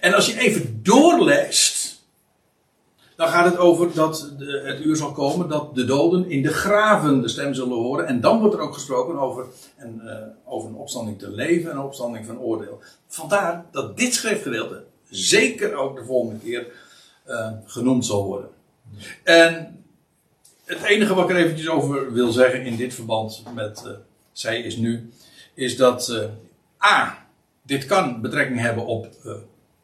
[0.00, 1.83] En als je even doorleest.
[3.16, 6.52] Dan gaat het over dat de, het uur zal komen dat de doden in de
[6.52, 8.06] graven de stem zullen horen.
[8.06, 9.46] En dan wordt er ook gesproken over
[9.78, 10.12] een, uh,
[10.44, 12.80] over een opstanding te leven en een opstanding van oordeel.
[13.08, 16.66] Vandaar dat dit schriftgedeelte zeker ook de volgende keer
[17.28, 18.48] uh, genoemd zal worden.
[19.22, 19.84] En
[20.64, 23.92] het enige wat ik er eventjes over wil zeggen in dit verband met uh,
[24.32, 25.10] zij is nu,
[25.54, 26.28] is dat
[26.84, 27.26] A,
[27.62, 29.08] dit kan betrekking hebben op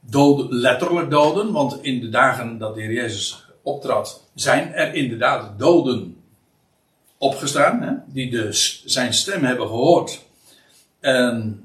[0.01, 5.59] doden, letterlijk doden, want in de dagen dat de Heer Jezus optrad, zijn er inderdaad
[5.59, 6.17] doden
[7.19, 10.25] opgestaan, hè, die dus zijn stem hebben gehoord
[11.01, 11.65] en,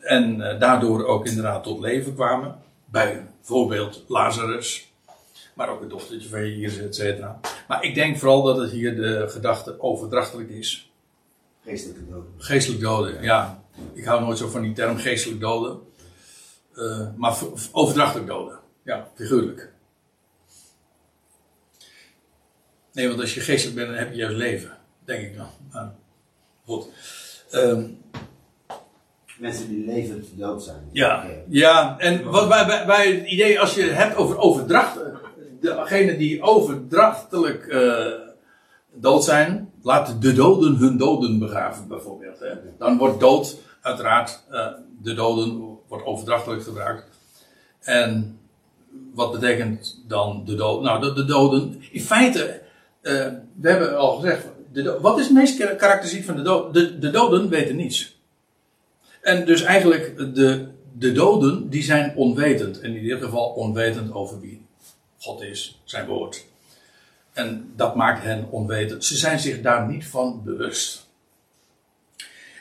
[0.00, 4.92] en daardoor ook inderdaad tot leven kwamen, bij bijvoorbeeld Lazarus,
[5.54, 7.40] maar ook het dochtertje van Jezus, et cetera.
[7.68, 10.90] Maar ik denk vooral dat het hier de gedachte overdrachtelijk is.
[11.64, 12.32] Geestelijke doden.
[12.38, 13.62] Geestelijk doden, ja.
[13.92, 15.78] Ik hou nooit zo van die term geestelijk doden.
[16.80, 17.38] Uh, maar
[17.72, 18.58] overdrachtelijk doden.
[18.84, 19.72] Ja, figuurlijk.
[22.92, 24.76] Nee, want als je geestelijk bent, dan heb je juist leven.
[25.04, 25.48] Denk ik dan.
[25.72, 25.88] Nou,
[26.64, 26.88] goed.
[27.52, 27.98] Um,
[29.38, 30.88] Mensen die levend dood zijn.
[30.92, 31.98] Ja, ja.
[31.98, 34.98] en wat bij, bij, bij het idee, als je het hebt over overdracht,
[35.60, 38.06] degene die overdrachtelijk uh,
[38.94, 42.38] dood zijn, laten de doden hun doden begraven, bijvoorbeeld.
[42.38, 42.52] Hè.
[42.78, 44.66] Dan wordt dood, uiteraard, uh,
[45.02, 47.04] de doden wordt overdrachtelijk gebruikt.
[47.80, 48.38] En
[49.14, 50.84] wat betekent dan de doden?
[50.84, 52.60] Nou, de, de doden, in feite,
[53.02, 53.26] uh,
[53.60, 56.72] we hebben al gezegd, de, wat is het meest karakteristiek van de doden?
[56.72, 58.18] De, de doden weten niets.
[59.20, 60.68] En dus eigenlijk de,
[60.98, 62.80] de doden, die zijn onwetend.
[62.80, 64.66] En in ieder geval onwetend over wie
[65.18, 66.44] God is, zijn woord.
[67.32, 69.04] En dat maakt hen onwetend.
[69.04, 71.08] Ze zijn zich daar niet van bewust.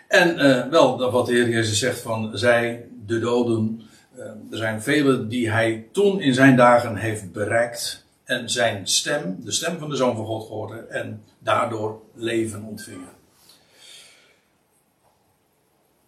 [0.08, 3.82] En eh, wel, wat de Heer Jezus zegt van zij, de doden.
[4.16, 8.06] eh, er zijn velen die hij toen in zijn dagen heeft bereikt.
[8.24, 10.88] En zijn stem, de stem van de Zoon van God gehoord.
[10.88, 13.18] En daardoor leven ontvingen.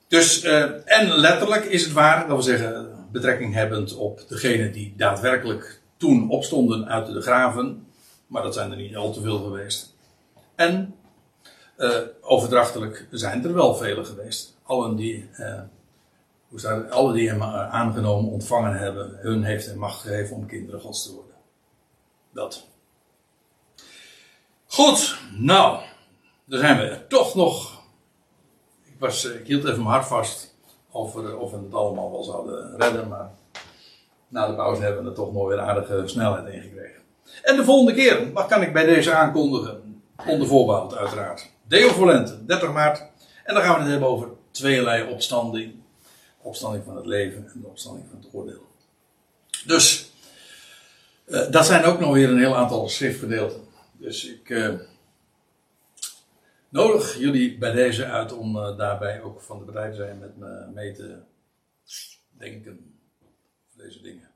[0.07, 4.93] Dus, eh, en letterlijk is het waar, dat wil zeggen, betrekking hebbend op degene die
[4.97, 7.87] daadwerkelijk toen opstonden uit de graven.
[8.27, 9.95] Maar dat zijn er niet al te veel geweest.
[10.55, 10.95] En
[11.75, 14.57] eh, overdrachtelijk zijn er wel vele geweest.
[14.63, 15.29] Allen die,
[16.51, 16.91] hoe staat het?
[16.91, 21.03] Alle die hem eh, aangenomen, ontvangen hebben, hun heeft hij macht gegeven om kinderen gods
[21.03, 21.35] te worden.
[22.33, 22.67] Dat.
[24.65, 25.81] Goed, nou,
[26.45, 27.81] dan zijn we toch nog.
[28.83, 30.55] Ik, was, eh, ik hield even mijn hart vast
[30.91, 33.31] over of we het allemaal wel zouden redden, maar
[34.27, 37.01] na de pauze hebben we er toch nog weer aardige snelheid in gekregen.
[37.43, 40.01] En de volgende keer, wat kan ik bij deze aankondigen?
[40.27, 41.49] Onder voorbehoud, uiteraard.
[41.67, 43.09] Deo Volente, 30 maart.
[43.43, 45.80] En dan gaan we het hebben over tweeërlei opstanding.
[46.41, 48.65] Opstanding van het leven en de opstanding van het oordeel.
[49.65, 50.11] Dus,
[51.25, 53.61] eh, dat zijn ook nog weer een heel aantal schriftgedeelten.
[53.93, 54.73] Dus ik eh,
[56.69, 60.67] nodig jullie bij deze uit om eh, daarbij ook van de te zijn met me
[60.73, 61.17] mee te
[62.37, 62.99] denken.
[63.77, 64.30] Deze dingen.